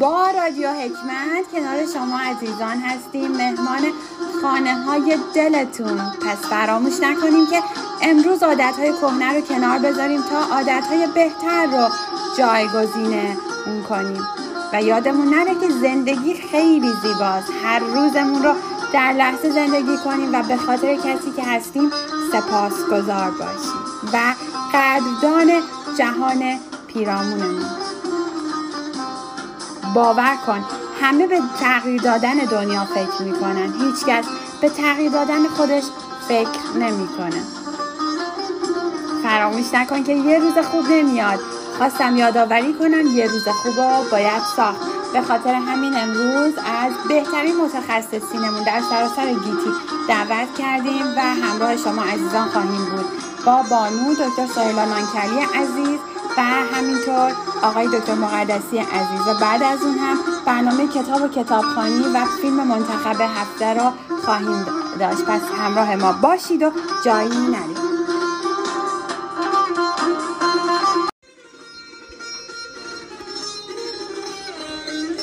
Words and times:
با 0.00 0.30
رادیو 0.30 0.68
حکمت 0.70 1.50
کنار 1.52 1.86
شما 1.94 2.18
عزیزان 2.18 2.78
هستیم 2.78 3.30
مهمان 3.30 3.82
خانه 4.42 4.74
های 4.74 5.18
دلتون. 5.34 5.98
پس 5.98 6.48
فراموش 6.50 7.00
نکنیم 7.00 7.46
که 7.46 7.62
امروز 8.02 8.42
عادت 8.42 8.74
های 8.78 8.92
کهنه 8.92 9.34
رو 9.34 9.40
کنار 9.40 9.78
بذاریم 9.78 10.22
تا 10.22 10.56
عادت 10.56 10.84
های 10.88 11.06
بهتر 11.14 11.66
رو 11.66 11.88
جایگزینه 12.38 13.36
اون 13.66 13.82
کنیم. 13.82 14.26
و 14.72 14.82
یادمون 14.82 15.34
نره 15.34 15.54
که 15.60 15.68
زندگی 15.68 16.34
خیلی 16.34 16.92
زیباست. 17.02 17.50
هر 17.64 17.78
روزمون 17.78 18.42
رو 18.42 18.52
در 18.92 19.12
لحظه 19.12 19.50
زندگی 19.50 19.96
کنیم 20.04 20.34
و 20.34 20.42
به 20.42 20.56
خاطر 20.56 20.94
کسی 20.94 21.30
که 21.36 21.42
هستیم 21.42 21.90
سپاسگزار 22.32 23.30
باشیم. 23.30 24.10
و 24.12 24.34
قدردان 24.72 25.62
جهان 25.98 26.58
پیرامونمون. 26.86 27.85
باور 29.94 30.36
کن 30.46 30.64
همه 31.00 31.26
به 31.26 31.40
تغییر 31.60 32.02
دادن 32.02 32.34
دنیا 32.34 32.84
فکر 32.84 33.22
می‌کنن. 33.22 33.74
هیچکس 33.80 34.26
به 34.60 34.68
تغییر 34.68 35.12
دادن 35.12 35.48
خودش 35.48 35.84
فکر 36.28 36.76
نمی‌کنه. 36.80 37.42
فراموش 39.22 39.74
نکن 39.74 40.02
که 40.02 40.12
یه 40.12 40.38
روز 40.38 40.58
خوب 40.58 40.84
نمیاد. 40.90 41.38
خواستم 41.78 42.16
یادآوری 42.16 42.74
کنم 42.74 43.06
یه 43.06 43.26
روز 43.26 43.48
خوب 43.48 43.80
رو 43.80 44.10
باید 44.10 44.42
ساخت. 44.56 44.80
به 45.12 45.22
خاطر 45.22 45.54
همین 45.54 45.96
امروز 45.96 46.54
از 46.82 46.92
بهترین 47.08 47.56
متخصصینمون 47.56 48.64
در 48.64 48.80
سراسر 48.90 49.26
گیتی 49.26 49.70
دعوت 50.08 50.54
کردیم 50.58 51.06
و 51.16 51.20
همراه 51.20 51.76
شما 51.76 52.02
عزیزان 52.02 52.48
خواهیم 52.48 52.84
بود. 52.84 53.04
با 53.46 53.62
بانو 53.70 54.14
دکتر 54.14 54.46
سهیلا 54.54 54.84
نانکلی 54.84 55.40
عزیز 55.54 55.98
و 56.38 56.40
همینطور 56.42 57.32
آقای 57.62 57.86
دکتر 57.86 58.14
مقدسی 58.14 58.78
عزیز. 58.78 59.26
و 59.26 59.34
بعد 59.40 59.62
از 59.62 59.82
اون 59.82 59.98
هم 59.98 60.18
برنامه 60.46 60.88
کتاب 60.88 61.22
و 61.22 61.28
کتابخانی 61.28 62.04
و 62.14 62.24
فیلم 62.42 62.66
منتخب 62.66 63.20
هفته 63.20 63.74
را 63.74 63.92
خواهیم 64.24 64.66
داشت. 65.00 65.24
پس 65.24 65.40
همراه 65.58 65.96
ما 65.96 66.12
باشید 66.12 66.62
و 66.62 66.70
جایی 67.04 67.28
نرید. 67.28 67.86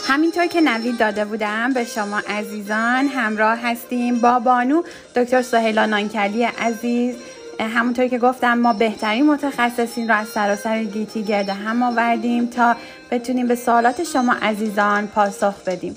همینطور 0.07 0.47
که 0.47 0.61
نوید 0.61 0.97
داده 0.97 1.25
بودم 1.25 1.73
به 1.73 1.85
شما 1.85 2.17
عزیزان 2.17 3.07
همراه 3.07 3.57
هستیم 3.57 4.19
با 4.19 4.39
بانو 4.39 4.83
دکتر 5.15 5.41
سهیلا 5.41 5.85
نانکلی 5.85 6.43
عزیز. 6.43 7.15
همونطور 7.59 8.07
که 8.07 8.17
گفتم 8.17 8.57
ما 8.57 8.73
بهترین 8.73 9.25
متخصصین 9.25 10.07
رو 10.07 10.15
از 10.15 10.27
سراسر 10.27 10.83
گیتی 10.83 11.23
گرد 11.23 11.49
هم 11.49 11.83
آوردیم 11.83 12.45
تا 12.45 12.75
بتونیم 13.11 13.47
به 13.47 13.55
سوالات 13.55 14.03
شما 14.03 14.35
عزیزان 14.41 15.07
پاسخ 15.07 15.63
بدیم. 15.63 15.95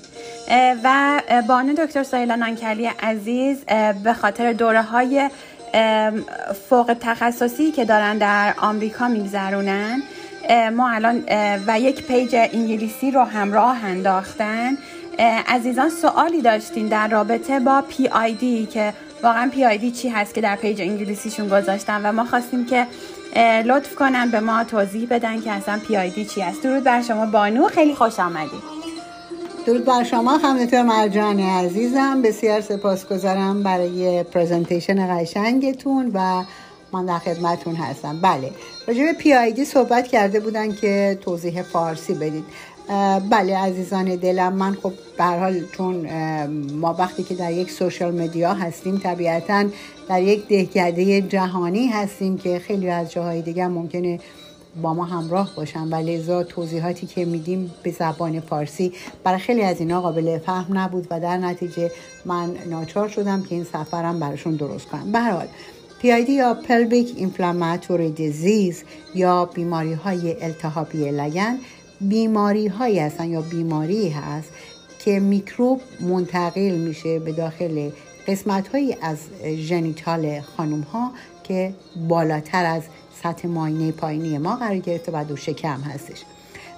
و 0.84 1.20
بانو 1.48 1.74
دکتر 1.74 2.02
سهیلا 2.02 2.34
نانکلی 2.34 2.86
عزیز 2.86 3.64
به 4.04 4.12
خاطر 4.12 4.52
دوره 4.52 4.82
های 4.82 5.30
فوق 6.68 6.96
تخصصی 7.00 7.70
که 7.70 7.84
دارن 7.84 8.18
در 8.18 8.54
آمریکا 8.58 9.08
میگذرونن 9.08 10.02
ما 10.76 10.90
الان 10.90 11.24
و 11.66 11.80
یک 11.80 12.06
پیج 12.06 12.34
انگلیسی 12.34 13.10
رو 13.10 13.22
همراه 13.22 13.84
انداختن. 13.84 14.78
عزیزان 15.48 15.88
سوالی 15.88 16.42
داشتین 16.42 16.88
در 16.88 17.08
رابطه 17.08 17.60
با 17.60 17.82
پی 17.88 18.08
آی 18.08 18.34
دی 18.34 18.66
که 18.66 18.92
واقعا 19.22 19.50
PID 19.54 19.90
چی 19.90 20.08
هست 20.08 20.34
که 20.34 20.40
در 20.40 20.56
پیج 20.56 20.80
انگلیسیشون 20.80 21.48
گذاشتن 21.48 22.00
و 22.06 22.12
ما 22.12 22.24
خواستیم 22.24 22.66
که 22.66 22.86
لطف 23.64 23.94
کنن 23.94 24.30
به 24.30 24.40
ما 24.40 24.64
توضیح 24.64 25.08
بدن 25.10 25.40
که 25.40 25.52
اصلا 25.52 25.80
پی 25.88 25.96
آی 25.96 26.10
دی 26.10 26.24
چی 26.24 26.40
هست. 26.40 26.62
درود 26.62 26.84
بر 26.84 27.02
شما 27.02 27.26
بانو. 27.26 27.68
خیلی 27.68 27.94
خوش 27.94 28.20
آمدید. 28.20 28.76
درود 29.66 29.84
بر 29.84 30.04
شما 30.04 30.38
خانم 30.38 30.86
مرجان 30.86 31.40
عزیزم. 31.40 32.22
بسیار 32.22 32.60
سپاسگزارم 32.60 33.62
برای 33.62 34.22
presentation 34.22 35.20
قشنگتون 35.20 36.10
و 36.14 36.42
من 36.92 37.06
در 37.06 37.18
خدمتون 37.18 37.74
هستم. 37.74 38.20
بله 38.20 38.50
راجع 38.88 39.04
به 39.04 39.12
PID 39.12 39.64
صحبت 39.64 40.08
کرده 40.08 40.40
بودن 40.40 40.74
که 40.74 41.18
توضیح 41.20 41.62
فارسی 41.62 42.14
بدید. 42.14 42.44
بله 43.30 43.56
عزیزان 43.56 44.16
دلم 44.16 44.52
من 44.52 44.74
خب 44.74 44.92
به 45.18 45.24
حال 45.24 45.60
چون 45.72 46.06
ما 46.72 46.94
وقتی 46.98 47.22
که 47.22 47.34
در 47.34 47.52
یک 47.52 47.70
سوشال 47.70 48.22
مدیا 48.22 48.54
هستیم 48.54 48.98
طبیعتا 48.98 49.64
در 50.08 50.22
یک 50.22 50.48
دهکده 50.48 51.22
جهانی 51.22 51.86
هستیم 51.86 52.38
که 52.38 52.58
خیلی 52.58 52.90
از 52.90 53.12
جاهای 53.12 53.42
دیگه 53.42 53.68
ممکنه 53.68 54.20
با 54.82 54.94
ما 54.94 55.04
همراه 55.04 55.52
باشن. 55.56 55.88
و 55.88 55.94
لذا 55.94 56.44
توضیحاتی 56.44 57.06
که 57.06 57.24
میدیم 57.24 57.74
به 57.82 57.90
زبان 57.90 58.40
فارسی 58.40 58.92
برای 59.24 59.38
خیلی 59.38 59.62
از 59.62 59.80
اینا 59.80 60.00
قابل 60.00 60.38
فهم 60.38 60.78
نبود 60.78 61.06
و 61.10 61.20
در 61.20 61.36
نتیجه 61.36 61.90
من 62.24 62.54
ناچار 62.70 63.08
شدم 63.08 63.42
که 63.42 63.54
این 63.54 63.64
سفرم 63.64 64.20
براشون 64.20 64.56
درست 64.56 64.86
کنم. 64.86 65.12
به 65.12 65.20
حال 65.20 65.46
PID 66.02 66.28
یا 66.28 66.56
Pelvic 66.62 67.08
Inflammatory 67.18 68.20
Disease 68.20 68.76
یا 69.14 69.44
بیماری 69.44 69.92
های 69.92 70.44
التهابی 70.44 71.10
لگن 71.10 71.58
بیماری 72.00 72.66
هایی 72.66 72.98
هستن 72.98 73.28
یا 73.28 73.40
بیماری 73.40 74.08
هست 74.08 74.50
که 74.98 75.20
میکروب 75.20 75.80
منتقل 76.00 76.76
میشه 76.76 77.18
به 77.18 77.32
داخل 77.32 77.90
قسمت 78.28 78.68
هایی 78.68 78.96
از 79.02 79.18
ژنیتال 79.56 80.40
خانم 80.40 80.80
ها 80.80 81.12
که 81.44 81.74
بالاتر 82.08 82.64
از 82.64 82.82
سطح 83.22 83.48
ماینه 83.48 83.92
پایینی 83.92 84.38
ما 84.38 84.56
قرار 84.56 84.78
گرفته 84.78 85.12
و 85.14 85.24
دو 85.24 85.36
شکم 85.36 85.80
هستش. 85.80 86.22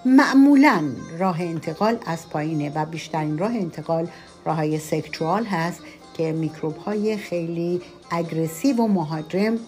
معمولا 0.05 0.85
راه 1.19 1.41
انتقال 1.41 1.99
از 2.07 2.29
پایینه 2.29 2.73
و 2.75 2.85
بیشترین 2.85 3.39
راه 3.39 3.53
انتقال 3.53 4.09
راه 4.45 4.57
های 4.57 4.81
هست 5.51 5.81
که 6.17 6.33
میکروب 6.33 6.77
های 6.77 7.17
خیلی 7.17 7.81
اگرسیو 8.11 8.77
و 8.77 8.89
مهاجم 8.89 9.59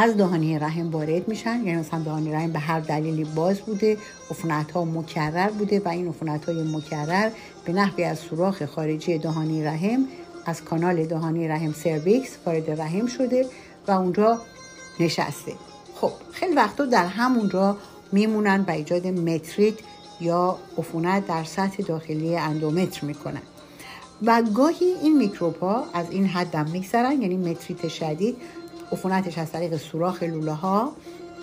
از 0.00 0.16
دهانی 0.16 0.58
رحم 0.58 0.90
وارد 0.90 1.28
میشن. 1.28 1.62
یعنی 1.64 1.76
مثلا 1.76 2.00
دهانی 2.00 2.32
رحم 2.32 2.52
به 2.52 2.58
هر 2.58 2.80
دلیلی 2.80 3.24
باز 3.24 3.60
بوده 3.60 3.98
عفونت 4.30 4.70
ها 4.70 4.84
مکرر 4.84 5.50
بوده 5.50 5.82
و 5.84 5.88
این 5.88 6.08
عفونت 6.08 6.44
های 6.44 6.62
مکرر 6.62 7.30
به 7.64 7.72
نحوی 7.72 8.04
از 8.04 8.18
سوراخ 8.18 8.64
خارجی 8.64 9.18
دهانی 9.18 9.64
رحم 9.64 10.04
از 10.46 10.64
کانال 10.64 11.06
دهانی 11.06 11.48
رحم 11.48 11.72
سرویکس 11.72 12.36
وارد 12.46 12.80
رحم 12.80 13.06
شده 13.06 13.46
و 13.88 13.92
اونجا 13.92 14.38
نشسته. 15.00 15.52
خب 15.94 16.12
خیلی 16.32 16.54
وقتا 16.54 16.84
در 16.84 17.06
همونجا 17.06 17.76
میمونن 18.12 18.64
و 18.68 18.70
ایجاد 18.70 19.06
متریت 19.06 19.74
یا 20.20 20.58
عفونت 20.78 21.26
در 21.26 21.44
سطح 21.44 21.82
داخلی 21.82 22.36
اندومتر 22.36 23.06
می‌کنن. 23.06 23.42
و 24.22 24.42
گاهی 24.54 24.94
این 25.02 25.16
میکروب 25.16 25.56
ها 25.56 25.84
از 25.94 26.06
این 26.10 26.26
حد 26.26 26.54
هم 26.54 26.70
میگذرن 26.70 27.22
یعنی 27.22 27.36
متریت 27.36 27.88
شدید 27.88 28.36
عفونتش 28.92 29.38
از 29.38 29.52
طریق 29.52 29.76
سوراخ 29.76 30.22
لوله 30.22 30.52
ها 30.52 30.92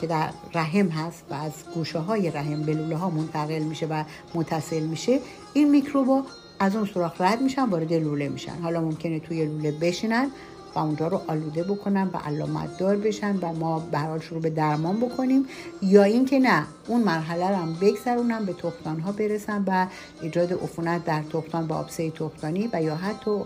که 0.02 0.08
در 0.08 0.30
رحم 0.54 0.88
هست 0.88 1.24
و 1.30 1.34
از 1.34 1.52
گوشه 1.74 2.00
های 2.00 2.32
رحم 2.32 2.64
به 2.64 2.74
لوله 2.74 2.96
ها 2.96 3.10
منتقل 3.10 3.60
میشه 3.60 3.86
و 3.86 4.04
متصل 4.34 4.80
میشه 4.80 5.20
این 5.54 5.70
میکروبا 5.70 6.24
از 6.60 6.76
اون 6.76 6.86
سوراخ 6.86 7.22
رد 7.22 7.42
میشن 7.42 7.70
وارد 7.70 7.94
لوله 7.94 8.30
میشن. 8.30 8.56
حالا 8.64 8.82
ممکنه 8.82 9.20
توی 9.20 9.46
لوله 9.46 9.72
بشینن 9.72 10.32
و 10.76 10.80
اونجا 10.80 11.08
رو 11.08 11.22
آلوده 11.28 11.64
بکنن 11.64 12.10
و 12.14 12.18
علامت 12.18 12.78
دار 12.78 12.96
بشن 12.96 13.38
و 13.42 13.54
ما 13.54 13.80
به 13.80 13.98
حال 13.98 14.20
شروع 14.20 14.42
به 14.42 14.50
درمان 14.50 15.00
بکنیم 15.00 15.46
یا 15.82 16.04
اینکه 16.04 16.40
نه 16.40 16.64
اون 16.88 17.02
مرحله 17.02 17.50
رو 17.50 17.56
هم 17.56 17.74
بگذرونن 17.82 18.46
به 18.46 18.54
تختان 18.54 19.00
ها 19.00 19.12
برسن 19.12 19.64
و 19.68 19.88
ایجاد 20.22 20.54
عفونت 20.54 21.06
در 21.06 21.22
تخمدان 21.34 21.68
با 21.68 21.76
آبسه 21.76 22.12
تخمدانی 22.12 22.70
و 22.74 22.84
یا 22.84 22.96
حتی 22.96 23.42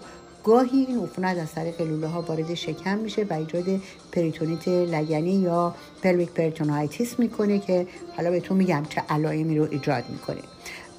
گاهی 0.49 0.85
این 0.85 1.03
عفونت 1.03 1.37
از 1.37 1.51
طریق 1.51 1.81
لوله 1.81 2.07
ها 2.07 2.21
وارد 2.21 2.53
شکم 2.53 2.97
میشه 2.97 3.27
و 3.29 3.33
ایجاد 3.33 3.81
پریتونیت 4.11 4.67
لگنی 4.67 5.33
یا 5.33 5.75
pelvic 6.03 6.29
peritonitis 6.29 7.19
می‌کنه 7.19 7.59
که 7.59 7.87
حالا 8.17 8.31
بهتون 8.31 8.57
میگم 8.57 8.83
چه 8.89 9.01
علائمی 9.09 9.57
رو 9.57 9.67
ایجاد 9.71 10.03
می‌کنه. 10.09 10.41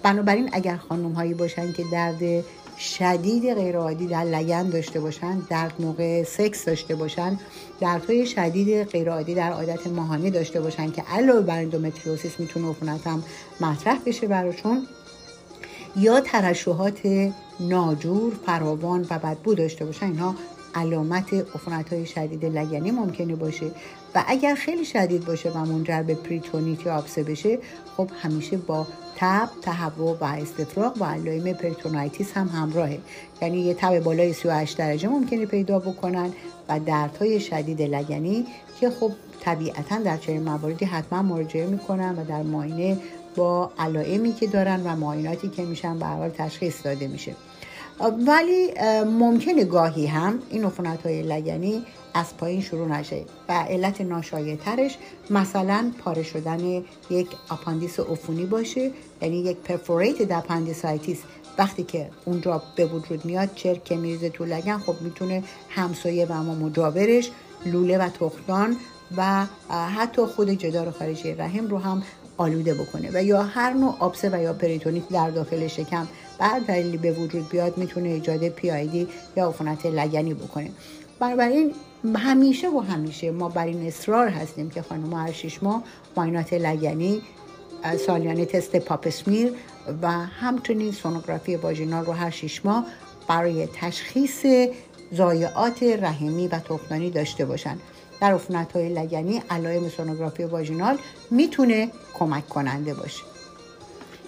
بنابراین 0.02 0.48
اگر 0.52 0.76
خانم 0.76 1.12
هایی 1.12 1.34
باشن 1.34 1.72
که 1.72 1.84
درد 1.92 2.44
شدید 2.78 3.54
غیرعادی 3.54 4.06
در 4.06 4.24
لگن 4.24 4.68
داشته 4.68 5.00
باشن 5.00 5.38
درد 5.38 5.74
موقع 5.78 6.22
سکس 6.22 6.64
داشته 6.64 6.94
باشن 6.94 7.38
دردهای 7.80 8.26
شدید 8.26 8.84
غیرعادی 8.84 9.34
در 9.34 9.52
عادت 9.52 9.86
ماهانه 9.86 10.30
داشته 10.30 10.60
باشن 10.60 10.90
که 10.90 11.02
علاوه 11.02 11.40
بر 11.40 11.58
endometriosis 11.58 12.40
می‌تونه 12.40 12.70
عفونت 12.70 13.06
هم 13.06 13.22
مطرح 13.60 13.98
بشه 14.06 14.26
براشون 14.26 14.86
یا 15.96 16.20
ترشحات 16.20 17.00
ناجور 17.60 18.34
فراوان 18.46 19.06
و 19.10 19.18
بدبو 19.18 19.54
داشته 19.54 19.84
باشن 19.84 20.06
اینها 20.06 20.34
علامت 20.74 21.34
عفونت 21.34 21.92
های 21.92 22.06
شدید 22.06 22.44
لگنی 22.44 22.90
ممکنه 22.90 23.34
باشه. 23.34 23.66
و 24.14 24.24
اگر 24.26 24.54
خیلی 24.54 24.84
شدید 24.84 25.24
باشه 25.24 25.50
و 25.50 25.58
منجر 25.58 26.02
به 26.02 26.14
پریتونیت 26.14 26.86
یا 26.86 26.98
آبسه 26.98 27.22
بشه 27.22 27.58
خب 27.96 28.10
همیشه 28.22 28.56
با 28.56 28.86
تب 29.16 29.48
تهوع 29.62 30.16
و 30.20 30.24
استفراغ 30.24 30.96
و 31.00 31.04
علائم 31.04 31.52
peritonitis 31.52 32.32
هم 32.32 32.48
همراهه. 32.48 32.98
یعنی 33.42 33.60
یه 33.60 33.74
تب 33.74 34.00
بالای 34.00 34.32
38 34.32 34.78
درجه 34.78 35.08
ممکنه 35.08 35.46
پیدا 35.46 35.78
بکنن 35.78 36.32
و 36.68 36.80
دردهای 36.80 37.40
شدید 37.40 37.82
لگنی 37.82 38.46
که 38.80 38.90
خب 38.90 39.12
طبیعتا 39.40 39.98
در 39.98 40.16
چنین 40.16 40.42
مواردی 40.42 40.84
حتما 40.84 41.22
مراجعه 41.22 41.66
می‌کنن 41.66 42.18
و 42.18 42.24
در 42.24 42.42
معاینه 42.42 42.96
با 43.36 43.70
علائمی 43.78 44.32
که 44.32 44.46
دارن 44.46 44.82
و 44.84 44.96
معایناتی 44.96 45.48
که 45.48 45.62
میشن 45.62 45.98
به 45.98 46.32
تشخیص 46.38 46.86
داده 46.86 47.08
میشه. 47.08 47.34
ولی 48.26 48.70
ممکنه 49.04 49.64
گاهی 49.64 50.06
هم 50.06 50.38
این 50.50 50.64
عفونت 50.64 51.06
های 51.06 51.22
لگنی 51.22 51.82
از 52.14 52.36
پایین 52.36 52.60
شروع 52.60 52.88
نشه 52.88 53.24
و 53.48 53.52
علت 53.52 54.00
ناشایعترش 54.00 54.98
مثلا 55.30 55.92
پاره 56.04 56.22
شدن 56.22 56.82
یک 57.10 57.28
آپاندیس 57.48 58.00
عفونی 58.00 58.46
باشه 58.46 58.90
یعنی 59.22 59.36
یک 59.36 59.56
perforated 59.56 60.30
appendicitis. 60.30 61.18
وقتی 61.58 61.84
که 61.84 62.08
اونجا 62.24 62.62
به 62.76 62.86
وجود 62.86 63.24
میاد 63.24 63.54
چرک 63.54 63.84
که 63.84 63.96
میریزه 63.96 64.30
تو 64.30 64.44
لگن 64.44 64.78
خب 64.78 64.94
می‌تونه 65.00 65.42
همسایه 65.68 66.26
و 66.26 66.32
ما 66.32 66.54
مجاورش 66.54 67.30
لوله 67.66 67.98
و 67.98 68.08
تختان 68.08 68.76
و 69.16 69.46
حتی 69.70 70.26
خود 70.26 70.50
جدار 70.50 70.90
خارجی 70.90 71.34
رحم 71.34 71.68
رو 71.68 71.78
هم 71.78 72.02
آلوده 72.40 72.74
بکنه 72.74 73.10
و 73.14 73.22
یا 73.22 73.42
هر 73.42 73.72
نوع 73.72 73.96
آبسه 73.98 74.30
و 74.32 74.42
یا 74.42 74.52
پریتونیت 74.52 75.08
در 75.08 75.30
داخل 75.30 75.66
شکم 75.66 76.08
بر 76.38 76.58
دلیلی 76.58 76.96
به 76.96 77.12
وجود 77.12 77.48
بیاد 77.48 77.78
می‌تونه 77.78 78.08
ایجاد 78.08 78.48
پی 78.48 78.70
آیدی 78.70 79.08
یا 79.36 79.48
عفونت 79.48 79.86
لگنی 79.86 80.34
بکنه. 80.34 80.70
بنابراین 81.18 81.74
همیشه 82.16 82.68
و 82.68 82.80
همیشه 82.80 83.30
ما 83.30 83.48
بر 83.48 83.66
این 83.66 83.86
اصرار 83.86 84.28
هستیم 84.28 84.70
که 84.70 84.82
خانم 84.82 85.14
هر 85.14 85.32
شیش 85.32 85.62
ماه 85.62 85.82
ماینات 86.16 86.52
لگنی 86.52 87.22
سالیانه 88.06 88.44
تست 88.44 88.76
پاپسمیر 88.76 89.52
و 90.02 90.10
همچنین 90.10 90.92
سونوگرافی 90.92 91.56
واژینال 91.56 92.04
رو 92.04 92.12
هر 92.12 92.30
شیش 92.30 92.64
ماه 92.64 92.86
برای 93.28 93.68
تشخیص 93.80 94.46
ضایعات 95.14 95.82
رحمی 95.82 96.48
و 96.48 96.58
تخمدانی 96.58 97.10
داشته 97.10 97.44
باشن. 97.44 97.76
در 98.20 98.34
عفونت 98.34 98.72
های 98.72 98.88
لگنی 98.88 99.42
علائم 99.50 99.88
سونوگرافی 99.88 100.44
واژینال 100.44 100.98
می‌تونه 101.30 101.88
کمک 102.14 102.48
کننده 102.48 102.94
باشه. 102.94 103.22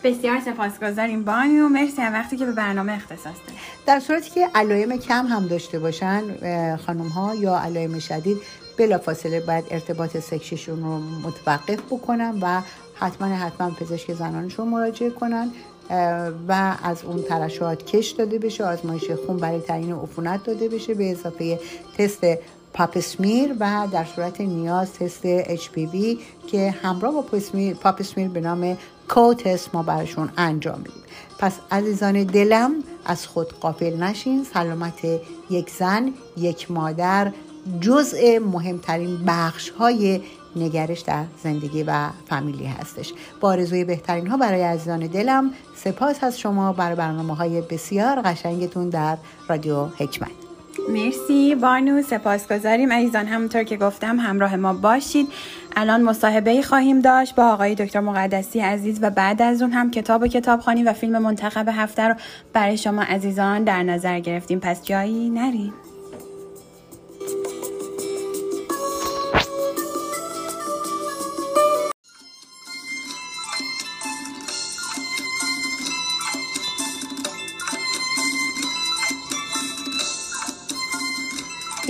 بسیار 0.04 0.40
سپاسگزاریم 0.40 1.24
بانیو 1.24 1.68
مرسی 1.68 2.02
از 2.02 2.12
وقتی 2.12 2.36
که 2.36 2.46
به 2.46 2.52
برنامه 2.52 2.92
اختصاص 2.92 3.24
دارید 3.46 3.60
در 3.86 4.00
صورتی 4.00 4.30
که 4.30 4.48
علائم 4.54 4.96
کم 4.96 5.26
هم 5.26 5.46
داشته 5.46 5.78
باشن 5.78 6.22
خانم 6.76 7.08
ها 7.08 7.34
یا 7.34 7.58
علائم 7.58 7.98
شدید 7.98 8.38
بلافاصله 8.78 9.40
باید 9.40 9.64
ارتباط 9.70 10.16
سکشیشون 10.16 10.82
رو 10.82 10.98
متوقف 10.98 11.80
بکنن 11.90 12.38
و 12.42 12.60
حتما 12.94 13.28
حتما 13.28 13.70
پزشک 13.70 14.12
زنانشون 14.12 14.68
مراجعه 14.68 15.10
کنن 15.10 15.50
و 16.48 16.76
از 16.82 17.04
اون 17.04 17.22
ترشحات 17.22 17.86
کش 17.86 18.10
داده 18.10 18.38
بشه 18.38 18.64
آزمایش 18.64 19.10
خون 19.10 19.36
برای 19.36 19.60
تعیین 19.60 19.92
عفونت 19.92 20.44
داده 20.44 20.68
بشه 20.68 20.94
به 20.94 21.10
اضافه 21.10 21.60
تست 21.98 22.24
پاپسمیر 22.72 23.54
و 23.60 23.88
در 23.92 24.04
صورت 24.04 24.40
نیاز 24.40 24.92
تست 24.92 25.46
HPV 25.56 25.96
که 26.46 26.74
همراه 26.82 27.12
با 27.12 27.24
پاپسمیر 27.80 28.28
به 28.28 28.40
نام 28.40 28.76
کوتس 29.08 29.68
ما 29.74 29.82
برشون 29.82 30.30
انجام 30.36 30.78
میدیم. 30.78 31.02
پس 31.38 31.52
عزیزان 31.70 32.24
دلم 32.24 32.74
از 33.04 33.26
خود 33.26 33.52
قافل 33.52 34.02
نشین 34.02 34.44
سلامت 34.44 35.04
یک 35.50 35.70
زن 35.70 36.12
یک 36.36 36.70
مادر 36.70 37.32
جزء 37.80 38.38
مهمترین 38.38 39.18
بخش 39.26 39.70
های 39.70 40.20
نگرش 40.56 41.00
در 41.00 41.24
زندگی 41.42 41.82
و 41.82 42.08
فامیلی 42.28 42.66
هستش. 42.66 43.12
با 43.40 43.48
آرزوی 43.48 43.84
بهترین 43.84 44.26
ها 44.26 44.36
برای 44.36 44.62
عزیزان 44.62 45.06
دلم 45.06 45.52
سپاس 45.76 46.24
از 46.24 46.38
شما 46.38 46.72
برای 46.72 46.96
برنامه 46.96 47.36
های 47.36 47.60
بسیار 47.60 48.22
قشنگتون 48.22 48.88
در 48.88 49.18
رادیو 49.48 49.84
حکمت 49.84 50.51
مرسی 50.88 51.54
بانو 51.54 52.02
سپاسگزاریم 52.02 52.92
عزیزان 52.92 53.26
همونطور 53.26 53.62
که 53.62 53.76
گفتم 53.76 54.20
همراه 54.20 54.56
ما 54.56 54.72
باشید. 54.72 55.28
الان 55.76 56.02
مصاحبه 56.02 56.62
خواهیم 56.62 57.00
داشت 57.00 57.34
با 57.34 57.44
آقای 57.44 57.74
دکتر 57.74 58.00
مقدسی 58.00 58.60
عزیز 58.60 58.98
و 59.02 59.10
بعد 59.10 59.42
از 59.42 59.62
اون 59.62 59.72
هم 59.72 59.90
کتاب 59.90 60.22
و 60.22 60.26
کتابخانی 60.26 60.82
و 60.82 60.92
فیلم 60.92 61.18
منتخب 61.18 61.68
هفته 61.68 62.08
رو 62.08 62.14
برای 62.52 62.76
شما 62.76 63.02
عزیزان 63.02 63.64
در 63.64 63.82
نظر 63.82 64.20
گرفتیم. 64.20 64.60
پس 64.60 64.84
جایی 64.84 65.30
نریم. 65.30 65.72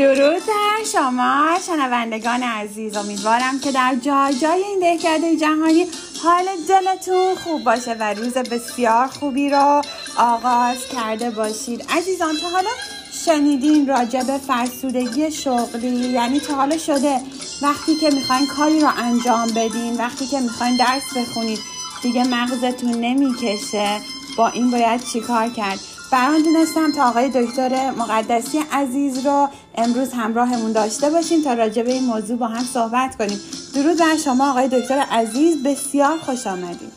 درود 0.03 0.43
در 0.47 0.85
شما 0.93 1.59
شنوندگان 1.67 2.43
عزیز. 2.43 2.97
امیدوارم 2.97 3.61
که 3.61 3.73
در 3.73 3.95
جای 4.01 4.35
جای 4.35 4.63
این 4.63 4.81
دهکده 4.81 5.37
جهانی 5.37 5.87
حال 6.23 6.45
دلتون 6.69 7.35
خوب 7.35 7.65
باشه 7.65 7.97
و 8.01 8.15
روز 8.15 8.33
بسیار 8.33 9.07
خوبی 9.07 9.51
رو 9.51 9.83
آغاز 10.19 10.77
کرده 10.93 11.31
باشید. 11.31 11.85
عزیزان 11.91 12.35
تا 12.37 12.49
حالا 12.49 12.71
شنیدین 13.25 13.87
راجع 13.87 14.23
به 14.23 14.39
فرسودگی 14.39 15.31
شغلی؟ 15.31 16.09
یعنی 16.09 16.41
تا 16.41 16.55
حالا 16.55 16.79
شده 16.79 17.21
وقتی 17.63 17.97
که 17.97 18.11
می‌خواین 18.11 18.47
کاری 18.47 18.81
رو 18.81 18.89
انجام 18.97 19.49
بدین 19.49 19.97
وقتی 19.97 20.27
که 20.27 20.41
می‌خواین 20.41 20.77
درس 20.77 21.17
بخونید 21.17 21.59
دیگه 22.03 22.25
مغزتون 22.25 22.91
نمی‌کشه. 22.91 24.01
با 24.37 24.49
این 24.49 24.71
باید 24.71 25.05
چیکار 25.13 25.49
کرد؟ 25.49 25.79
بران 26.13 26.43
دونستم 26.43 26.93
تا 26.93 27.09
آقای 27.09 27.29
دکتر 27.29 27.91
مقدسی 27.91 28.65
عزیز 28.73 29.27
رو 29.27 29.49
امروز 29.75 30.13
همراهمون 30.13 30.73
داشته 30.73 31.11
باشیم 31.11 31.45
تا 31.45 31.55
راجع 31.55 31.83
به 31.83 31.93
این 31.93 32.05
موضوع 32.05 32.39
با 32.39 32.47
هم 32.47 32.65
صحبت 32.65 33.17
کنیم. 33.19 33.41
درود 33.75 33.99
بر 33.99 34.17
شما 34.25 34.51
آقای 34.51 34.69
دکتر 34.69 34.99
عزیز 34.99 35.63
بسیار 35.63 36.19
خوش 36.19 36.47
آمدید. 36.47 36.93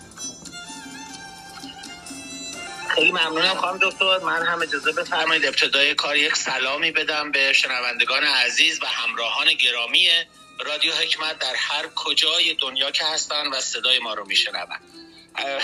خیلی 2.89 3.11
ممنونم 3.11 3.55
خانم 3.55 3.79
دکتر. 3.81 4.19
من 4.19 4.45
هم 4.45 4.61
اجازه 4.61 4.91
بفرمایید 4.91 5.45
ابتدای 5.45 5.95
کار 5.95 6.17
یک 6.17 6.35
سلامی 6.35 6.91
بدم 6.91 7.31
به 7.31 7.53
شنوندگان 7.53 8.23
عزیز 8.23 8.79
و 8.83 8.85
همراهان 8.85 9.53
گرامی 9.53 10.07
رادیو 10.65 10.93
حکمت 10.93 11.39
در 11.39 11.55
هر 11.55 11.87
کجای 11.95 12.53
دنیا 12.61 12.91
که 12.91 13.05
هستن 13.05 13.47
و 13.47 13.61
صدای 13.61 13.99
ما 13.99 14.13
رو 14.13 14.25
میشنوند 14.27 14.81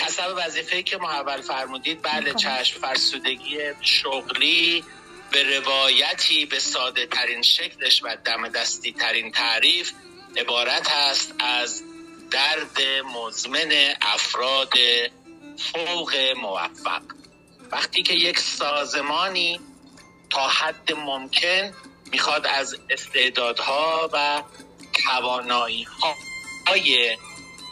حسب 0.05 0.33
وظیفه 0.37 0.83
که 0.83 0.97
محول 0.97 1.41
فرمودید 1.41 2.01
بله 2.01 2.33
چشم 2.33 2.79
فرسودگی 2.79 3.57
شغلی 3.81 4.83
به 5.31 5.60
روایتی 5.60 6.45
به 6.45 6.60
ساده 6.60 7.06
ترین 7.06 7.42
شکلش 7.42 8.04
و 8.04 8.16
دم 8.25 8.48
دستی 8.48 8.94
ترین 8.94 9.31
تعریف 9.31 9.92
عبارت 10.38 10.92
است 10.92 11.36
از 11.39 11.83
درد 12.31 12.81
مزمن 13.16 13.95
افراد 14.01 14.74
فوق 15.57 16.16
موفق. 16.42 17.02
وقتی 17.71 18.04
که 18.04 18.14
یک 18.14 18.40
سازمانی 18.40 19.59
تا 20.30 20.47
حد 20.47 20.94
ممکن 20.94 21.73
می‌خواد 22.11 22.47
از 22.47 22.76
استعدادها 22.90 24.09
و 24.14 24.44
توانایی 25.06 25.88
های 26.68 27.18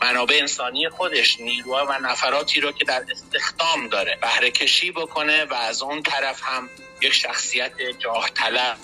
منابع 0.01 0.37
انسانی 0.39 0.89
خودش 0.89 1.39
نیروها 1.39 1.85
و 1.85 1.99
نفراتی 1.99 2.59
رو 2.59 2.71
که 2.71 2.85
در 2.85 3.05
استخدام 3.11 3.87
داره 3.87 4.17
بهره 4.21 4.51
کشی 4.51 4.91
بکنه 4.91 5.45
و 5.45 5.53
از 5.53 5.81
اون 5.81 6.03
طرف 6.03 6.41
هم 6.43 6.69
یک 7.01 7.13
شخصیت 7.13 7.71
جاه 7.99 8.29
طلب 8.29 8.77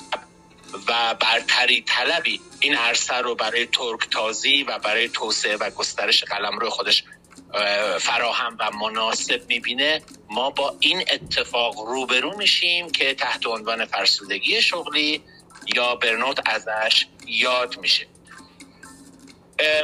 و 0.88 1.16
برتری 1.16 1.82
طلبی 1.82 2.42
این 2.60 2.76
عرصه 2.76 3.16
رو 3.16 3.36
برای 3.36 3.66
ترک 3.66 4.10
تازی 4.12 4.64
و 4.64 4.80
برای 4.80 5.10
توسعه 5.10 5.58
و 5.58 5.70
گسترش 5.70 6.24
قلم 6.24 6.60
رو 6.60 6.70
خودش 6.70 7.04
فراهم 8.00 8.58
و 8.60 8.72
مناسب 8.72 9.42
می‌بینه. 9.48 10.02
ما 10.30 10.50
با 10.50 10.76
این 10.80 11.04
اتفاق 11.12 11.80
روبرو 11.80 12.38
میشیم 12.38 12.92
که 12.92 13.14
تحت 13.14 13.48
عنوان 13.48 13.86
فرسودگی 13.86 14.62
شغلی 14.62 15.22
یا 15.76 15.96
برنوت 15.96 16.40
ازش 16.46 17.06
یاد 17.28 17.80
میشه. 17.80 18.08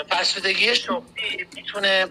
فرسودگی 0.09 0.75
شغلی 0.75 1.47
می‌تونه 1.55 2.07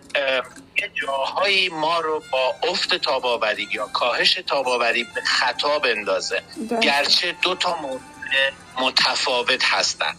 یه 0.77 0.91
جاهایی 0.95 1.69
ما 1.69 2.01
رو 2.01 2.23
با 2.33 2.55
افت 2.69 2.95
تاباوری 2.95 3.69
یا 3.73 3.87
کاهش 3.87 4.35
تاباوری 4.47 5.05
به 5.05 5.21
خطا 5.21 5.79
بندازه. 5.79 6.43
گرچه 6.83 7.37
دو 7.43 7.55
تا 7.55 7.77
موضوع 7.77 8.01
متفاوت 8.79 9.65
هستن. 9.65 10.15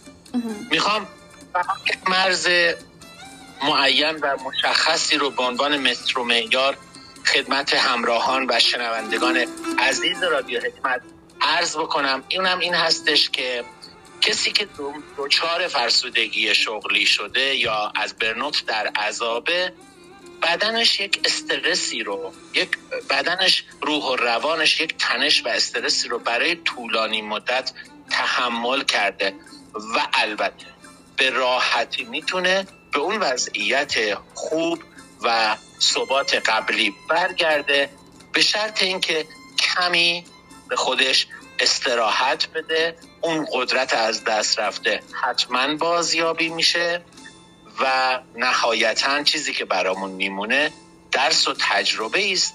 می‌خوام 0.70 1.06
مرز 2.08 2.48
معین 3.62 4.16
و 4.16 4.36
مشخصی 4.44 5.16
رو 5.16 5.30
به 5.30 5.42
عنوان 5.42 5.76
متر 5.76 6.18
و 6.18 6.24
معیار 6.24 6.76
خدمت 7.26 7.74
همراهان 7.74 8.46
و 8.50 8.60
شنوندگان 8.60 9.46
عزیز 9.78 10.22
رادیو 10.22 10.60
حکمت 10.60 11.02
عرض 11.40 11.76
بکنم. 11.76 12.24
اینم 12.28 12.58
این 12.58 12.74
هستش 12.74 13.30
که 13.30 13.64
کسی 14.22 14.52
که 14.52 14.68
دوچار 15.16 15.68
فرسودگی 15.68 16.54
شغلی 16.54 17.06
شده 17.06 17.56
یا 17.56 17.92
از 17.94 18.14
برنوت 18.14 18.66
در 18.66 18.86
عذابه 18.86 19.72
بدنش 20.42 21.00
یک 21.00 21.20
استرسی 21.24 22.02
رو 22.02 22.32
یک 22.54 22.68
بدنش 23.10 23.64
روح 23.80 24.04
و 24.04 24.16
روانش 24.16 24.80
یک 24.80 24.96
تنش 24.98 25.44
و 25.44 25.48
استرسی 25.48 26.08
رو 26.08 26.18
برای 26.18 26.54
طولانی 26.54 27.22
مدت 27.22 27.72
تحمل 28.10 28.84
کرده 28.84 29.34
و 29.74 30.06
البته 30.14 30.66
به 31.16 31.30
راحتی 31.30 32.04
می‌تونه 32.04 32.66
به 32.92 32.98
اون 32.98 33.16
وضعیت 33.16 34.18
خوب 34.34 34.82
و 35.22 35.56
ثبات 35.80 36.34
قبلی 36.34 36.94
برگرده 37.08 37.90
به 38.32 38.42
شرط 38.42 38.82
اینکه 38.82 39.26
کمی 39.58 40.24
به 40.68 40.76
خودش 40.76 41.26
استراحت 41.58 42.48
بده 42.48 42.96
اون 43.20 43.46
قدرت 43.52 43.94
از 43.94 44.24
دست 44.24 44.58
رفته 44.58 45.00
حتما 45.22 45.76
بازیابی 45.76 46.48
میشه 46.48 47.02
و 47.80 48.18
نهایتا 48.36 49.22
چیزی 49.22 49.52
که 49.52 49.64
برامون 49.64 50.10
میمونه 50.10 50.72
درس 51.12 51.48
و 51.48 51.54
تجربه 51.60 52.32
است 52.32 52.54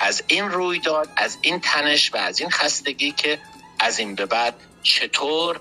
از 0.00 0.22
این 0.26 0.50
رویداد 0.50 1.08
از 1.16 1.38
این 1.42 1.60
تنش 1.60 2.14
و 2.14 2.16
از 2.16 2.40
این 2.40 2.50
خستگی 2.50 3.12
که 3.12 3.38
از 3.80 3.98
این 3.98 4.14
به 4.14 4.26
بعد 4.26 4.54
چطور 4.82 5.60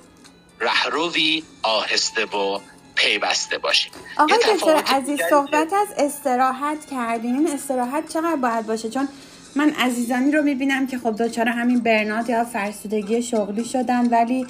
رهروی 0.60 1.44
آهسته 1.64 2.26
و 2.26 2.60
پیوسته 2.96 3.58
باشیم. 3.58 3.92
آقای 4.18 4.38
دکتر 4.38 4.76
عزیز 4.76 5.20
صحبت 5.30 5.74
از 5.74 5.88
استراحت 5.98 6.86
کردیم 6.92 7.46
استراحت 7.46 8.14
چقدر 8.14 8.36
باید 8.36 8.66
باشه؟ 8.68 8.90
چون 8.90 9.10
من 9.58 9.70
عزیزانی 9.70 10.32
رو 10.32 10.42
می‌بینم 10.42 10.88
که 10.88 10.98
خب 10.98 11.16
دچار 11.24 11.50
همین 11.50 11.80
برنات 11.80 12.30
یا 12.30 12.44
فرسودگی 12.44 13.22
شغلی 13.22 13.66
شدن 13.66 14.08
ولی 14.10 14.48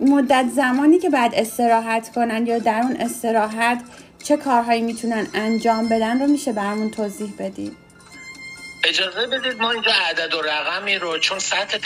مدت 0.00 0.46
زمانی 0.54 0.98
که 0.98 1.10
بعد 1.10 1.34
استراحت 1.34 2.12
کنن 2.12 2.46
یا 2.46 2.58
در 2.58 2.80
اون 2.82 2.96
استراحت 2.96 3.82
چه 4.24 4.36
کارهایی 4.36 4.82
می‌تونن 4.82 5.26
انجام 5.34 5.88
بدن 5.88 6.20
رو 6.20 6.26
میشه 6.26 6.52
برمون 6.52 6.90
توضیح 6.90 7.32
بدید. 7.38 7.76
اجازه 8.84 9.26
بدید 9.26 9.62
ما 9.62 9.70
اینجا 9.70 9.92
عدد 10.10 10.34
و 10.34 10.42
رقمی 10.42 10.98
رو 10.98 11.18
چون 11.18 11.38
سطح 11.38 11.78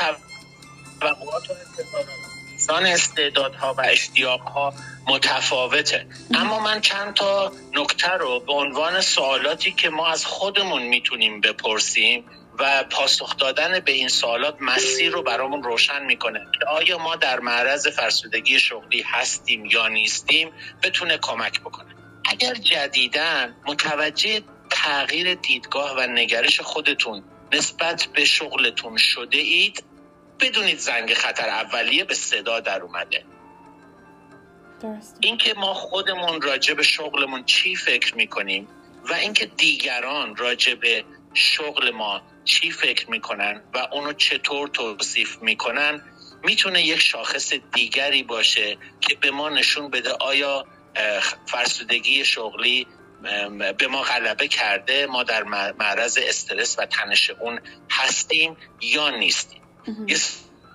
توقعات 1.01 1.51
و 1.51 1.55
انسان 2.69 2.87
استعدادها 2.87 3.75
و 3.75 3.81
اشتیاقها 3.81 4.75
متفاوته. 5.07 6.07
اما 6.35 6.61
من 6.61 6.81
چند 6.81 7.15
تا 7.15 7.53
نکته 7.73 8.11
رو 8.11 8.41
به 8.41 8.53
عنوان 8.53 9.01
سوالاتی 9.01 9.73
که 9.73 9.91
ما 9.91 10.09
از 10.09 10.27
خودمون 10.27 10.83
می‌تونیم 10.83 11.41
بپرسیم 11.41 12.25
و 12.59 12.85
پاسخ 12.91 13.37
دادن 13.37 13.81
به 13.81 13.93
این 13.93 14.09
سوالات 14.09 14.57
مسیر 14.61 15.13
رو 15.13 15.23
برامون 15.23 15.63
روشن 15.63 16.05
می‌کنه 16.05 16.39
که 16.39 16.67
آیا 16.67 16.99
ما 16.99 17.17
در 17.17 17.41
معرض 17.41 17.89
فرسودگی 17.89 18.61
شغلی 18.61 19.03
هستیم 19.03 19.67
یا 19.67 19.89
نیستیم 19.89 20.51
بتونه 20.83 21.19
کمک 21.19 21.61
بکنه. 21.61 21.95
اگر 22.31 22.55
جدیدن 22.55 23.57
متوجه 23.67 24.43
تغییر 24.71 25.35
دیدگاه 25.35 25.97
و 25.97 26.01
نگرش 26.01 26.61
خودتون 26.61 27.25
نسبت 27.53 28.09
به 28.15 28.25
شغلتون 28.25 28.97
شده 28.97 29.39
اید 29.39 29.85
بدونید 30.41 30.79
زنگ 30.79 31.15
خطر 31.15 31.49
اولیه 31.49 32.05
به 32.05 32.15
صدا 32.15 32.61
در 32.61 32.83
اومده. 32.83 33.25
اینکه 35.21 35.55
ما 35.55 35.75
خودمون 35.75 36.41
راجع 36.41 36.75
به 36.75 36.83
شغلمون 36.83 37.45
چی 37.45 37.77
فکر 37.77 38.15
می‌کنیم 38.15 38.69
و 39.11 39.13
اینکه 39.13 39.47
دیگران 39.47 40.37
راجع 40.37 40.75
به 40.75 41.05
شغل 41.35 41.91
ما 41.91 42.23
چی 42.45 42.71
فکر 42.71 43.11
می‌کنن 43.11 43.63
و 43.75 43.79
اونو 43.93 44.13
چطور 44.13 44.69
توصیف 44.69 45.39
می‌کنن 45.43 46.03
می‌تونه 46.45 46.83
یک 46.83 47.01
شاخص 47.01 47.53
دیگری 47.53 48.23
باشه 48.23 48.79
که 49.01 49.15
به 49.15 49.31
ما 49.31 49.49
نشون 49.49 49.91
بده 49.91 50.13
آیا 50.13 50.67
فرسودگی 51.47 52.25
شغلی 52.25 52.87
به 53.79 53.87
ما 53.87 54.03
غلبه 54.03 54.49
کرده 54.49 55.07
ما 55.07 55.23
در 55.23 55.43
معرض 55.73 56.19
استرس 56.23 56.79
و 56.79 56.87
تنش 56.87 57.31
اون 57.31 57.61
هستیم 57.91 58.57
یا 58.81 59.11
نیستیم. 59.11 59.63
یه 60.07 60.17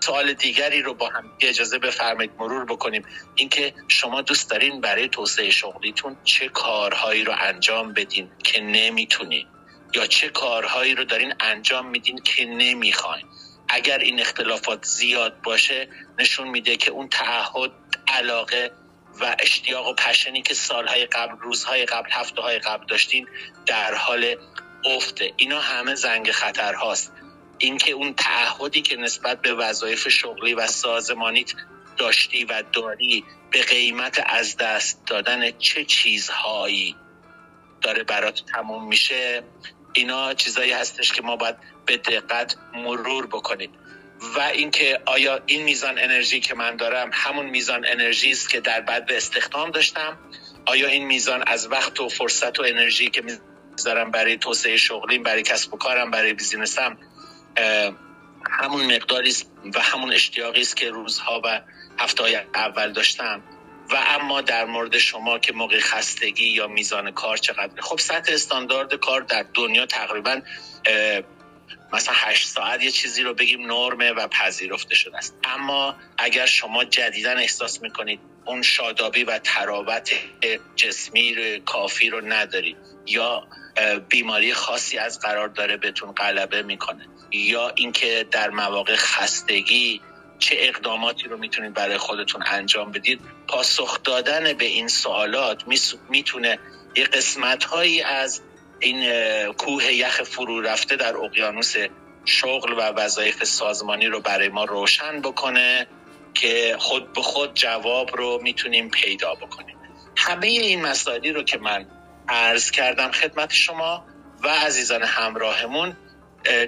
سوال 0.04 0.34
دیگری 0.34 0.82
رو 0.82 0.94
با 0.94 1.10
هم 1.10 1.32
اجازه 1.40 1.80
بفرمایید 1.80 2.32
مرور 2.40 2.66
بکنیم. 2.66 3.06
اینکه 3.36 3.74
شما 3.88 4.22
دوست 4.22 4.50
دارین 4.50 4.82
برای 4.82 5.10
توسعه 5.10 5.50
شغلیتون 5.50 6.18
چه 6.24 6.48
کارهایی 6.48 7.24
رو 7.24 7.34
انجام 7.40 7.94
بدین 7.94 8.32
که 8.44 8.62
نمی‌تونین؟ 8.62 9.48
یا 9.96 10.08
چه 10.08 10.30
کارهایی 10.30 10.96
رو 10.96 11.04
دارین 11.04 11.34
انجام 11.40 11.88
میدین 11.88 12.20
که 12.20 12.46
نمی‌خواین؟ 12.46 13.26
اگر 13.70 13.98
این 13.98 14.20
اختلافات 14.20 14.86
زیاد 14.86 15.42
باشه 15.42 15.88
نشون 16.20 16.48
میده 16.48 16.78
که 16.78 16.92
اون 16.92 17.08
تعهد 17.10 17.72
علاقه 18.08 18.72
و 19.20 19.36
اشتیاق 19.40 19.88
و 19.88 19.94
پشنی 19.94 20.42
که 20.42 20.54
سالهای 20.54 21.06
قبل 21.06 21.38
روزهای 21.38 21.86
قبل 21.86 22.10
هفته 22.12 22.42
های 22.42 22.60
قبل 22.60 22.86
داشتین 22.86 23.28
در 23.66 23.94
حال 23.94 24.36
افته. 24.86 25.34
اینا 25.38 25.60
همه 25.60 25.96
زنگ 25.96 26.32
خطر 26.32 26.74
هاست 26.74 27.14
اینکه 27.62 27.92
اون 27.92 28.14
تعهدی 28.14 28.82
که 28.82 28.96
نسبت 28.96 29.42
به 29.42 29.54
وظایف 29.54 30.10
شغلی 30.10 30.54
و 30.54 30.68
سازمانیت 30.68 31.54
داشتی 31.98 32.46
و 32.46 32.64
داری 32.74 33.24
به 33.52 33.62
قیمت 33.62 34.24
از 34.26 34.58
دست 34.58 35.06
دادن 35.06 35.52
چه 35.52 35.86
چیزهایی 35.86 36.96
داره 37.82 38.04
برات 38.04 38.42
تموم 38.54 38.88
میشه 38.88 39.44
اینا 39.94 40.34
چیزایی 40.34 40.72
هستش 40.72 41.14
که 41.14 41.22
ما 41.22 41.36
باید 41.36 41.56
به 41.86 41.98
دقت 41.98 42.56
مرور 42.74 43.28
بکنیم. 43.28 43.72
و 44.36 44.40
اینکه 44.40 45.02
آیا 45.06 45.40
این 45.46 45.64
میزان 45.64 46.00
انرژی 46.00 46.40
که 46.40 46.56
من 46.56 46.76
دارم 46.76 47.10
همون 47.14 47.46
میزان 47.46 47.86
انرژی 47.88 48.32
است 48.32 48.50
که 48.50 48.60
در 48.60 48.82
بعد 48.82 49.06
به 49.06 49.18
استخدام 49.18 49.72
داشتم؟ 49.72 50.18
آیا 50.66 50.88
این 50.88 51.06
میزان 51.06 51.44
از 51.48 51.72
وقت 51.72 52.00
و 52.00 52.10
فرصت 52.10 52.60
و 52.60 52.64
انرژی 52.64 53.10
که 53.10 53.22
می‌ذارم 53.22 54.12
برای 54.12 54.38
توسعه 54.38 54.78
شغلیم 54.78 55.24
برای 55.24 55.44
کسب 55.44 55.74
و 55.74 55.78
کارم 55.78 56.12
برای 56.12 56.34
بیزینسم 56.34 56.98
همون 58.52 58.96
مقداری 58.96 59.36
و 59.76 59.80
همون 59.80 60.14
اشتیاقی 60.14 60.62
است 60.62 60.78
که 60.78 60.90
روزها 60.90 61.42
و 61.44 61.62
هفته 62.00 62.48
اول 62.54 62.94
داشتم. 62.94 63.44
و 63.92 63.96
اما 63.96 64.42
در 64.42 64.66
مورد 64.66 64.98
شما 64.98 65.40
که 65.40 65.54
موقع 65.54 65.80
خستگی 65.80 66.50
یا 66.50 66.68
میزان 66.68 67.12
کار 67.12 67.38
چقدر 67.38 67.82
خب 67.82 68.00
سطح 68.00 68.34
استاندارد 68.34 68.94
کار 68.94 69.22
در 69.22 69.46
دنیا 69.54 69.86
تقریبا 69.86 70.42
مثلا 71.94 72.16
هشت 72.18 72.48
ساعت 72.48 72.84
یه 72.84 72.92
چیزی 72.92 73.24
رو 73.24 73.34
بگیم 73.34 73.72
نرمه 73.72 74.12
و 74.12 74.28
پذیرفته 74.28 74.96
شده 74.96 75.18
است. 75.18 75.38
اما 75.44 75.96
اگر 76.18 76.46
شما 76.46 76.86
جدیدا 76.86 77.32
احساس 77.32 77.82
می‌کنید 77.82 78.20
اون 78.46 78.62
شادابی 78.62 79.24
و 79.24 79.40
تراوت 79.40 80.12
جسمی 80.76 81.36
کافی 81.66 82.10
رو 82.10 82.22
ندارید 82.26 82.78
یا 83.08 83.48
بیماری 84.10 84.54
خاصی 84.54 84.98
از 84.98 85.20
قرار 85.20 85.48
داره 85.48 85.78
بهتون 85.78 86.12
غلبه 86.12 86.64
می‌کنه. 86.64 87.08
یا 87.32 87.70
اینکه 87.76 88.26
در 88.32 88.50
مواقع 88.50 88.96
خستگی 88.96 90.02
چه 90.40 90.56
اقداماتی 90.60 91.24
رو 91.24 91.38
می‌تونید 91.38 91.74
برای 91.74 91.98
خودتون 91.98 92.44
انجام 92.48 92.92
بدید. 92.92 93.22
پاسخ 93.48 94.04
دادن 94.04 94.54
به 94.54 94.66
این 94.66 94.88
سوالات 94.88 95.64
می‌تونه 96.10 96.60
یه 96.96 97.04
قسمت 97.04 97.64
هایی 97.64 98.02
از 98.02 98.42
این 98.80 99.04
کوه 99.54 99.94
یخ 99.94 100.24
فرو 100.24 100.62
رفته 100.62 100.96
در 100.96 101.18
اقیانوس 101.18 101.76
شغل 102.26 102.74
و 102.74 102.82
وظایف 102.82 103.44
سازمانی 103.44 104.08
رو 104.08 104.22
برای 104.22 104.50
ما 104.50 104.64
روشن 104.64 105.22
بکنه 105.22 105.88
که 106.34 106.76
خود 106.80 107.14
به 107.14 107.22
خود 107.22 107.54
جواب 107.54 108.18
رو 108.18 108.40
می‌تونیم 108.44 108.90
پیدا 108.90 109.36
بکنیم. 109.36 109.78
همه 110.16 110.48
این 110.48 110.82
مسائلی 110.82 111.32
رو 111.32 111.44
که 111.44 111.58
من 111.58 111.86
عرض 112.32 112.72
کردم 112.72 113.12
خدمت 113.12 113.54
شما 113.54 114.06
و 114.44 114.48
عزیزان 114.48 115.04
همراهمون 115.04 115.98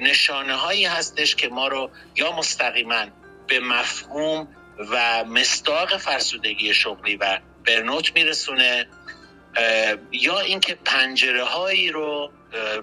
نشانه 0.02 0.56
هایی 0.56 0.86
هستش 0.86 1.36
که 1.36 1.50
ما 1.50 1.68
رو 1.68 1.92
یا 2.16 2.32
مستقیما 2.32 3.06
به 3.48 3.60
مفهوم 3.60 4.48
و 4.92 5.24
مستاق 5.24 5.98
فرسودگی 5.98 6.74
شغلی 6.74 7.16
و 7.16 7.40
برنوت 7.66 8.16
میرسونه 8.16 8.88
یا 10.12 10.40
اینکه 10.40 10.76
پنجره 10.86 11.44
هایی 11.44 11.90
رو 11.90 12.32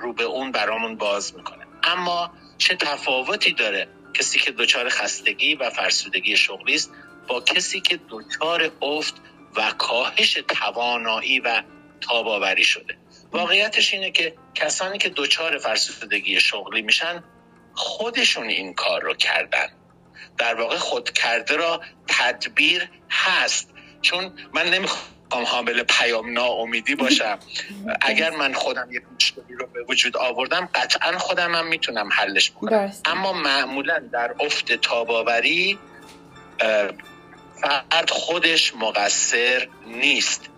رو 0.00 0.12
به 0.12 0.24
اون 0.24 0.52
برامون 0.52 0.96
باز 0.96 1.36
می‌کنه. 1.36 1.66
اما 1.82 2.32
چه 2.58 2.76
تفاوتی 2.76 3.52
داره 3.52 3.88
کسی 4.14 4.38
که 4.38 4.52
دچار 4.52 4.88
خستگی 4.88 5.54
و 5.54 5.70
فرسودگی 5.70 6.36
شغلی 6.36 6.74
است 6.74 6.92
با 7.28 7.40
کسی 7.40 7.80
که 7.80 8.00
دچار 8.08 8.72
افت 8.82 9.14
و 9.56 9.72
کاهش 9.78 10.32
توانایی 10.32 11.40
و 11.40 11.62
تاباوری 12.00 12.64
شده. 12.64 12.96
واقعیتش 13.32 13.94
اینه 13.94 14.10
که 14.10 14.34
کسانی 14.54 14.98
که 14.98 15.08
دچار 15.08 15.58
فرسودگی 15.58 16.40
شغلی 16.40 16.82
میشن 16.82 17.24
خودشون 17.74 18.48
این 18.48 18.74
کار 18.74 19.02
رو 19.02 19.14
کردن. 19.14 19.68
در 20.38 20.54
واقع 20.54 20.76
خود 20.76 21.10
کرده 21.10 21.56
را 21.56 21.80
تدبیر 22.08 22.88
هست. 23.10 23.70
چون 24.02 24.32
من 24.54 24.70
نمی‌خوام 24.70 25.44
حامل 25.44 25.82
پیام 25.82 26.32
ناامیدی 26.32 26.94
باشم. 26.94 27.38
اگر 28.00 28.30
من 28.30 28.52
خودم 28.52 28.88
یک 28.92 29.02
مشکلی 29.14 29.54
رو 29.58 29.66
به 29.66 29.82
وجود 29.88 30.16
آوردم 30.16 30.68
قطعا 30.74 31.18
خودم 31.18 31.54
هم 31.54 31.66
می‌تونم 31.66 32.08
حلش 32.12 32.50
کنم. 32.50 32.92
اما 33.04 33.32
معمولا 33.32 33.98
در 34.12 34.34
افت 34.40 34.72
تاباوری 34.72 35.78
فرد 37.60 38.10
خودش 38.10 38.74
مقصر 38.74 39.68
نیست. 39.86 40.50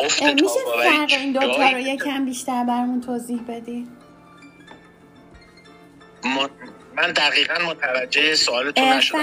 افت 0.00 0.22
میشه 0.22 0.44
فرق 0.82 1.12
این 1.20 1.32
دوتا 1.32 1.70
رو 1.70 1.78
یکم 1.78 2.24
بیشتر 2.24 2.64
برمون 2.64 3.00
توضیح 3.00 3.40
بدی؟ 3.48 3.88
من 6.96 7.12
دقیقا 7.12 7.54
متوجه 7.70 8.34
سوالتون 8.34 8.88
نشدم. 8.88 9.18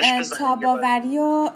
فرق 0.00 0.22
تاباوری 0.38 1.18
و 1.18 1.50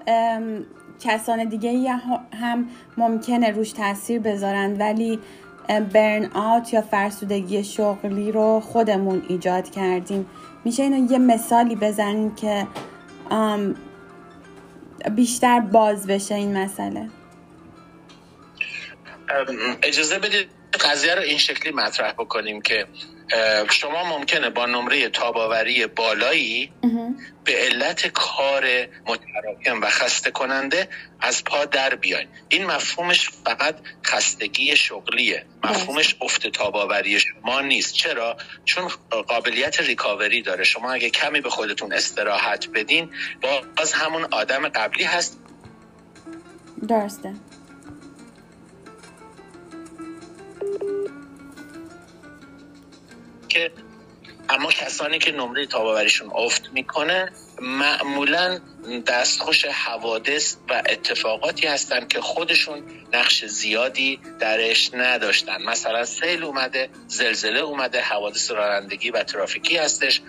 کسان 1.00 1.44
دیگه 1.44 1.92
هم 2.40 2.68
ممکنه 2.96 3.50
روش 3.50 3.72
تاثیر 3.72 4.20
بذارند 4.20 4.80
ولی 4.80 5.18
برن 5.92 6.24
آت 6.24 6.72
یا 6.72 6.82
فرسودگی 6.82 7.64
شغلی 7.64 8.32
رو 8.32 8.60
خودمون 8.60 9.22
ایجاد 9.28 9.70
کردیم. 9.70 10.26
میشه 10.64 10.82
اینو 10.82 11.12
یه 11.12 11.18
مثالی 11.18 11.76
بزنیم 11.76 12.34
که 12.34 12.66
بیشتر 15.16 15.60
باز 15.60 16.06
بشه 16.06 16.34
این 16.34 16.56
مسئله. 16.56 17.08
اجازه 19.82 20.18
بدید 20.18 20.48
قضیه 20.80 21.14
رو 21.14 21.22
این 21.22 21.38
شکلی 21.38 21.72
مطرح 21.72 22.12
بکنیم 22.12 22.62
که 22.62 22.86
شما 23.70 24.04
ممکنه 24.04 24.50
با 24.50 24.66
نمره 24.66 25.08
تاباوری 25.08 25.86
بالایی 25.86 26.72
به 27.44 27.52
علت 27.56 28.06
کار 28.06 28.64
متراکم 29.06 29.80
و 29.82 29.86
خسته 29.86 30.30
کننده 30.30 30.88
از 31.20 31.44
پا 31.44 31.64
در 31.64 31.94
بیاین. 31.94 32.28
این 32.48 32.66
مفهومش 32.66 33.30
فقط 33.44 33.76
خستگی 34.04 34.76
شغلیه. 34.76 35.46
مفهومش 35.64 36.16
افت 36.20 36.46
تاباوری 36.46 37.20
شما 37.20 37.60
نیست. 37.60 37.94
چرا؟ 37.94 38.36
چون 38.64 38.88
قابلیت 39.28 39.80
ریکاوری 39.80 40.42
داره. 40.42 40.64
شما 40.64 40.92
اگه 40.92 41.10
کمی 41.10 41.40
به 41.40 41.50
خودتون 41.50 41.92
استراحت 41.92 42.68
بدین 42.68 43.10
باز 43.76 43.92
همون 43.92 44.24
آدم 44.30 44.68
قبلی 44.68 45.04
هست. 45.04 45.38
درسته. 46.88 47.34
که 53.50 53.70
اما 54.48 54.70
کسانی 54.70 55.18
که 55.18 55.32
نمره 55.32 55.66
تاباوریشون 55.66 56.30
افت 56.34 56.70
می‌کنه 56.72 57.32
معمولا 57.60 58.60
دستخوش 59.06 59.64
حوادث 59.64 60.56
و 60.68 60.82
اتفاقاتی 60.86 61.66
هستند 61.66 62.08
که 62.08 62.20
خودشون 62.20 62.82
نقش 63.12 63.44
زیادی 63.44 64.20
درش 64.40 64.90
نداشتن. 64.94 65.62
مثلا 65.62 66.04
سیل 66.04 66.44
اومده 66.44 66.90
زلزله 67.06 67.60
اومده 67.60 68.00
حوادث 68.00 68.50
رانندگی 68.50 69.10
و 69.10 69.22
ترافیکی 69.22 69.76
هستش. 69.76 70.20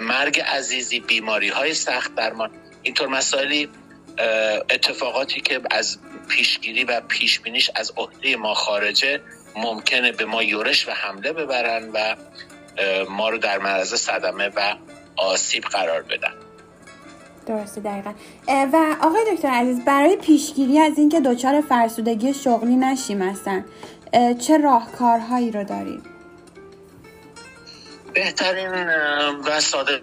مرگ 0.00 0.40
عزیزی 0.40 1.00
بیماری 1.00 1.48
های 1.48 1.74
سخت 1.74 2.14
درمان. 2.14 2.50
اینطور 2.82 3.08
مسائلی 3.08 3.68
اتفاقاتی 4.70 5.40
که 5.40 5.60
از 5.70 5.98
پیشگیری 6.28 6.84
و 6.84 7.00
پیشبینیش 7.00 7.70
از 7.74 7.92
عهده 7.96 8.36
ما 8.36 8.54
خارجه 8.54 9.20
ممکنه 9.56 10.12
به 10.12 10.24
ما 10.24 10.42
یورش 10.42 10.88
و 10.88 10.90
حمله 10.90 11.32
ببرن 11.32 11.90
و 11.90 12.16
ما 13.10 13.28
رو 13.28 13.38
در 13.38 13.58
معرض 13.58 13.94
صدمه 13.94 14.48
و 14.48 14.74
آسیب 15.16 15.64
قرار 15.64 16.02
بدن. 16.02 16.32
درسته 17.46 17.80
دقیقا. 17.80 18.12
و 18.48 18.96
آقای 19.00 19.34
دکتر 19.34 19.48
عزیز 19.48 19.84
برای 19.84 20.16
پیشگیری 20.16 20.78
از 20.78 20.98
اینکه 20.98 21.20
دچار 21.20 21.60
فرسودگی 21.60 22.34
شغلی 22.34 22.76
نشیم 22.76 23.22
هستن 23.22 23.64
چه 24.38 24.58
راهکارهایی 24.58 25.50
رو 25.50 25.64
دارید 25.64 26.02
بهترین 28.14 28.70
و 29.44 29.60
ساده 29.60 30.00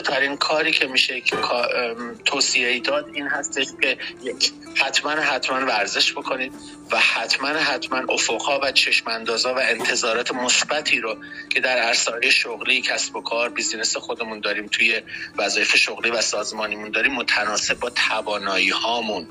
ترین 0.00 0.36
کاری 0.36 0.72
که 0.72 0.86
میشه 0.86 1.22
توصیه 2.24 2.80
داد 2.80 3.10
این 3.12 3.26
هستش 3.26 3.66
که 3.82 3.98
حتما 4.74 5.10
حتما 5.10 5.66
ورزش 5.66 6.12
بکنید 6.12 6.52
و 6.92 6.98
حتما 6.98 7.48
حتما 7.48 8.14
افقها 8.14 8.60
و 8.62 8.72
چشماندازا 8.72 9.54
و 9.54 9.58
انتظارات 9.58 10.34
مثبتی 10.34 11.00
رو 11.00 11.16
که 11.48 11.60
در 11.60 11.78
عرصه 11.78 12.30
شغلی 12.30 12.80
کسب 12.80 13.16
و 13.16 13.20
کار 13.20 13.48
بیزینس 13.48 13.96
خودمون 13.96 14.40
داریم 14.40 14.66
توی 14.66 15.02
وظایف 15.38 15.76
شغلی 15.76 16.10
و 16.10 16.20
سازمانیمون 16.20 16.90
داریم 16.90 17.12
متناسب 17.12 17.80
با 17.80 17.90
توانایی 17.90 18.70
هامون 18.70 19.28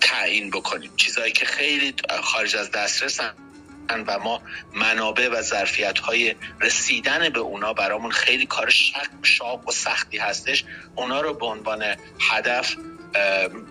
تعیین 0.00 0.50
بکنیم. 0.50 0.90
چیزهایی 0.96 1.32
که 1.32 1.44
خیلی 1.44 1.94
خارج 2.22 2.56
از 2.56 2.70
دسترسن 3.92 4.04
و 4.06 4.18
ما 4.18 4.42
منابع 4.74 5.28
و 5.28 5.42
ظرفیت 5.42 5.98
های 5.98 6.34
رسیدن 6.60 7.28
به 7.28 7.40
اونا 7.40 7.72
برامون 7.72 8.10
خیلی 8.10 8.46
کار 8.46 8.72
شاق 9.22 9.68
و 9.68 9.72
سختی 9.72 10.18
هستش. 10.18 10.64
اونا 10.96 11.20
رو 11.20 11.34
به 11.34 11.46
عنوان 11.46 11.84
هدف 12.30 12.76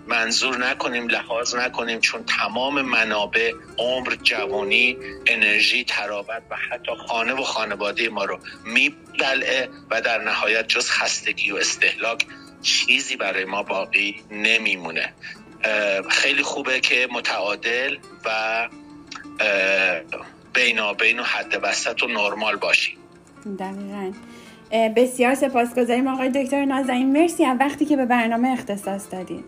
منظور 0.08 0.58
نکنیم 0.58 1.08
لحاظ 1.08 1.56
نکنیم 1.56 2.00
چون 2.00 2.24
تمام 2.24 2.82
منابع 2.82 3.54
عمر 3.78 4.16
جوانی 4.24 4.98
انرژی 5.28 5.84
ترابط 5.84 6.42
و 6.50 6.56
حتی 6.56 6.92
خانه 7.08 7.34
و 7.34 7.44
خانواده 7.44 8.10
ما 8.10 8.26
رو 8.26 8.40
میبلعه 8.66 9.70
و 9.90 10.02
در 10.02 10.24
نهایت 10.24 10.68
جز 10.68 10.90
خستگی 10.90 11.52
و 11.52 11.56
استهلاک 11.56 12.26
چیزی 12.62 13.16
برای 13.16 13.46
ما 13.46 13.64
باقی 13.64 14.24
نمیمونه. 14.32 15.14
خیلی 16.10 16.44
خوبه 16.44 16.80
که 16.80 17.08
متعادل 17.12 17.98
و 18.26 18.70
بینابین 20.54 21.20
و 21.20 21.24
حد 21.24 21.60
وسط 21.64 22.04
و 22.04 22.08
نرمال 22.08 22.56
باشیم. 22.56 22.98
دقیقا. 23.60 24.12
بسیار 24.96 25.36
سپاسگزاریم 25.36 26.08
آقای 26.08 26.30
دکتر 26.30 26.66
نازنین. 26.66 27.12
مرسی 27.12 27.46
از 27.46 27.58
وقتی 27.60 27.86
که 27.86 27.96
به 27.96 28.06
برنامه 28.06 28.50
اختصاص 28.50 29.12
دادیم 29.12 29.44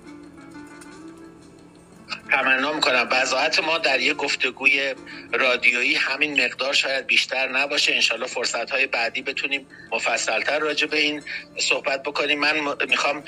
تمنا 2.32 2.73
می‌کنم 2.73 3.08
وضاحت 3.12 3.60
ما 3.60 3.77
در 3.77 3.99
یک 3.99 4.17
گفتگوی 4.17 4.95
رادیویی 5.34 5.95
همین 5.95 6.45
مقدار 6.45 6.73
شاید 6.73 7.08
بیشتر 7.08 7.47
نباشه. 7.51 7.93
انشالله 7.93 8.27
فرصت 8.27 8.71
های 8.71 8.88
بعدی 8.88 9.21
بتونیم 9.21 9.67
مفصلتر 9.91 10.60
راجع 10.60 10.88
به 10.88 10.99
این 10.99 11.21
صحبت 11.58 12.03
بکنیم. 12.03 12.39
من 12.39 12.53
می‌خوام 12.89 13.23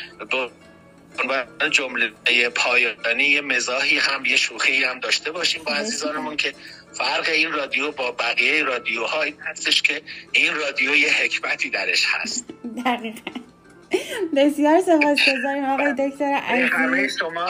عنوان 1.19 1.69
جمله 1.71 2.11
پایانی 2.55 3.23
یه 3.23 3.41
مزاحی 3.41 3.97
هم 3.97 4.25
یه 4.25 4.35
شوخی 4.37 4.83
هم 4.83 4.99
داشته 4.99 5.31
باشیم 5.31 5.63
با 5.63 5.71
عزیزانمون 5.71 6.37
که 6.37 6.53
فرق 6.93 7.29
این 7.29 7.51
رادیو 7.51 7.91
با 7.91 8.11
بقیه 8.11 8.63
رادیوها 8.63 9.21
این 9.21 9.35
هستش 9.41 9.81
که 9.81 10.01
این 10.31 10.55
رادیو 10.55 10.95
یه 10.95 11.13
حکمتی 11.13 11.69
درش 11.69 12.05
هست. 12.09 12.45
دقیقا. 12.85 13.44
بسیار 14.35 14.81
سپاسگزاریم 14.81 15.65
آقای 15.65 15.93
دکتر 15.93 16.25
عزیز 16.25 16.69
همه 16.73 17.07
شما 17.07 17.45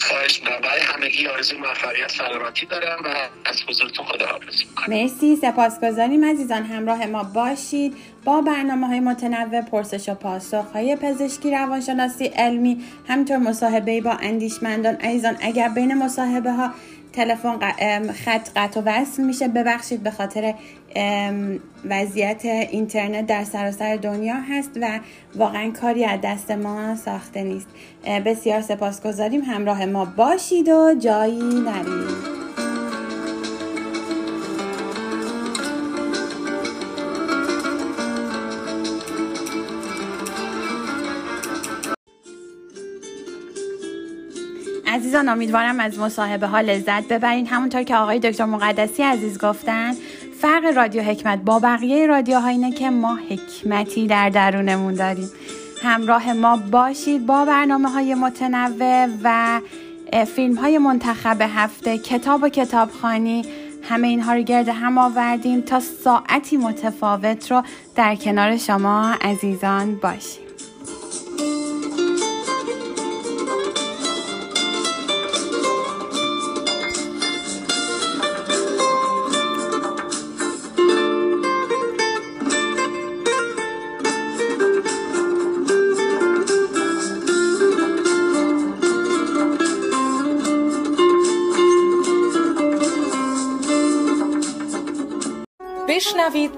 خواهش 0.00 0.40
برای 0.40 0.80
همگی 0.80 1.26
آرزو 1.26 1.58
موفقیت 1.58 2.10
سلامتی 2.10 2.66
دارم 2.66 2.98
و 3.04 3.08
از 3.44 3.62
حضورتون 3.68 4.06
خداحافظی 4.06 4.64
می‌کنم. 4.64 4.96
مرسی. 4.96 5.36
سپاسگزاریم 5.36 6.24
عزیزان. 6.24 6.62
همراه 6.62 7.06
ما 7.06 7.22
باشید. 7.22 7.94
با 8.24 8.40
برنامه 8.40 8.86
های 8.86 9.00
متنوع 9.00 9.60
پرسش 9.60 10.08
و 10.08 10.14
پاسخ 10.14 10.64
های 10.72 10.96
پزشکی 10.96 11.50
روانشناسی 11.50 12.24
علمی 12.24 12.84
همینطور 13.08 13.36
مصاحبه 13.36 14.00
با 14.00 14.12
اندیشمندان. 14.12 14.94
عزیزان 14.94 15.36
اگر 15.40 15.68
بین 15.68 15.94
مصاحبه 15.94 16.52
ها 16.52 16.70
تلفن 17.16 17.58
خط 18.12 18.48
قطع 18.56 18.80
و 18.80 18.82
وصل 18.86 19.22
میشه. 19.22 19.48
ببخشید 19.48 20.02
به 20.02 20.10
خاطر 20.10 20.54
وضعیت 21.84 22.44
اینترنت 22.44 23.26
در 23.26 23.44
سراسر 23.44 23.96
دنیا 23.96 24.34
هست 24.50 24.70
و 24.80 25.00
واقعا 25.34 25.70
کاری 25.80 26.04
از 26.04 26.20
دست 26.24 26.50
ما 26.50 26.96
ساخته 26.96 27.42
نیست. 27.42 27.68
بسیار 28.26 28.60
سپاسگزاریم. 28.60 29.40
همراه 29.40 29.86
ما 29.86 30.04
باشید 30.04 30.68
و 30.68 30.94
جایی 30.98 31.38
نرید. 31.38 32.65
عزیزان 45.06 45.28
امیدوارم 45.28 45.80
از 45.80 45.98
مصاحبه 45.98 46.46
ها 46.46 46.60
لذت 46.60 47.08
ببرین. 47.08 47.46
همونطور 47.46 47.82
که 47.82 47.96
آقای 47.96 48.18
دکتر 48.18 48.44
مقدسی 48.44 49.02
عزیز 49.02 49.38
گفتن 49.38 49.92
فرق 50.40 50.76
رادیو 50.76 51.02
حکمت 51.02 51.38
با 51.38 51.58
بقیه 51.58 52.06
رادیوها 52.06 52.48
اینه 52.48 52.72
که 52.72 52.90
ما 52.90 53.18
حکمتی 53.30 54.06
در 54.06 54.30
درونمون 54.30 54.94
داریم. 54.94 55.30
همراه 55.82 56.32
ما 56.32 56.56
باشید 56.56 57.26
با 57.26 57.44
برنامه 57.44 57.88
های 57.88 58.14
متنوع 58.14 59.08
و 59.22 59.60
فیلم 60.24 60.54
های 60.54 60.78
منتخب 60.78 61.42
هفته 61.42 61.98
کتاب 61.98 62.42
و 62.42 62.48
کتابخانی 62.48 63.44
همه 63.82 64.08
اینها 64.08 64.34
رو 64.34 64.42
گرد 64.42 64.68
هم 64.68 64.98
آوردیم 64.98 65.60
تا 65.60 65.80
ساعتی 65.80 66.56
متفاوت 66.56 67.50
رو 67.52 67.62
در 67.94 68.14
کنار 68.14 68.56
شما 68.56 69.14
عزیزان 69.20 69.94
باشیم. 69.94 70.45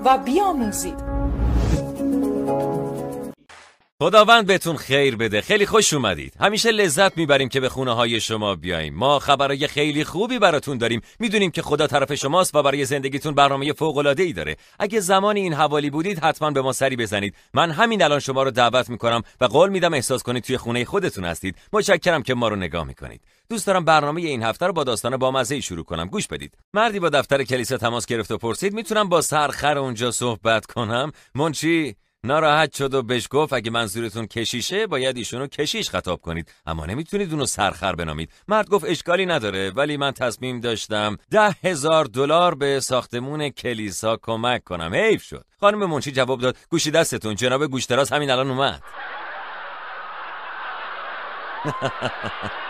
و 0.04 0.18
بیاموزید. 0.18 1.18
خداوند 4.02 4.46
بهتون 4.46 4.76
خیر 4.76 5.16
بده. 5.16 5.40
خیلی 5.40 5.66
خوش 5.66 5.92
اومدید. 5.92 6.34
همیشه 6.40 6.70
لذت 6.70 7.16
می‌بریم 7.16 7.48
که 7.48 7.60
به 7.60 7.68
خونه 7.68 7.94
های 7.94 8.20
شما 8.20 8.54
بیاییم 8.54 8.94
ما 8.94 9.18
خبرای 9.18 9.66
خیلی 9.66 10.04
خوبی 10.04 10.38
براتون 10.38 10.78
داریم. 10.78 11.00
می‌دونیم 11.18 11.50
که 11.50 11.62
خدا 11.62 11.86
طرف 11.86 12.14
شماست 12.14 12.54
و 12.54 12.62
برای 12.62 12.84
زندگیتون 12.84 13.34
برنامه 13.34 13.72
فوق 13.72 13.96
العاده 13.96 14.22
ای 14.22 14.32
داره. 14.32 14.56
اگه 14.78 15.00
زمانی 15.00 15.40
این 15.40 15.54
حوالی 15.54 15.90
بودید 15.90 16.18
حتما 16.18 16.50
به 16.50 16.62
ما 16.62 16.72
سری 16.72 16.96
بزنید. 16.96 17.34
من 17.54 17.70
همین 17.70 18.02
الان 18.02 18.20
شما 18.20 18.42
رو 18.42 18.50
دعوت 18.50 18.90
می‌کنم 18.90 19.22
و 19.40 19.44
قول 19.44 19.70
میدم 19.70 19.94
احساس 19.94 20.22
کنید 20.22 20.42
توی 20.42 20.56
خونه 20.56 20.84
خودتون 20.84 21.24
هستید. 21.24 21.56
متشکرم 21.72 22.22
که 22.22 22.34
ما 22.34 22.48
رو 22.48 22.56
نگاه 22.56 22.84
می‌کنید. 22.84 23.20
دوست 23.50 23.66
دارم 23.66 23.84
برنامه 23.84 24.20
این 24.20 24.42
هفته 24.42 24.66
رو 24.66 24.72
با 24.72 24.84
داستان 24.84 25.16
بامزه 25.16 25.60
شروع 25.60 25.84
کنم. 25.84 26.06
گوش 26.06 26.26
بدید. 26.26 26.58
مردی 26.74 27.00
با 27.00 27.08
دفتر 27.08 27.44
کلیسا 27.44 27.76
تماس 27.76 28.06
گرفت 28.06 28.30
و 28.30 28.38
پرسید 28.38 28.72
می‌تونم 28.72 29.08
با 29.08 29.20
سرخر 29.20 29.78
اونجا 29.78 30.10
صحبت 30.10 30.66
کنم؟ 30.66 31.12
منچی 31.34 31.96
ناراحت 32.24 32.74
شد 32.74 32.94
و 32.94 33.02
بهش 33.02 33.28
گفت 33.30 33.52
اگه 33.52 33.70
منظورتون 33.70 34.26
کشیشه 34.26 34.86
باید 34.86 35.16
ایشونو 35.16 35.46
کشیش 35.46 35.90
خطاب 35.90 36.20
کنید. 36.20 36.52
اما 36.66 36.86
نمی‌تونید 36.86 37.32
اونو 37.32 37.46
سرخر 37.46 37.94
بنامید. 37.94 38.30
مرد 38.48 38.68
گفت 38.68 38.84
اشکالی 38.84 39.26
نداره 39.26 39.70
ولی 39.70 39.96
من 39.96 40.12
تصمیم 40.12 40.60
داشتم 40.60 41.16
ده 41.30 41.50
هزار 41.64 42.04
دلار 42.04 42.54
به 42.54 42.80
ساختمون 42.80 43.48
کلیسا 43.48 44.16
کمک 44.22 44.64
کنم. 44.64 44.94
حیف 44.94 45.22
شد. 45.22 45.44
خانم 45.60 45.90
منشی 45.90 46.12
جواب 46.12 46.40
داد؟ 46.40 46.56
گوشی 46.70 46.90
دستتون. 46.90 47.34
جناب 47.34 47.66
گوشتراز 47.66 48.12
همین 48.12 48.30
الان 48.30 48.50
اومد. 48.50 48.82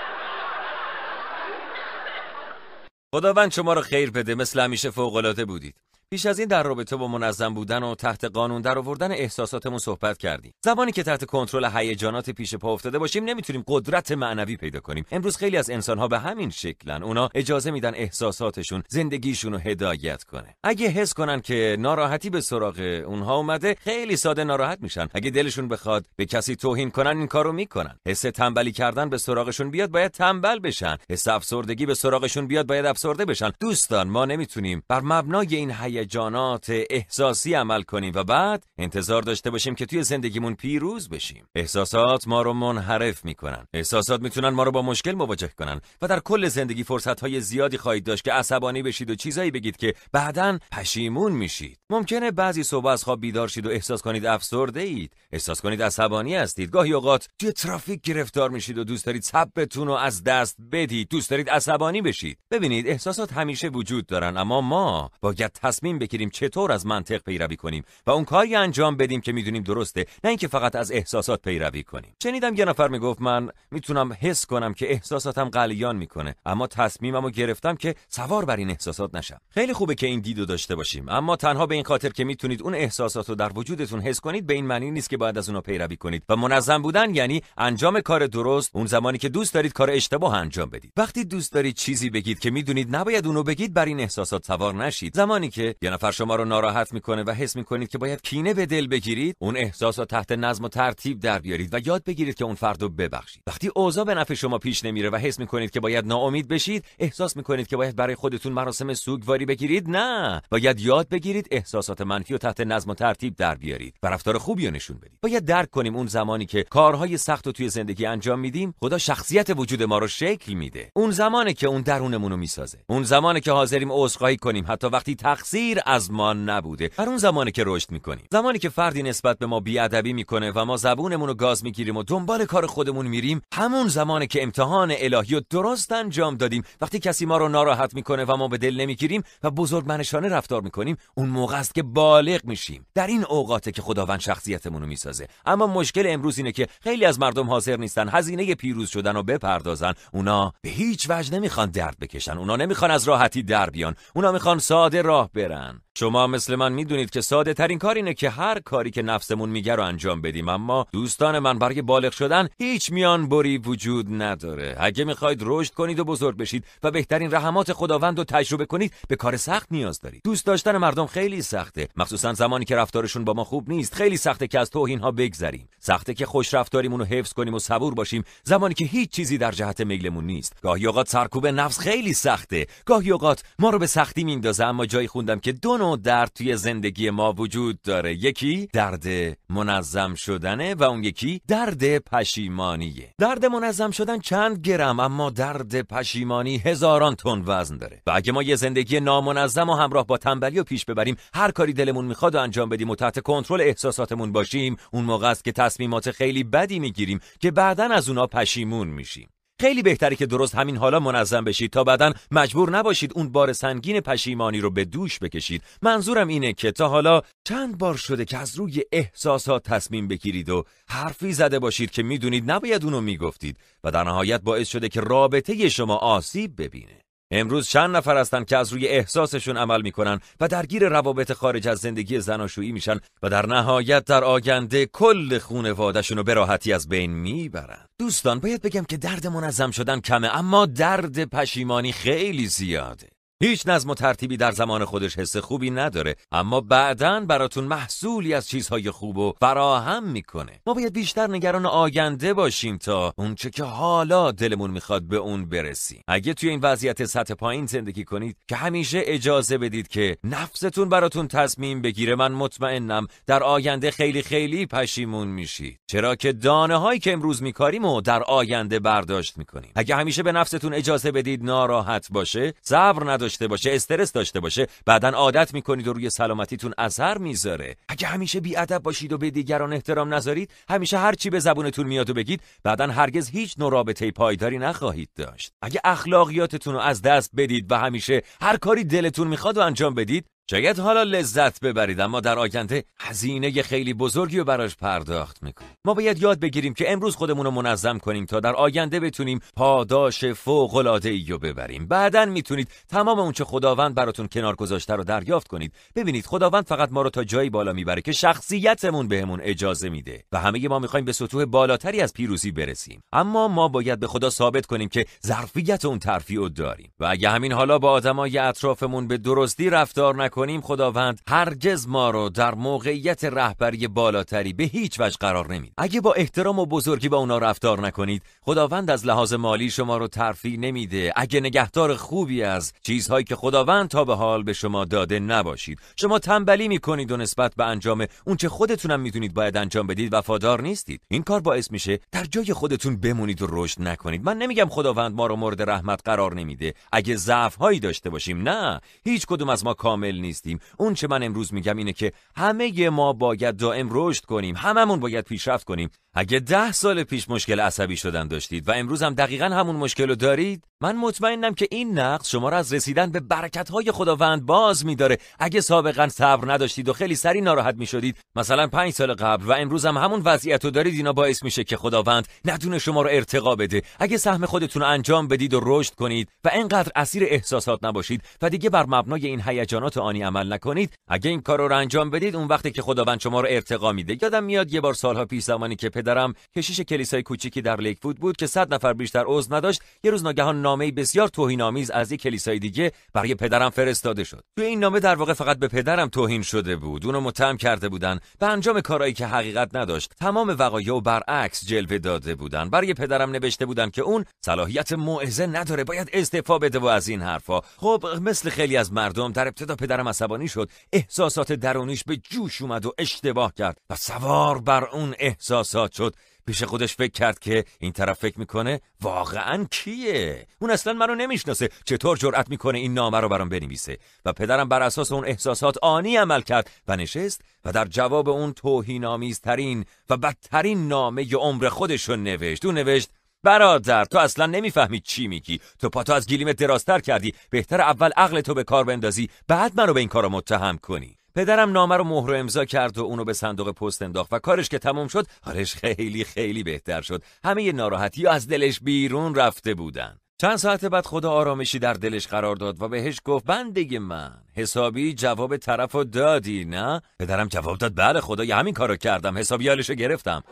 خداوند 3.14 3.52
شما 3.52 3.72
رو 3.72 3.82
خیر 3.82 4.10
بده 4.10 4.34
مثل 4.34 4.60
همیشه 4.60 4.90
فوق‌العاده 4.90 5.44
بودید. 5.44 5.74
پیش 6.10 6.26
از 6.26 6.38
این 6.38 6.48
در 6.48 6.62
رابطه 6.62 6.96
با 6.96 7.08
منظم 7.08 7.54
بودن 7.54 7.82
و 7.82 7.94
تحت 7.94 8.24
قانون 8.24 8.62
در 8.62 8.78
آوردن 8.78 9.12
احساساتمون 9.12 9.78
صحبت 9.78 10.18
کردیم. 10.18 10.52
زمانی 10.64 10.92
که 10.92 11.02
تحت 11.02 11.24
کنترل 11.24 11.70
هیجانات 11.74 12.30
پیش 12.30 12.54
پا 12.54 12.72
افتاده 12.72 12.98
باشیم 12.98 13.24
نمی‌تونیم 13.24 13.64
قدرت 13.66 14.12
معنوی 14.12 14.56
پیدا 14.56 14.80
کنیم. 14.80 15.04
امروز 15.10 15.36
خیلی 15.36 15.56
از 15.56 15.70
انسانها 15.70 16.08
به 16.08 16.18
همین 16.18 16.50
شکلن. 16.50 17.02
اونا 17.02 17.28
اجازه 17.34 17.70
میدن 17.70 17.94
احساساتشون 17.94 18.82
زندگیشون 18.88 19.52
رو 19.52 19.58
هدایت 19.58 20.24
کنه. 20.24 20.56
اگه 20.64 20.88
حس 20.88 21.14
کنن 21.14 21.40
که 21.40 21.76
ناراحتی 21.78 22.30
به 22.30 22.40
سراغ 22.40 23.02
اونها 23.06 23.36
اومده 23.36 23.76
خیلی 23.80 24.16
ساده 24.16 24.44
ناراحت 24.44 24.78
میشن. 24.80 25.08
اگه 25.14 25.30
دلشون 25.30 25.68
بخواد 25.68 26.06
به 26.16 26.26
کسی 26.26 26.56
توهین 26.56 26.90
کنن 26.90 27.16
این 27.16 27.26
کارو 27.26 27.52
می‌کنن. 27.52 27.98
حس 28.06 28.20
تنبلی 28.20 28.72
کردن 28.72 29.08
به 29.08 29.18
سراغشون 29.18 29.70
بیاد 29.70 29.90
باید 29.90 30.10
تنبل 30.10 30.58
بشن. 30.58 30.96
حس 31.10 31.28
افسردگی 31.28 31.86
به 31.86 31.94
سراغشون 31.94 32.46
بیاد 32.46 32.66
باید 32.66 32.86
افسرده 32.86 33.24
بشن. 33.24 33.52
دوستان 33.60 34.08
ما 34.08 34.24
نمی‌تونیم 34.24 34.82
بر 34.88 35.00
مبنای 35.00 35.56
این 35.56 35.70
هیجانات 35.98 36.66
احساسی 36.90 37.54
عمل 37.54 37.82
کنیم 37.82 38.12
و 38.14 38.24
بعد 38.24 38.64
انتظار 38.78 39.22
داشته 39.22 39.50
باشیم 39.50 39.74
که 39.74 39.86
توی 39.86 40.02
زندگیمون 40.02 40.54
پیروز 40.54 41.08
بشیم. 41.08 41.46
احساسات 41.54 42.28
ما 42.28 42.42
رو 42.42 42.52
منحرف 42.52 43.24
می‌کنن. 43.24 43.66
احساسات 43.74 44.20
می‌تونن 44.20 44.48
ما 44.48 44.62
رو 44.62 44.70
با 44.70 44.82
مشکل 44.82 45.12
مواجه 45.12 45.50
کنن. 45.58 45.80
و 46.02 46.08
در 46.08 46.20
کل 46.20 46.48
زندگی 46.48 46.84
فرصت 46.84 47.20
های 47.20 47.40
زیادی 47.40 47.78
خواهید 47.78 48.04
داشت 48.04 48.24
که 48.24 48.32
عصبانی 48.32 48.82
بشید 48.82 49.10
و 49.10 49.14
چیزایی 49.14 49.50
بگید 49.50 49.76
که 49.76 49.94
بعدا 50.12 50.58
پشیمون 50.72 51.32
میشید. 51.32 51.78
ممکنه 51.90 52.30
بعضی 52.30 52.62
صبح 52.62 52.86
از 52.86 53.04
خواب 53.04 53.20
بیدار 53.20 53.48
شید 53.48 53.66
و 53.66 53.70
احساس 53.70 54.02
کنید 54.02 54.26
افسرده 54.26 54.80
اید. 54.80 55.12
احساس 55.32 55.60
کنید 55.60 55.82
عصبانی 55.82 56.34
هستید. 56.34 56.70
گاهی 56.70 56.92
اوقات 56.92 57.28
توی 57.38 57.52
ترافیک 57.52 58.00
گرفتار 58.00 58.50
میشید 58.50 58.78
و 58.78 58.84
دوست 58.84 59.06
دارید 59.06 59.22
صبتون 59.22 59.86
رو 59.86 59.92
از 59.92 60.24
دست 60.24 60.56
بدید. 60.72 61.08
دوست 61.08 61.30
دارید 61.30 61.50
عصبانی 61.50 62.02
بشید. 62.02 62.38
ببینید 62.50 62.86
احساسات 62.86 63.32
همیشه 63.32 63.68
وجود 63.68 64.06
دارن 64.06 64.36
اما 64.36 64.60
ما 64.60 65.10
باید 65.20 65.52
تصمیم 65.52 65.87
بگیریم 65.96 66.30
چطور 66.30 66.72
از 66.72 66.86
منطق 66.86 67.18
پیروی 67.18 67.56
کنیم 67.56 67.84
و 68.06 68.10
اون 68.10 68.24
کاری 68.24 68.54
انجام 68.54 68.96
بدیم 68.96 69.20
که 69.20 69.32
می‌دونیم 69.32 69.62
درسته 69.62 70.06
نه 70.24 70.30
اینکه 70.30 70.48
فقط 70.48 70.76
از 70.76 70.92
احساسات 70.92 71.42
پیروی 71.42 71.82
کنیم. 71.82 72.16
شنیدم 72.22 72.54
یه 72.54 72.64
نفر 72.64 72.88
می‌گفت 72.88 73.20
من 73.20 73.48
می‌تونم 73.70 74.16
حس 74.20 74.46
کنم 74.46 74.74
که 74.74 74.92
احساساتم 74.92 75.48
قلیان 75.48 75.96
می‌کنه 75.96 76.34
اما 76.46 76.66
تصمیممو 76.66 77.30
گرفتم 77.30 77.76
که 77.76 77.94
سوار 78.08 78.44
بر 78.44 78.56
این 78.56 78.70
احساسات 78.70 79.14
نشم. 79.14 79.40
خیلی 79.50 79.72
خوبه 79.72 79.94
که 79.94 80.06
این 80.06 80.20
دیدو 80.20 80.44
داشته 80.44 80.74
باشیم 80.74 81.08
اما 81.08 81.36
تنها 81.36 81.66
به 81.66 81.74
این 81.74 81.84
خاطر 81.84 82.08
که 82.08 82.24
می‌تونید 82.24 82.62
اون 82.62 82.74
احساسات 82.74 83.28
رو 83.28 83.34
در 83.34 83.50
وجودتون 83.54 84.00
حس 84.00 84.20
کنید 84.20 84.46
به 84.46 84.54
این 84.54 84.66
معنی 84.66 84.90
نیست 84.90 85.10
که 85.10 85.16
باید 85.16 85.38
از 85.38 85.48
اونها 85.48 85.60
پیروی 85.60 85.96
کنید. 85.96 86.22
و 86.28 86.36
منظم 86.36 86.82
بودن 86.82 87.14
یعنی 87.14 87.42
انجام 87.56 88.00
کار 88.00 88.26
درست 88.26 88.70
اون 88.74 88.86
زمانی 88.86 89.18
که 89.18 89.28
دوست 89.28 89.54
دارید 89.54 89.72
کار 89.72 89.90
اشتباه 89.90 90.34
انجام 90.34 90.70
بدید. 90.70 90.92
وقتی 90.96 91.24
دوست 91.24 91.52
دارید 91.52 91.74
چیزی 91.74 92.10
بگید 92.10 92.38
که 92.38 92.50
می‌دونید 92.50 92.96
نباید 92.96 93.26
اونو 93.26 93.42
بگید 93.42 93.74
بر 93.74 93.84
این 93.84 94.00
احساسات 94.00 94.46
سوار 94.46 94.74
نشید. 94.74 95.14
زمانی 95.14 95.50
که 95.50 95.74
یه 95.82 95.90
نفر 95.90 96.10
شما 96.10 96.36
رو 96.36 96.44
ناراحت 96.44 96.92
می‌کنه 96.92 97.22
و 97.22 97.30
حس 97.30 97.56
می‌کنید 97.56 97.88
که 97.88 97.98
باید 97.98 98.22
کینه 98.22 98.54
به 98.54 98.66
دل 98.66 98.86
بگیرید 98.86 99.36
اون 99.38 99.56
احساس 99.56 99.98
رو 99.98 100.04
تحت 100.04 100.32
نظم 100.32 100.64
و 100.64 100.68
ترتیب 100.68 101.20
در 101.20 101.38
بیارید 101.38 101.74
و 101.74 101.80
یاد 101.86 102.04
بگیرید 102.04 102.34
که 102.34 102.44
اون 102.44 102.54
فرد 102.54 102.82
رو 102.82 102.88
ببخشید. 102.88 103.42
وقتی 103.46 103.70
اوضاع 103.76 104.04
به 104.04 104.14
نفع 104.14 104.34
شما 104.34 104.58
پیش 104.58 104.84
نمیره 104.84 105.10
و 105.10 105.16
حس 105.16 105.38
می‌کنید 105.38 105.70
که 105.70 105.80
باید 105.80 106.06
ناامید 106.06 106.48
بشید 106.48 106.84
احساس 106.98 107.36
می‌کنید 107.36 107.66
که 107.66 107.76
باید 107.76 107.96
برای 107.96 108.14
خودتون 108.14 108.52
مراسم 108.52 108.94
سوگواری 108.94 109.46
بگیرید 109.46 109.90
نه. 109.90 110.42
باید 110.50 110.80
یاد 110.80 111.08
بگیرید 111.08 111.48
احساسات 111.50 112.00
منفی 112.00 112.34
و 112.34 112.38
تحت 112.38 112.60
نظم 112.60 112.90
و 112.90 112.94
ترتیب 112.94 113.36
در 113.36 113.54
بیارید. 113.54 113.94
و 114.02 114.06
رفتار 114.06 114.38
خوبی 114.38 114.66
رو 114.66 114.74
نشون 114.74 114.98
بدید. 114.98 115.18
باید 115.22 115.44
درک 115.44 115.70
کنیم 115.70 115.96
اون 115.96 116.06
زمانی 116.06 116.46
که 116.46 116.62
کارهای 116.62 117.16
سخت 117.16 117.46
رو 117.46 117.52
توی 117.52 117.68
زندگی 117.68 118.06
انجام 118.06 118.40
میدیم 118.40 118.74
خدا 118.80 118.98
شخصیت 118.98 119.50
وجود 119.56 119.82
ما 119.82 119.98
رو 119.98 120.08
شکل 120.08 120.52
میده. 120.52 120.90
اون 120.94 121.10
زمانی 121.10 121.54
که 121.54 121.66
اون 121.66 121.82
درونمون 121.82 122.30
رو 122.30 122.36
می‌سازه. 122.36 122.78
اون 122.86 123.02
زمانی 123.02 123.40
که 123.40 123.52
حاضریم 123.52 123.88
عذرخواهی 123.92 124.36
کنیم 124.36 124.64
حتی 124.68 124.86
وقتی 124.86 125.14
تقصیر 125.14 125.67
از 125.86 126.10
ما 126.10 126.32
نبوده. 126.32 126.90
بر 126.96 127.08
اون 127.08 127.16
زمانی 127.16 127.50
که 127.50 127.62
رشد 127.66 127.90
می‌کنیم. 127.90 128.24
زمانی 128.32 128.58
که 128.58 128.68
فردی 128.68 129.02
نسبت 129.02 129.38
به 129.38 129.46
ما 129.46 129.60
بیادبی 129.60 130.12
می‌کنه 130.12 130.52
و 130.54 130.64
ما 130.64 130.76
زبونمون 130.76 131.28
رو 131.28 131.34
گاز 131.34 131.64
می‌گیریم 131.64 131.96
و 131.96 132.02
دنبال 132.02 132.44
کار 132.44 132.66
خودمون 132.66 133.06
میریم 133.06 133.42
همون 133.52 133.88
زمانی 133.88 134.26
که 134.26 134.42
امتحان 134.42 134.94
الهی 134.98 135.34
رو 135.34 135.42
درست 135.50 135.92
انجام 135.92 136.34
دادیم 136.34 136.62
وقتی 136.80 136.98
کسی 136.98 137.26
ما 137.26 137.36
رو 137.36 137.48
ناراحت 137.48 137.94
می‌کنه 137.94 138.24
و 138.24 138.36
ما 138.36 138.48
به 138.48 138.58
دل 138.58 138.80
نمی‌گیریم 138.80 139.22
و 139.42 139.50
بزرگ 139.50 139.84
منشانه 139.86 140.28
رفتار 140.28 140.62
می‌کنیم 140.62 140.96
اون 141.14 141.28
موقع 141.28 141.58
است 141.58 141.74
که 141.74 141.82
بالغ 141.82 142.44
میشیم. 142.44 142.86
در 142.94 143.06
این 143.06 143.24
اوقاته 143.24 143.72
که 143.72 143.82
خداوند 143.82 144.20
شخصیتمون 144.20 144.82
رو 144.82 144.88
می‌سازه. 144.88 145.28
اما 145.46 145.66
مشکل 145.66 146.04
امروز 146.06 146.38
اینه 146.38 146.52
که 146.52 146.66
خیلی 146.80 147.04
از 147.04 147.20
مردم 147.20 147.50
حاضر 147.50 147.76
نیستن 147.76 148.08
هزینه 148.08 148.54
پیروز 148.54 148.90
شدن 148.90 149.14
رو 149.14 149.22
بپردازن. 149.22 149.94
اونا 150.12 150.52
به 150.62 150.70
هیچ 150.70 151.06
وجه 151.10 151.34
نمی‌خوان 151.34 151.70
درد 151.70 151.96
بکشن. 152.00 152.38
اونا 152.38 152.56
نمی‌خوان 152.56 152.90
از 152.90 153.04
راحتی 153.04 153.42
در 153.42 153.70
بیان. 153.70 153.94
اونا 154.14 154.32
می‌خوان 154.32 154.58
ساده 154.58 155.02
راه 155.02 155.30
برن. 155.34 155.57
شما 155.94 156.26
مثل 156.26 156.54
من 156.54 156.72
می‌دونید 156.72 157.10
که 157.10 157.20
ساده 157.20 157.54
ترین 157.54 157.78
کار 157.78 157.94
اینه 157.94 158.14
که 158.14 158.30
هر 158.30 158.60
کاری 158.60 158.90
که 158.90 159.02
نفسمون 159.02 159.50
میگه 159.50 159.74
رو 159.74 159.82
انجام 159.82 160.20
بدیم. 160.20 160.48
اما 160.48 160.86
دوستان 160.92 161.38
من 161.38 161.58
برای 161.58 161.82
بالغ 161.82 162.12
شدن 162.12 162.48
هیچ 162.58 162.92
میان 162.92 163.28
بری 163.28 163.58
وجود 163.58 164.06
نداره. 164.22 164.76
اگه 164.78 165.04
می‌خواید 165.04 165.40
رشد 165.42 165.74
کنید 165.74 165.98
و 165.98 166.04
بزرگ 166.04 166.36
بشید 166.36 166.64
و 166.82 166.90
بهترین 166.90 167.34
رحمات 167.34 167.72
خداوند 167.72 168.18
رو 168.18 168.24
تجربه 168.24 168.66
کنید 168.66 168.94
به 169.08 169.16
کار 169.16 169.36
سخت 169.36 169.66
نیاز 169.70 170.00
دارید. 170.00 170.20
دوست 170.24 170.46
داشتن 170.46 170.76
مردم 170.76 171.06
خیلی 171.06 171.42
سخته. 171.42 171.88
مخصوصا 171.96 172.32
زمانی 172.32 172.64
که 172.64 172.76
رفتارشون 172.76 173.24
با 173.24 173.32
ما 173.32 173.44
خوب 173.44 173.68
نیست 173.68 173.94
خیلی 173.94 174.16
سخته 174.16 174.46
که 174.46 174.60
از 174.60 174.70
توهین 174.70 174.98
ها 174.98 175.10
بگذریم. 175.10 175.68
سخته 175.80 176.14
که 176.14 176.26
خوش 176.26 176.54
رفتاریمون 176.54 177.00
رو 177.00 177.06
حفظ 177.06 177.32
کنیم 177.32 177.54
و 177.54 177.58
صبور 177.58 177.94
باشیم 177.94 178.24
زمانی 178.44 178.74
که 178.74 178.84
هیچ 178.84 179.10
چیزی 179.10 179.38
در 179.38 179.52
جهت 179.52 179.80
میلمون 179.80 180.24
نیست. 180.24 180.52
گاهی 180.62 180.86
اوقات 180.86 181.08
سرکوب 181.08 181.46
نفس 181.46 181.78
خیلی 181.78 182.12
سخته. 182.12 182.66
گاهی 182.84 183.10
اوقات 183.10 183.42
ما 183.58 183.70
رو 183.70 183.78
به 183.78 183.86
سختی 183.86 184.24
میندازه 184.24 184.64
اما 184.64 184.86
جایی 184.86 185.08
خوندم 185.08 185.37
که 185.38 185.52
دو 185.52 185.76
نوع 185.76 185.96
درد 185.96 186.30
توی 186.34 186.56
زندگی 186.56 187.10
ما 187.10 187.32
وجود 187.32 187.82
داره. 187.82 188.14
یکی 188.14 188.68
درد 188.72 189.36
منظم 189.50 190.14
شدنه 190.14 190.74
و 190.74 190.82
اون 190.82 191.04
یکی 191.04 191.40
درد 191.48 191.98
پشیمانیه. 191.98 193.14
درد 193.18 193.46
منظم 193.46 193.90
شدن 193.90 194.18
چند 194.18 194.58
گرم 194.58 195.00
اما 195.00 195.30
درد 195.30 195.82
پشیمانی 195.82 196.58
هزاران 196.58 197.14
تن 197.14 197.42
وزن 197.46 197.76
داره. 197.76 198.02
و 198.06 198.10
اگه 198.14 198.32
ما 198.32 198.42
یه 198.42 198.56
زندگی 198.56 199.00
نامنظم 199.00 199.70
و 199.70 199.74
همراه 199.74 200.06
با 200.06 200.18
تنبلی 200.18 200.58
و 200.58 200.64
پیش 200.64 200.84
ببریم 200.84 201.16
هر 201.34 201.50
کاری 201.50 201.72
دلمون 201.72 202.04
می‌خواد 202.04 202.34
و 202.34 202.38
انجام 202.38 202.68
بدیم 202.68 202.90
و 202.90 202.94
تحت 202.94 203.20
کنترل 203.20 203.60
احساساتمون 203.60 204.32
باشیم 204.32 204.76
اون 204.92 205.04
موقع 205.04 205.30
است 205.30 205.44
که 205.44 205.52
تصمیمات 205.52 206.10
خیلی 206.10 206.44
بدی 206.44 206.78
می‌گیریم 206.78 207.20
که 207.40 207.50
بعدا 207.50 207.84
از 207.84 208.08
اونها 208.08 208.26
پشیمون 208.26 208.88
میشیم. 208.88 209.28
خیلی 209.60 209.82
بهتره 209.82 210.16
که 210.16 210.26
درست 210.26 210.54
همین 210.54 210.76
حالا 210.76 211.00
منظم 211.00 211.44
بشید 211.44 211.70
تا 211.70 211.84
بعدا 211.84 212.12
مجبور 212.30 212.70
نباشید 212.70 213.12
اون 213.14 213.28
بار 213.28 213.52
سنگین 213.52 214.00
پشیمانی 214.00 214.60
رو 214.60 214.70
به 214.70 214.84
دوش 214.84 215.18
بکشید. 215.18 215.62
منظورم 215.82 216.28
اینه 216.28 216.52
که 216.52 216.72
تا 216.72 216.88
حالا 216.88 217.22
چند 217.44 217.78
بار 217.78 217.96
شده 217.96 218.24
که 218.24 218.38
از 218.38 218.56
روی 218.56 218.82
احساسات 218.92 219.62
تصمیم 219.62 220.08
بگیرید 220.08 220.48
و 220.48 220.64
حرفی 220.88 221.32
زده 221.32 221.58
باشید 221.58 221.90
که 221.90 222.02
می‌دونید 222.02 222.50
نباید 222.50 222.84
اونو 222.84 223.00
می‌گفتید 223.00 223.56
و 223.84 223.90
در 223.90 224.04
نهایت 224.04 224.40
باعث 224.40 224.68
شده 224.68 224.88
که 224.88 225.00
رابطه 225.00 225.68
شما 225.68 225.96
آسیب 225.96 226.62
ببینه. 226.62 227.07
امروز 227.30 227.68
چند 227.68 227.96
نفر 227.96 228.16
هستن 228.16 228.44
که 228.44 228.56
از 228.56 228.72
روی 228.72 228.88
احساسشون 228.88 229.56
عمل 229.56 229.82
می‌کنن 229.82 230.20
و 230.40 230.48
درگیر 230.48 230.88
روابط 230.88 231.32
خارج 231.32 231.68
از 231.68 231.78
زندگی 231.78 232.20
زناشویی 232.20 232.72
میشن 232.72 233.00
و 233.22 233.28
در 233.28 233.46
نهایت 233.46 234.04
در 234.04 234.24
آینده 234.24 234.86
کل 234.86 235.38
خونوادهشون 235.38 236.18
رو 236.18 236.24
به 236.24 236.34
راحتی 236.34 236.72
از 236.72 236.88
بین 236.88 237.12
می‌برن. 237.12 237.86
دوستان 237.98 238.40
باید 238.40 238.62
بگم 238.62 238.84
که 238.84 238.96
درد 238.96 239.26
منظم 239.26 239.70
شدن 239.70 240.00
کمه 240.00 240.36
اما 240.36 240.66
درد 240.66 241.24
پشیمانی 241.24 241.92
خیلی 241.92 242.46
زیاده. 242.46 243.08
هیچ 243.42 243.66
نظم 243.66 243.90
و 243.90 243.94
ترتیبی 243.94 244.36
در 244.36 244.52
زمان 244.52 244.84
خودش 244.84 245.18
حس 245.18 245.36
خوبی 245.36 245.70
نداره 245.70 246.14
اما 246.32 246.60
بعدا 246.60 247.20
براتون 247.20 247.64
محصولی 247.64 248.34
از 248.34 248.48
چیزهای 248.48 248.90
خوب 248.90 249.18
و 249.18 249.34
فراهم 249.40 250.04
می‌کنه. 250.04 250.60
ما 250.66 250.74
باید 250.74 250.92
بیشتر 250.92 251.30
نگران 251.30 251.66
آینده 251.66 252.34
باشیم 252.34 252.78
تا 252.78 253.12
اونچه 253.16 253.50
که 253.50 253.64
حالا 253.64 254.30
دلمون 254.32 254.70
می‌خواد 254.70 255.02
به 255.02 255.16
اون 255.16 255.48
برسیم. 255.48 256.02
اگه 256.08 256.34
توی 256.34 256.48
این 256.48 256.60
وضعیت 256.60 257.04
سطح 257.04 257.34
پایین 257.34 257.66
زندگی 257.66 258.04
کنید 258.04 258.36
که 258.48 258.56
همیشه 258.56 259.02
اجازه 259.04 259.58
بدید 259.58 259.88
که 259.88 260.16
نفستون 260.24 260.88
براتون 260.88 261.28
تصمیم 261.28 261.82
بگیره 261.82 262.14
من 262.14 262.32
مطمئنم 262.32 263.06
در 263.26 263.42
آینده 263.42 263.90
خیلی 263.90 264.22
خیلی 264.22 264.66
پشیمون 264.66 265.28
میشید. 265.28 265.80
چرا 265.86 266.16
که 266.16 266.32
دانه 266.32 266.76
هایی 266.76 267.00
که 267.00 267.12
امروز 267.12 267.42
میکاریم 267.42 267.84
و 267.84 268.00
در 268.00 268.22
آینده 268.22 268.78
برداشت 268.78 269.38
می‌کنیم. 269.38 269.72
اگه 269.74 269.96
همیشه 269.96 270.22
به 270.22 270.32
نفستون 270.32 270.74
اجازه 270.74 271.12
بدید 271.12 271.44
ناراحت 271.44 272.08
باشه 272.10 272.54
صبر 272.62 273.04
نداشته 273.28 273.48
باشه 273.48 273.70
استرس 273.74 274.12
داشته 274.12 274.40
باشه 274.40 274.66
بعدا 274.86 275.08
عادت 275.08 275.54
می‌کنید 275.54 275.88
و 275.88 275.92
روی 275.92 276.10
سلامتیتون 276.10 276.74
اثر 276.78 277.18
می‌ذاره. 277.18 277.76
اگه 277.88 278.06
همیشه 278.06 278.40
بیادب 278.40 278.78
باشید 278.78 279.12
و 279.12 279.18
به 279.18 279.30
دیگران 279.30 279.72
احترام 279.72 280.14
نذارید 280.14 280.50
همیشه 280.68 280.98
هر 280.98 281.14
چی 281.14 281.30
به 281.30 281.38
زبونتون 281.38 281.86
میاد 281.86 282.10
و 282.10 282.14
بگید 282.14 282.40
بعدا 282.62 282.86
هرگز 282.86 283.28
هیچ 283.28 283.54
نوع 283.58 283.72
رابطه 283.72 284.10
پایداری 284.10 284.58
نخواهید 284.58 285.10
داشت. 285.16 285.52
اگه 285.62 285.80
اخلاقیاتتون 285.84 286.74
رو 286.74 286.80
از 286.80 287.02
دست 287.02 287.30
بدید 287.36 287.72
و 287.72 287.78
همیشه 287.78 288.22
هر 288.40 288.56
کاری 288.56 288.84
دلتون 288.84 289.28
می‌خواد 289.28 289.56
و 289.56 289.60
انجام 289.60 289.94
بدید 289.94 290.26
شاید 290.50 290.78
حالا 290.78 291.02
لذت 291.02 291.60
ببرید 291.60 292.00
اما 292.00 292.20
در 292.20 292.38
آینده 292.38 292.84
هزینه 293.00 293.62
خیلی 293.62 293.94
بزرگی 293.94 294.38
رو 294.38 294.44
براش 294.44 294.76
پرداخت 294.76 295.42
می‌کنیم. 295.42 295.70
ما 295.84 295.94
باید 295.94 296.22
یاد 296.22 296.40
بگیریم 296.40 296.74
که 296.74 296.92
امروز 296.92 297.16
خودمون 297.16 297.44
رو 297.44 297.50
منظم 297.50 297.98
کنیم 297.98 298.26
تا 298.26 298.40
در 298.40 298.54
آینده 298.54 299.00
بتونیم 299.00 299.40
پاداش 299.56 300.24
فوق 300.24 300.74
العاده 300.74 301.08
ای 301.08 301.26
رو 301.28 301.38
ببریم. 301.38 301.86
بعدا 301.86 302.24
می‌تونید 302.24 302.68
تمام 302.88 303.18
اونچه 303.18 303.44
خداوند 303.44 303.94
براتون 303.94 304.28
کنار 304.28 304.56
گذاشته 304.56 304.94
رو 304.94 305.04
دریافت 305.04 305.48
کنید. 305.48 305.72
ببینید 305.96 306.26
خداوند 306.26 306.66
فقط 306.66 306.92
ما 306.92 307.02
رو 307.02 307.10
تا 307.10 307.24
جایی 307.24 307.50
بالا 307.50 307.72
می‌بره 307.72 308.02
که 308.02 308.12
شخصیتمون 308.12 309.08
بهمون 309.08 309.40
اجازه 309.42 309.88
میده 309.88 310.24
و 310.32 310.40
همه 310.40 310.68
ما 310.68 310.78
می‌خوایم 310.78 311.04
به 311.04 311.12
سطوح 311.12 311.44
بالاتری 311.44 312.00
از 312.00 312.12
پیروزی 312.12 312.52
برسیم. 312.52 313.02
اما 313.12 313.48
ما 313.48 313.68
باید 313.68 314.00
به 314.00 314.06
خدا 314.06 314.30
ثابت 314.30 314.66
کنیم 314.66 314.88
که 314.88 315.06
ظرفیت 315.26 315.84
اون 315.84 315.98
ترفیع 315.98 316.48
داریم. 316.48 316.92
و 317.00 317.06
اگه 317.10 317.30
همین 317.30 317.52
حالا 317.52 317.78
با 317.78 317.90
آدمای 317.90 318.38
اطرافمون 318.38 319.08
به 319.08 319.18
درستی 319.18 319.70
رفتار 319.70 320.14
نکنیم 320.16 320.37
کنیم 320.38 320.60
خداوند 320.60 321.20
هرگز 321.28 321.88
ما 321.88 322.10
رو 322.10 322.28
در 322.28 322.54
موقعیت 322.54 323.24
رهبری 323.24 323.88
بالاتری 323.88 324.52
به 324.52 324.64
هیچ 324.64 325.00
وجه 325.00 325.16
قرار 325.20 325.54
نمید 325.54 325.72
اگه 325.78 326.00
با 326.00 326.12
احترام 326.12 326.58
و 326.58 326.66
بزرگی 326.66 327.08
با 327.08 327.16
اونا 327.16 327.38
رفتار 327.38 327.80
نکنید 327.80 328.22
خداوند 328.40 328.90
از 328.90 329.06
لحاظ 329.06 329.32
مالی 329.32 329.70
شما 329.70 329.96
رو 329.96 330.08
ترفیع 330.08 330.58
نمیده. 330.58 331.12
اگه 331.16 331.40
نگهدار 331.40 331.96
خوبی 331.96 332.42
از 332.42 332.72
چیزهایی 332.82 333.24
که 333.24 333.36
خداوند 333.36 333.88
تا 333.88 334.04
به 334.04 334.14
حال 334.14 334.42
به 334.42 334.52
شما 334.52 334.84
داده 334.84 335.18
نباشید. 335.18 335.78
شما 335.96 336.18
تنبلی 336.18 336.68
می‌کنید 336.68 337.12
و 337.12 337.16
نسبت 337.16 337.54
به 337.54 337.64
انجام 337.64 338.06
اون 338.26 338.36
چه 338.36 338.48
خودتونم 338.48 339.00
می‌دونید 339.00 339.34
باید 339.34 339.56
انجام 339.56 339.86
بدید 339.86 340.14
وفادار 340.14 340.62
نیستید. 340.62 341.00
این 341.08 341.22
کار 341.22 341.40
باعث 341.40 341.70
میشه 341.70 342.00
در 342.12 342.24
جای 342.24 342.52
خودتون 342.52 342.96
بمونید 342.96 343.42
و 343.42 343.46
رشد 343.50 343.82
نکنید. 343.82 344.24
من 344.24 344.36
نمیگم 344.36 344.68
خداوند 344.68 345.14
ما 345.14 345.26
رو 345.26 345.36
مورد 345.36 345.70
رحمت 345.70 346.00
قرار 346.04 346.34
نمیده. 346.34 346.74
اگه 346.92 347.16
ضعف 347.16 347.56
هایی 347.56 347.80
داشته 347.80 348.10
باشیم 348.10 348.48
نه. 348.48 348.80
هیچ 349.04 349.26
کدوم 349.26 349.48
از 349.48 349.64
ما 349.64 349.74
کامل 349.74 350.18
نیست. 350.18 350.27
نیستیم. 350.28 350.58
اون 350.78 350.94
چه 350.94 351.06
من 351.06 351.22
امروز 351.22 351.54
میگم 351.54 351.76
اینه 351.76 351.92
که 351.92 352.12
همه 352.36 352.90
ما 352.90 353.12
باید 353.12 353.56
دائم 353.56 353.88
رشد 353.90 354.24
کنیم. 354.24 354.56
هممون 354.56 355.00
باید 355.00 355.24
پیشرفت 355.24 355.64
کنیم. 355.64 355.90
اگه 356.14 356.38
ده 356.40 356.72
سال 356.72 357.04
پیش 357.04 357.28
مشکل 357.28 357.60
عصبی 357.60 357.96
شدن 357.96 358.28
داشتید 358.28 358.68
و 358.68 358.72
امروز 358.72 359.02
هم 359.02 359.14
دقیقا 359.14 359.44
همون 359.44 359.76
مشکل 359.76 360.08
رو 360.08 360.14
دارید 360.14 360.64
من 360.82 360.96
مطمئنم 360.96 361.54
که 361.54 361.68
این 361.70 361.98
نقص 361.98 362.28
شما 362.28 362.48
را 362.48 362.56
از 362.56 362.72
رسیدن 362.72 363.10
به 363.10 363.20
برکتهای 363.20 363.92
خداوند 363.92 364.46
باز 364.46 364.86
میداره. 364.86 365.18
اگه 365.38 365.60
سابقا 365.60 366.08
صبر 366.08 366.52
نداشتید 366.52 366.88
و 366.88 366.92
خیلی 366.92 367.14
سری 367.14 367.40
ناراحت 367.40 367.74
می‌شدید 367.74 368.16
مثلا 368.36 368.66
پنج 368.66 368.92
سال 368.92 369.14
قبل 369.14 369.44
و 369.44 369.52
امروز 369.52 369.86
هم 369.86 369.96
همون 369.96 370.22
وضعیت 370.24 370.64
رو 370.64 370.70
دارید 370.70 370.94
اینا 370.94 371.12
باعث 371.12 371.42
میشه 371.42 371.64
که 371.64 371.76
خداوند 371.76 372.28
ندونه 372.44 372.78
شما 372.78 373.02
رو 373.02 373.08
ارتقا 373.12 373.54
بده. 373.54 373.82
اگه 373.98 374.16
سهم 374.16 374.46
خودتون 374.46 374.82
رو 374.82 374.88
انجام 374.88 375.28
بدید 375.28 375.54
و 375.54 375.60
رشد 375.62 375.94
کنید 375.94 376.28
و 376.44 376.50
اینقدر 376.54 376.92
اسیر 376.96 377.24
احساسات 377.24 377.84
نباشید 377.84 378.22
و 378.42 378.50
دیگه 378.50 378.70
بر 378.70 378.86
مبنای 378.88 379.26
این 379.26 379.42
هیجانات 379.46 379.96
آنی 379.96 380.22
عمل 380.22 380.52
نکنید 380.52 380.94
اگه 381.08 381.30
این 381.30 381.40
کار 381.40 381.68
رو 381.68 381.76
انجام 381.76 382.10
بدید 382.10 382.36
اون 382.36 382.48
وقتی 382.48 382.70
که 382.70 382.82
خداوند 382.82 383.20
شما 383.20 383.40
رو 383.40 383.46
ارتقا 383.50 383.92
میده. 383.92 384.18
یادم 384.22 384.44
میاد 384.44 384.72
یه 384.72 384.80
بار 384.80 384.94
سالها 384.94 385.24
پیش 385.24 385.44
زمانی 385.44 385.76
که 385.76 385.88
پدرم 385.88 386.34
کشیش 386.56 386.80
کلیسای 386.80 387.22
کوچیکی 387.22 387.62
در 387.62 387.80
لیک 387.80 388.00
بود 388.00 388.36
که 388.36 388.46
صد 388.46 388.74
نفر 388.74 388.92
بیشتر 388.92 389.24
عضو 389.26 389.54
نداشت 389.54 389.82
یه 390.04 390.10
روز 390.10 390.22
ناگهان 390.22 390.67
نامه 390.68 390.92
بسیار 390.92 391.28
توهین‌آمیز 391.28 391.90
از 391.90 392.12
یک 392.12 392.22
کلیسای 392.22 392.58
دیگه 392.58 392.92
برای 393.12 393.34
پدرم 393.34 393.70
فرستاده 393.70 394.24
شد. 394.24 394.44
توی 394.56 394.66
این 394.66 394.80
نامه 394.80 395.00
در 395.00 395.14
واقع 395.14 395.32
فقط 395.32 395.58
به 395.58 395.68
پدرم 395.68 396.08
توهین 396.08 396.42
شده 396.42 396.76
بود. 396.76 397.06
اونو 397.06 397.20
متهم 397.20 397.56
کرده 397.56 397.88
بودن 397.88 398.20
به 398.38 398.46
انجام 398.46 398.80
کارهایی 398.80 399.12
که 399.12 399.26
حقیقت 399.26 399.76
نداشت. 399.76 400.12
تمام 400.20 400.48
وقایع 400.58 400.94
و 400.94 401.00
برعکس 401.00 401.66
جلوه 401.66 401.98
داده 401.98 402.34
بودن. 402.34 402.70
برای 402.70 402.94
پدرم 402.94 403.30
نوشته 403.30 403.66
بودن 403.66 403.90
که 403.90 404.02
اون 404.02 404.24
صلاحیت 404.44 404.92
موعظه 404.92 405.46
نداره. 405.46 405.84
باید 405.84 406.10
استعفا 406.12 406.58
بده 406.58 406.78
و 406.78 406.86
از 406.86 407.08
این 407.08 407.22
حرفا. 407.22 407.60
خب 407.60 408.06
مثل 408.20 408.50
خیلی 408.50 408.76
از 408.76 408.92
مردم 408.92 409.32
در 409.32 409.48
ابتدا 409.48 409.76
پدرم 409.76 410.08
عصبانی 410.08 410.48
شد. 410.48 410.70
احساسات 410.92 411.52
درونیش 411.52 412.04
به 412.04 412.16
جوش 412.16 412.62
اومد 412.62 412.86
و 412.86 412.92
اشتباه 412.98 413.52
کرد 413.54 413.78
و 413.90 413.96
سوار 413.96 414.58
بر 414.58 414.84
اون 414.84 415.14
احساسات 415.18 415.92
شد. 415.92 416.14
پیش 416.48 416.62
خودش 416.62 416.94
فکر 416.94 417.12
کرد 417.12 417.38
که 417.38 417.64
این 417.78 417.92
طرف 417.92 418.18
فکر 418.18 418.38
می‌کنه 418.38 418.80
واقعا 419.00 419.66
کیه؟ 419.70 420.46
اون 420.58 420.70
اصلا 420.70 420.92
منو 420.92 421.14
نمی‌شناسه. 421.14 421.68
چطور 421.84 422.16
جرأت 422.16 422.50
می‌کنه 422.50 422.78
این 422.78 422.94
نامه 422.94 423.20
رو 423.20 423.28
برام 423.28 423.48
بنویسه؟ 423.48 423.98
و 424.24 424.32
پدرم 424.32 424.68
بر 424.68 424.82
اساس 424.82 425.12
اون 425.12 425.24
احساسات 425.24 425.78
آنی 425.82 426.16
عمل 426.16 426.40
کرد 426.40 426.70
و 426.88 426.96
نشست 426.96 427.40
و 427.64 427.72
در 427.72 427.84
جواب 427.84 428.28
اون 428.28 428.52
توهینآمیزترین 428.52 429.84
و 430.10 430.16
بدترین 430.16 430.88
نامه 430.88 431.32
ی 431.32 431.34
عمر 431.34 431.68
خودش 431.68 432.08
نوشت. 432.08 432.64
اون 432.64 432.78
نوشت 432.78 433.10
برادر 433.42 434.04
تو 434.04 434.18
اصلا 434.18 434.46
نمی‌فهمی 434.46 435.00
چی 435.00 435.28
میگی. 435.28 435.60
تو 435.78 435.88
پاتو 435.88 436.12
از 436.12 436.26
گلیمت 436.26 436.56
درازتر 436.56 437.00
کردی. 437.00 437.34
بهتر 437.50 437.80
اول 437.80 438.10
عقل 438.16 438.40
تو 438.40 438.54
به 438.54 438.64
کار 438.64 438.84
بندازی. 438.84 439.30
بعد 439.48 439.72
منو 439.80 439.92
به 439.92 440.00
این 440.00 440.08
کارو 440.08 440.28
متهم 440.28 440.78
کنی. 440.78 441.17
پدرم 441.38 441.72
نامه 441.72 441.96
رو 441.96 442.04
مهر 442.04 442.30
و 442.30 442.34
امضا 442.34 442.64
کرد 442.64 442.98
و 442.98 443.04
اونو 443.04 443.24
به 443.24 443.32
صندوق 443.32 443.70
پست 443.70 444.02
انداخت 444.02 444.32
و 444.32 444.38
کارش 444.38 444.68
که 444.68 444.78
تموم 444.78 445.08
شد 445.08 445.26
حالش 445.42 445.74
خیلی 445.74 446.24
خیلی 446.24 446.62
بهتر 446.62 447.00
شد 447.00 447.22
همه 447.44 447.72
ناراحتی 447.72 448.26
از 448.26 448.48
دلش 448.48 448.80
بیرون 448.80 449.34
رفته 449.34 449.74
بودن 449.74 450.18
چند 450.40 450.56
ساعت 450.56 450.84
بعد 450.84 451.06
خدا 451.06 451.30
آرامشی 451.30 451.78
در 451.78 451.92
دلش 451.92 452.26
قرار 452.26 452.56
داد 452.56 452.82
و 452.82 452.88
بهش 452.88 453.20
گفت 453.24 453.44
بندگی 453.44 453.98
من 453.98 454.30
حسابی 454.56 455.14
جواب 455.14 455.56
طرف 455.56 455.92
رو 455.92 456.04
دادی 456.04 456.64
نه؟ 456.64 457.00
پدرم 457.18 457.48
جواب 457.48 457.78
داد 457.78 457.92
بله 457.96 458.46
یه 458.46 458.56
همین 458.56 458.74
کارو 458.74 458.96
کردم 458.96 459.38
حسابی 459.38 459.68
حالشو 459.68 459.94
گرفتم 459.94 460.42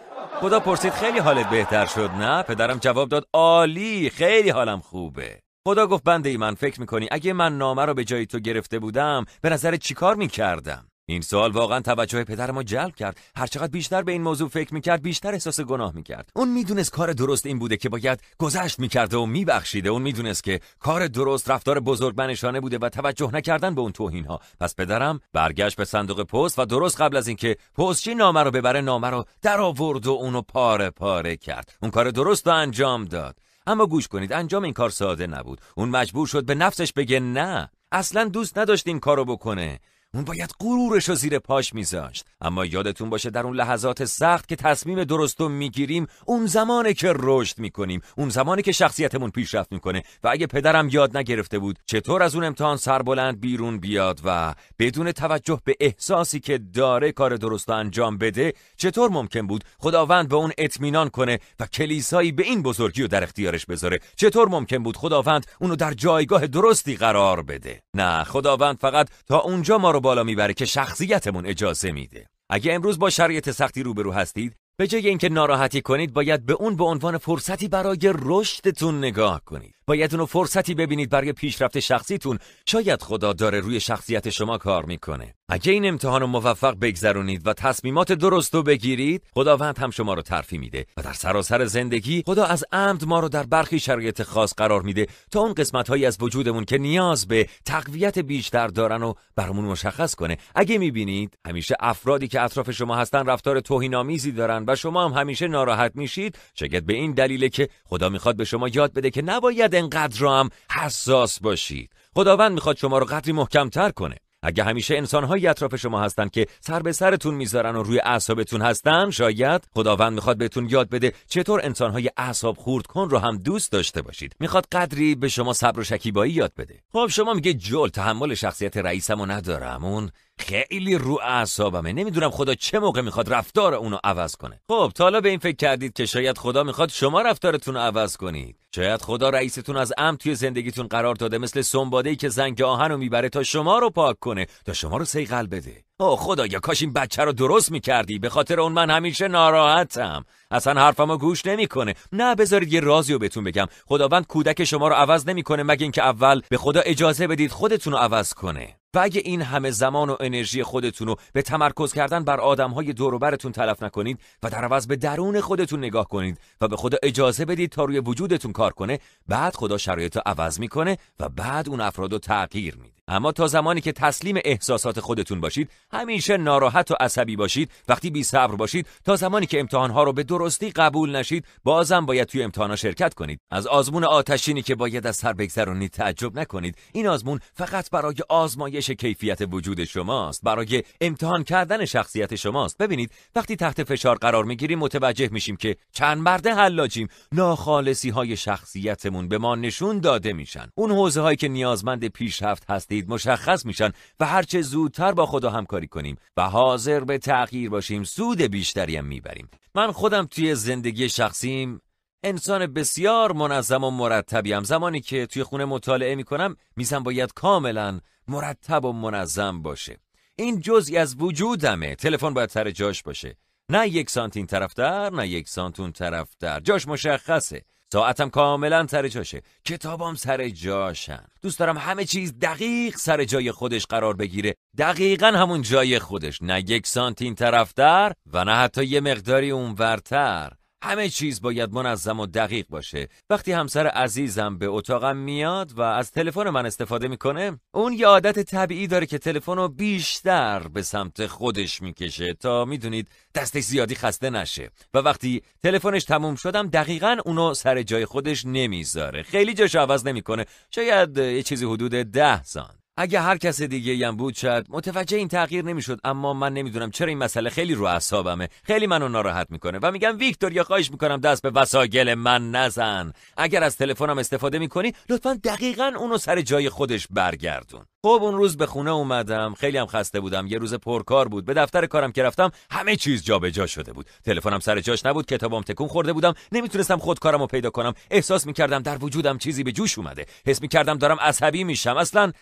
خدا 0.41 0.61
پرسید 0.61 0.93
خیلی 0.93 1.19
حالت 1.19 1.51
بهتر 1.51 1.87
شد 1.87 2.11
نه؟ 2.11 2.43
پدرم 2.43 2.79
جواب 2.79 3.09
داد 3.09 3.25
عالی 3.33 4.11
خیلی 4.11 4.51
حالم 4.51 4.81
خوبه 4.81 5.46
خدا 5.67 5.87
گفت 5.87 6.05
بنده 6.05 6.29
ای 6.29 6.37
من 6.37 6.55
فکر 6.55 6.81
می‌کنی؟ 6.81 7.09
اگه 7.11 7.33
من 7.33 7.59
نامه 7.59 7.85
رو 7.85 7.95
به 7.95 8.05
جای 8.05 8.27
تو 8.27 8.39
گرفته 8.39 8.79
بودم 8.79 9.25
به 9.43 9.51
نظر 9.51 9.77
چیکار 9.77 10.15
می‌کردم؟ 10.15 10.87
این 11.09 11.21
سوال 11.21 11.53
واقعا 11.53 11.81
توجه 11.81 12.25
پدرمو 12.25 12.63
جلب 12.63 12.95
کرد. 12.95 13.21
هرچقدر 13.37 13.67
بیشتر 13.67 14.03
به 14.03 14.13
این 14.13 14.23
موضوع 14.23 14.49
فکر 14.49 14.75
می‌کرد 14.75 15.03
بیشتر 15.03 15.33
احساس 15.33 15.61
گناه 15.61 15.95
می‌کرد. 15.95 16.31
اون 16.37 16.49
می‌دونست 16.49 16.91
کار 16.91 17.13
درست 17.13 17.47
این 17.47 17.59
بوده 17.59 17.77
که 17.77 17.89
باید 17.89 18.21
گذشت 18.39 18.79
می‌کرده 18.79 19.17
و 19.17 19.27
میبخشیده. 19.27 19.89
اون 19.89 20.03
می‌دونست 20.03 20.45
که 20.45 20.61
کار 20.79 21.07
درست 21.07 21.51
رفتار 21.51 21.81
بزرگمنشانه 21.81 22.61
بوده 22.61 22.79
و 22.79 22.89
توجه 22.89 23.31
نکردن 23.35 23.75
به 23.75 23.81
اون 23.81 23.93
توهین 23.93 24.25
ها 24.25 24.41
پس 24.61 24.75
پدرم 24.75 25.21
برگشت 25.33 25.77
به 25.77 25.85
صندوق 25.85 26.23
پست 26.23 26.59
و 26.59 26.65
درست 26.65 27.01
قبل 27.01 27.17
از 27.17 27.29
اینکه 27.29 27.57
پستچی 27.79 28.15
نامه 28.15 28.43
رو 28.43 28.51
ببره 28.51 28.81
نامه 28.81 29.11
رو 29.11 29.25
در 29.43 29.61
آورد 29.61 30.07
و 30.07 30.11
اونو 30.11 30.43
پاره 30.43 30.91
پاره 30.91 31.37
کرد. 31.37 31.73
اون 31.83 31.91
کار 31.91 32.11
درست 32.11 32.47
رو 32.47 32.55
انجام 32.55 33.05
داد. 33.05 33.37
اما 33.67 33.87
گوش 33.87 34.09
کنید 34.09 34.33
انجام 34.33 34.65
این 34.65 34.73
کار 34.73 34.91
ساده 34.91 35.27
نبود. 35.27 35.61
اون 35.75 35.89
مجبور 35.89 36.27
شد 36.27 36.45
به 36.45 36.55
نفسش 36.55 36.93
بگه 36.93 37.21
نه. 37.21 37.71
اصلا 37.93 38.25
دوست 38.25 38.59
نداشت 38.59 38.89
این 38.89 39.01
کارو 39.01 39.25
بکنه. 39.25 39.81
اون 40.17 40.25
باید 40.25 40.51
غرورش 40.61 41.09
رو 41.09 41.15
زیر 41.15 41.39
پاش 41.39 41.75
میذاشت. 41.75 42.25
اما 42.41 42.65
یادتون 42.65 43.11
باشه 43.11 43.31
در 43.31 43.43
اون 43.43 43.57
لحظات 43.57 44.05
سخت 44.05 44.49
که 44.49 44.57
تصمیم 44.57 45.05
درستو 45.05 45.49
می‌گیریم 45.49 46.07
اون 46.27 46.47
زمانه 46.47 46.95
که 46.95 47.13
رشد 47.17 47.59
می‌کنیم 47.59 48.01
اون 48.17 48.29
زمانی 48.29 48.63
که 48.63 48.73
شخصیتمون 48.73 49.31
پیشرفت 49.31 49.73
می‌کنه. 49.73 50.03
و 50.25 50.29
اگه 50.29 50.47
پدرم 50.47 50.89
یاد 50.89 51.17
نگرفته 51.17 51.59
بود 51.59 51.79
چطور 51.87 52.23
از 52.23 52.35
اون 52.35 52.45
امتحان 52.45 52.77
سربلند 52.77 53.41
بیرون 53.41 53.79
بیاد 53.79 54.21
و 54.25 54.55
بدون 54.79 55.13
توجه 55.13 55.61
به 55.65 55.75
احساسی 55.81 56.41
که 56.41 56.59
داره 56.59 57.13
کار 57.13 57.37
درست 57.37 57.71
انجام 57.71 58.19
بده 58.19 58.53
چطور 58.77 59.11
ممکن 59.11 59.47
بود 59.47 59.65
خداوند 59.79 60.29
به 60.29 60.37
اون 60.37 60.53
اطمینان 60.59 61.09
کنه 61.09 61.39
و 61.61 61.67
کلیسایی 61.67 62.33
به 62.33 62.43
این 62.43 62.63
بزرگی 62.63 63.03
رو 63.03 63.09
در 63.09 63.23
اختیارش 63.23 63.67
بذاره؟ 63.67 63.99
چطور 64.17 64.49
ممکن 64.49 64.83
بود 64.83 64.97
خداوند 64.97 65.47
اونو 65.61 65.77
در 65.77 65.95
جایگاه 65.95 66.47
درستی 66.47 66.97
قرار 66.97 67.43
بده؟ 67.43 67.83
نه 67.95 68.25
خداوند 68.25 68.79
فقط 68.79 69.09
تا 69.27 69.39
اونجا 69.39 69.79
ما 69.79 69.91
رو 69.91 70.06
بالا 70.07 70.25
می‌بره 70.25 70.55
که 70.55 70.65
شخصیتمون 70.65 71.47
اجازه 71.47 71.93
میده. 71.93 72.27
اگه 72.51 72.73
امروز 72.73 72.99
با 72.99 73.11
شرایط 73.11 73.51
سختی 73.51 73.83
روبرو 73.83 74.13
هستید 74.13 74.57
به 74.79 74.87
جای 74.87 75.09
اینکه 75.09 75.29
ناراحتی 75.29 75.81
کنید 75.81 76.13
باید 76.13 76.47
به 76.47 76.53
اون 76.53 76.77
به 76.77 76.85
عنوان 76.85 77.19
فرصتی 77.19 77.69
برای 77.69 78.15
رشدتون 78.23 78.99
نگاه 78.99 79.43
کنید. 79.45 79.76
باید 79.89 80.15
اونو 80.15 80.27
فرصتی 80.27 80.75
ببینید 80.75 81.11
برای 81.11 81.33
پیشرفت 81.33 81.81
شخصیتون. 81.81 82.39
شاید 82.67 83.03
خدا 83.03 83.33
داره 83.33 83.61
روی 83.61 83.81
شخصیت 83.81 84.31
شما 84.31 84.59
کار 84.59 84.85
می‌کنه. 84.85 85.35
اگه 85.49 85.73
این 85.73 85.89
امتحان 85.89 86.21
رو 86.21 86.27
موفق 86.27 86.77
بگذرونید 86.81 87.47
و 87.47 87.53
تصمیمات 87.53 88.13
درست 88.13 88.55
رو 88.55 88.63
بگیرید 88.63 89.23
خداوند 89.35 89.79
هم 89.79 89.91
شما 89.91 90.15
رو 90.15 90.23
ترفی 90.23 90.59
میده 90.59 90.87
و 90.97 91.03
در 91.03 91.13
سراسر 91.13 91.65
زندگی 91.65 92.23
خدا 92.27 92.45
از 92.45 92.65
عمد 92.73 93.05
ما 93.05 93.21
رو 93.21 93.29
در 93.29 93.43
برخی 93.43 93.81
شرایط 93.81 94.23
خاص 94.23 94.55
قرار 94.55 94.83
میده 94.83 95.07
تا 95.31 95.41
اون 95.41 95.53
قسمت 95.53 95.89
هایی 95.89 96.07
از 96.07 96.17
وجودمون 96.21 96.65
که 96.65 96.79
نیاز 96.79 97.29
به 97.29 97.49
تقویت 97.65 98.19
بیشتر 98.19 98.69
دارن 98.69 99.03
و 99.03 99.15
برامون 99.37 99.65
مشخص 99.65 100.15
کنه. 100.15 100.39
اگه 100.55 100.79
می‌بینید 100.79 101.39
همیشه 101.47 101.75
افرادی 101.81 102.29
که 102.29 102.41
اطراف 102.41 102.71
شما 102.71 102.97
هستن 102.97 103.27
رفتار 103.27 103.61
توهینآمیزی 103.61 104.33
دارن 104.33 104.65
و 104.67 104.77
شما 104.77 105.09
هم 105.09 105.21
همیشه 105.21 105.49
ناراحت 105.49 105.93
میشید 105.95 106.39
شاید 106.55 106.87
به 106.87 106.95
این 106.95 107.13
دلیله 107.13 107.49
که 107.49 107.69
خدا 107.85 108.09
می‌خواد 108.09 108.37
به 108.37 108.45
شما 108.45 108.69
یاد 108.69 108.93
بده 108.93 109.11
که 109.11 109.23
نباید 109.23 109.76
انقدر 109.79 110.27
هم 110.27 110.51
حساس 110.71 111.41
باشید. 111.41 111.93
خداوند 112.15 112.53
می‌خواد 112.53 112.77
شما 112.77 112.99
رو 112.99 113.05
قدری 113.05 113.33
محکمتر 113.33 113.91
کنه. 113.91 114.17
اگه 114.43 114.65
همیشه 114.65 114.97
انسانهایی 114.97 115.47
اطراف 115.47 115.77
شما 115.77 116.01
هستن 116.01 116.29
که 116.29 116.47
سر 116.61 116.81
به 116.81 116.93
سرتون 116.93 117.35
می‌ذارن 117.35 117.77
و 117.77 117.83
روی 117.83 118.01
اعصابتون 118.01 118.63
هستن 118.63 119.11
شاید 119.11 119.65
خداوند 119.75 120.13
می‌خواد 120.13 120.37
بهتون 120.37 120.69
یاد 120.69 120.89
بده 120.89 121.13
چطور 121.29 121.61
انسانهای 121.65 122.11
اعصاب 122.17 122.57
خورد 122.57 122.87
کن 122.87 123.11
رو 123.11 123.19
هم 123.19 123.37
دوست 123.37 123.73
داشته 123.73 124.03
باشید. 124.03 124.37
می‌خواد 124.41 124.67
قدری 124.73 125.15
به 125.15 125.29
شما 125.29 125.53
صبر 125.53 125.81
و 125.81 125.85
شکیبایی 125.85 126.33
یاد 126.33 126.53
بده. 126.57 126.83
خب 126.93 127.07
شما 127.07 127.35
میگه 127.35 127.55
جل 127.55 127.89
تحمل 127.89 128.35
شخصیت 128.35 128.77
رئیسمو 128.77 129.27
ندارم. 129.27 129.85
اون 129.85 130.11
خیلی 130.39 130.95
رو 130.99 131.19
اعصابمه. 131.23 131.93
نمی‌دونم 131.93 132.31
خدا 132.31 132.55
چه 132.55 132.79
موقع 132.79 133.01
می‌خواد 133.01 133.35
رفتار 133.35 133.75
اونو 133.75 133.99
عوض 134.05 134.37
کنه. 134.37 134.61
خب 134.69 134.93
تا 134.95 135.05
حالا 135.05 135.21
به 135.21 135.29
این 135.29 135.39
فکر 135.39 135.57
کردید 135.57 135.93
که 135.93 136.07
شاید 136.07 136.39
خدا 136.39 136.63
می‌خواد 136.63 136.89
شما 136.89 137.23
رفتارتون 137.23 137.75
رو 137.75 137.81
عوض 137.81 138.17
کنید. 138.17 138.57
شاید 138.75 139.03
خدا 139.03 139.31
رئیستون 139.31 139.77
از 139.77 139.93
ام 139.99 140.17
توی 140.17 140.35
زندگیتون 140.35 140.87
قرار 140.87 141.15
داده 141.15 141.39
مثل 141.39 141.61
سنباده 141.61 142.17
که 142.17 142.29
زنگ 142.29 142.63
آهن 142.63 142.91
رو 142.91 142.97
می‌بره 142.97 143.29
تا 143.29 143.43
شما 143.43 143.79
رو 143.79 143.91
پاک 143.91 144.19
کنه 144.21 144.47
تا 144.65 144.73
شما 144.73 144.97
رو 144.97 145.05
سیقل 145.05 145.47
بده. 145.47 145.86
او 146.01 146.17
خدا 146.17 146.47
یا 146.47 146.61
کاش 146.61 146.83
این 146.83 146.93
بچه 146.93 147.23
رو 147.25 147.33
درست 147.33 147.71
می‌کردی. 147.73 148.19
به 148.19 148.29
خاطر 148.29 148.61
اون 148.61 148.73
من 148.73 148.91
همیشه 148.91 149.29
ناراحتم. 149.29 150.25
اصلا 150.51 150.81
حرفمو 150.81 151.17
گوش 151.17 151.47
نمی‌کنه. 151.47 151.95
نه 152.13 152.35
بذارید 152.35 152.73
یه 152.73 152.81
رازی 152.81 153.13
رو 153.13 153.19
بهتون 153.19 153.45
بگم. 153.45 153.67
خداوند 153.87 154.27
کودک 154.27 154.65
شما 154.65 154.89
رو 154.89 154.95
عوض 154.95 155.29
نمی‌کنه 155.29 155.63
مگه 155.63 155.83
اینکه 155.83 156.03
اول 156.03 156.43
به 156.49 156.57
خدا 156.57 156.81
اجازه 156.81 157.27
بدید 157.27 157.51
خودتون 157.51 157.93
رو 157.93 157.99
عوض 157.99 158.35
کنه. 158.35 158.77
و 158.95 158.99
اگه 158.99 159.23
این 159.25 159.43
همه 159.43 159.71
زمان 159.71 160.11
و 160.11 160.17
انرژی 160.21 160.63
خودتون 160.63 161.09
رو 161.09 161.17
به 161.33 161.43
تمرکز 161.43 161.93
کردن 161.93 162.25
بر 162.25 162.41
آدمهای 162.41 162.93
دور 162.93 163.19
برتون 163.19 163.53
تلف 163.53 163.83
نکنید 163.83 164.21
و 164.43 164.51
در 164.51 164.65
عوض 164.65 164.87
به 164.87 164.97
درون 164.97 165.41
خودتون 165.41 165.79
نگاه 165.79 166.09
کنید 166.09 166.39
و 166.61 166.69
به 166.69 166.77
خدا 166.77 166.99
اجازه 167.03 167.45
بدید 167.45 167.71
تا 167.71 167.85
روی 167.85 167.99
وجودتون 167.99 168.53
کار 168.53 168.73
کنه 168.73 168.99
بعد 169.29 169.57
خدا 169.57 169.79
شرایط 169.79 170.17
رو 170.17 170.23
عوض 170.27 170.61
می‌کنه 170.61 170.99
و 171.21 171.29
بعد 171.29 171.69
اون 171.69 171.81
افراد 171.81 172.13
رو 172.13 172.19
تغییر 172.19 172.77
میده. 172.77 172.96
اما 173.09 173.33
تا 173.33 173.47
زمانی 173.47 173.81
که 173.81 173.93
تسلیم 173.93 174.37
احساسات 174.45 175.01
خودتون 175.01 175.41
باشید 175.41 175.71
همیشه 175.93 176.37
ناراحت 176.37 176.91
و 176.91 176.95
عصبی 177.01 177.37
باشید 177.37 177.71
وقتی 177.89 178.11
بی 178.11 178.23
صبر 178.23 178.57
باشید 178.57 178.87
تا 179.05 179.17
زمانی 179.17 179.47
که 179.47 179.61
امتحانها 179.61 180.03
رو 180.03 180.13
به 180.13 180.23
درستی 180.23 180.71
قبول 180.71 181.17
نشید 181.17 181.45
بازم 181.65 182.07
باید 182.07 182.29
توی 182.29 182.43
امتحانها 182.43 182.77
شرکت 182.77 183.15
کنید. 183.15 183.41
از 183.51 183.67
آزمون 183.67 184.05
آتشینی 184.05 184.63
که 184.63 184.75
باید 184.75 185.07
از 185.07 185.17
سر 185.17 185.33
بگذرونید 185.33 185.91
تعجب 185.91 186.39
نکنید. 186.39 186.77
این 186.93 187.07
آزمون 187.07 187.41
فقط 187.55 187.91
برای 187.91 188.15
آزمایش 188.29 188.91
کیفیت 188.91 189.39
وجود 189.51 189.85
شماست. 189.85 190.43
برای 190.43 190.83
امتحان 191.01 191.45
کردن 191.45 191.85
شخصیت 191.85 192.35
شماست. 192.35 192.79
ببینید 192.79 193.11
وقتی 193.37 193.57
تحت 193.57 193.85
فشار 193.85 194.17
قرار 194.17 194.45
می‌گیریم 194.45 194.79
متوجه 194.79 195.29
میشیم 195.33 195.57
که 195.57 195.77
چند 195.93 196.19
مرده 196.19 196.55
حلاجیم. 196.55 197.09
ناخالصی 197.33 198.11
های 198.11 198.37
شخصیتمون 198.37 199.29
به 199.29 199.39
ما 199.39 199.55
نشون 199.55 200.01
داده 200.01 200.33
میشن. 200.33 200.69
اون 200.75 200.91
حوزه 200.91 201.21
هایی 201.21 201.37
که 201.37 201.49
نیازمند 201.49 202.07
پیشرفت 202.07 202.65
هستید 202.97 203.11
مشخص 203.11 203.67
میشن 203.67 203.93
و 204.21 204.27
هرچه 204.27 204.63
زودتر 204.63 205.13
با 205.13 205.27
خدا 205.27 205.51
همکاری 205.51 205.87
کنیم 205.87 206.17
و 206.37 206.49
حاضر 206.49 207.01
به 207.05 207.19
تغییر 207.19 207.71
باشیم 207.71 208.05
سود 208.05 208.43
بیشتری 208.43 208.97
هم 208.97 209.05
می‌بریم. 209.05 209.49
من 209.75 209.93
خودم 209.93 210.27
توی 210.27 210.55
زندگی 210.55 211.09
شخصیم 211.09 211.81
انسان 212.23 212.67
بسیار 212.67 213.33
منظم 213.33 213.85
و 213.85 213.91
مرتبیم 213.91 214.63
زمانی 214.63 215.01
که 215.01 215.27
توی 215.27 215.43
خونه 215.43 215.65
مطالعه 215.65 216.15
می‌کنم 216.15 216.57
میزم 216.77 217.03
باید 217.03 217.33
کاملا 217.35 218.01
مرتب 218.29 218.85
و 218.85 218.93
منظم 218.93 219.63
باشه. 219.63 219.97
این 220.37 220.61
جزئی 220.61 220.97
از 220.97 221.17
وجودمه. 221.19 221.95
تلفن 221.95 222.35
باید 222.35 222.51
سر 222.51 222.71
جاش 222.71 223.03
باشه. 223.03 223.37
نه 223.69 223.89
یک 223.89 224.11
سانتین 224.11 224.47
طرفتر 224.47 225.11
نه 225.11 225.29
یک 225.29 225.49
سانتون 225.49 225.93
طرفتر 225.93 226.61
جاش 226.61 226.89
مشخصه. 226.89 227.63
ساعتم 227.93 228.29
کاملا 228.29 228.87
سر 228.87 229.09
جاشه. 229.09 229.43
کتابام 229.65 230.15
سر 230.15 230.49
جاشن. 230.49 231.25
دوست 231.43 231.59
دارم 231.59 231.79
همه 231.79 232.05
چیز 232.05 232.39
دقیق 232.39 232.97
سر 232.97 233.25
جای 233.25 233.53
خودش 233.53 233.87
قرار 233.87 234.17
بگیره. 234.17 234.55
دقیقا 234.79 235.27
همون 235.27 235.63
جای 235.63 235.99
خودش. 235.99 236.43
نه 236.43 236.61
یک 236.61 236.87
سانتین 236.87 237.35
طرفتر 237.35 238.13
و 238.33 238.45
نه 238.45 238.55
حتی 238.55 238.85
یه 238.85 239.01
مقداری 239.01 239.51
اونورتر. 239.51 240.53
همه 240.87 241.09
چیز 241.09 241.41
باید 241.41 241.73
منظم 241.73 242.21
و 242.21 242.27
دقیق 242.27 242.67
باشه. 242.69 243.09
وقتی 243.31 243.53
همسر 243.53 243.87
عزیزم 243.87 244.59
به 244.59 244.67
اتاقم 244.67 245.17
میاد 245.17 245.73
و 245.73 245.81
از 245.81 246.11
تلفن 246.11 246.51
من 246.51 246.67
استفاده 246.67 247.09
می‌کنه 247.09 247.61
اون 247.75 247.93
یه 247.93 248.07
عادت 248.07 248.39
طبیعی 248.39 248.87
داره 248.87 249.07
که 249.07 249.19
تلفن 249.19 249.57
رو 249.57 249.69
بیشتر 249.69 250.69
به 250.69 250.83
سمت 250.83 251.27
خودش 251.27 251.83
می‌کشه 251.83 252.35
تا 252.35 252.65
می‌دونید 252.65 253.09
دستش 253.35 253.63
زیادی 253.63 253.95
خسته 253.95 254.31
نشه. 254.31 254.71
و 254.95 254.99
وقتی 254.99 255.43
تلفنش 255.63 256.05
تموم 256.05 256.35
شدم 256.35 256.69
دقیقا 256.69 257.17
اونو 257.25 257.55
سر 257.55 257.83
جای 257.83 258.05
خودش 258.05 258.45
نمی‌ذاره. 258.45 259.23
خیلی 259.23 259.55
جاش 259.55 259.75
عوض 259.75 260.07
نمی‌کنه. 260.07 260.47
شاید 260.71 261.19
یه 261.19 261.43
چیزی 261.43 261.65
حدود 261.65 261.91
ده 261.91 262.43
سان 262.43 262.75
اگه 262.99 263.21
هر 263.21 263.37
کس 263.37 263.63
دیگه 263.63 264.09
هم 264.09 264.17
بود 264.17 264.35
شد 264.35 264.67
متوجه 264.69 265.17
این 265.17 265.29
تغییر 265.29 265.65
نمی‌شد. 265.65 266.01
اما 266.05 266.35
من 266.35 266.53
نمی‌دونم 266.53 266.91
چرا 266.91 267.09
این 267.09 267.19
مسئله 267.19 267.51
خیلی 267.51 267.75
رو 267.75 267.85
اعصابمه. 267.85 268.49
خیلی 268.63 268.87
منو 268.87 269.09
ناراحت 269.09 269.47
می‌کنه 269.51 269.79
و 269.83 269.91
میگم 269.93 270.19
ویکتور 270.19 270.53
یا 270.53 270.65
خواهش 270.65 270.91
می‌کنم 270.91 271.17
دست 271.17 271.43
به 271.43 271.51
وسایل 271.51 272.15
من 272.15 272.51
نزن. 272.51 273.13
اگر 273.37 273.65
از 273.65 273.77
تلفنم 273.77 274.19
استفاده 274.19 274.59
می‌کنی 274.59 274.93
لطفا 275.09 275.41
دقیقا 275.45 275.93
اونو 275.99 276.19
سر 276.19 276.41
جای 276.41 276.69
خودش 276.69 277.07
برگردون. 277.11 277.85
خب 278.03 278.19
اون 278.23 278.35
روز 278.35 278.57
به 278.57 278.67
خونه 278.67 278.91
اومدم. 278.91 279.55
خیلی 279.55 279.79
هم 279.79 279.87
خسته 279.87 280.21
بودم. 280.21 280.47
یه 280.47 280.59
روز 280.59 280.75
پرکار 280.75 281.29
بود. 281.29 281.45
به 281.45 281.55
دفتر 281.55 281.87
کارم 281.87 282.13
که 282.13 282.23
رفتم 282.23 282.51
همه 282.71 282.97
چیز 282.97 283.25
جابجا 283.25 283.67
شده 283.67 283.93
بود. 283.93 284.07
تلفنم 284.25 284.59
سر 284.59 284.81
جاش 284.81 285.07
نبود 285.07 285.27
کتابم 285.27 285.61
تکون 285.61 285.89
خورده 285.89 286.13
بودم. 286.13 286.35
نمی‌تونستم 286.53 286.99
خودکارم 286.99 287.41
رو 287.41 287.47
پیدا 287.47 287.71
کنم. 287.71 287.95
احساس 288.11 288.47
می‌کردم 288.47 288.83
در 288.83 289.05
وجودم 289.05 289.39
چیزی 289.39 289.65
به 289.65 289.73
جوش 289.73 289.99
اومده. 289.99 290.27
حس 290.47 290.63
می‌کردم 290.63 290.99
دارم 290.99 291.17
عصبی 291.21 291.65
میشم. 291.65 291.97
اصلا 291.97 292.33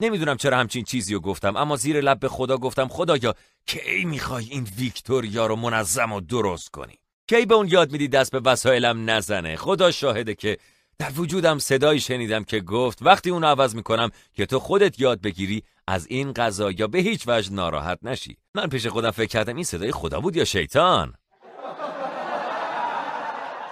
نمی‌دونم 0.00 0.36
چرا 0.36 0.58
همچین 0.58 0.84
چیزی 0.84 1.14
رو 1.14 1.20
گفتم 1.20 1.56
اما 1.56 1.76
زیر 1.76 2.00
لب 2.00 2.20
به 2.20 2.28
خدا 2.28 2.56
گفتم 2.56 2.88
خدایا 2.88 3.34
کی 3.66 4.04
می‌خوای 4.04 4.46
این 4.50 4.68
ویکتوریا 4.78 5.46
رو 5.46 5.56
منظم 5.56 6.12
و 6.12 6.20
درست 6.20 6.70
کنی؟ 6.70 6.98
کی 7.28 7.46
به 7.46 7.54
اون 7.54 7.68
یاد 7.68 7.92
میدی 7.92 8.08
دست 8.08 8.32
به 8.32 8.40
وسایلم 8.40 9.10
نزنه؟ 9.10 9.56
خدا 9.56 9.90
شاهده 9.90 10.34
که 10.34 10.58
در 10.98 11.10
وجودم 11.16 11.58
صدایی 11.58 12.00
شنیدم 12.00 12.44
که 12.44 12.60
گفت 12.60 12.98
وقتی 13.02 13.30
اون 13.30 13.44
عوض 13.44 13.74
می‌کنم 13.74 14.10
که 14.32 14.46
تو 14.46 14.60
خودت 14.60 15.00
یاد 15.00 15.20
بگیری 15.20 15.62
از 15.86 16.06
این 16.06 16.32
قضا 16.32 16.70
یا 16.70 16.86
به 16.86 16.98
هیچ 16.98 17.24
وجه 17.26 17.52
ناراحت 17.52 17.98
نشی. 18.02 18.36
من 18.54 18.66
پیش 18.66 18.86
خودم 18.86 19.10
فکر 19.10 19.26
کردم 19.26 19.54
این 19.54 19.64
صدای 19.64 19.92
خدا 19.92 20.20
بود 20.20 20.36
یا 20.36 20.44
شیطان؟ 20.44 21.14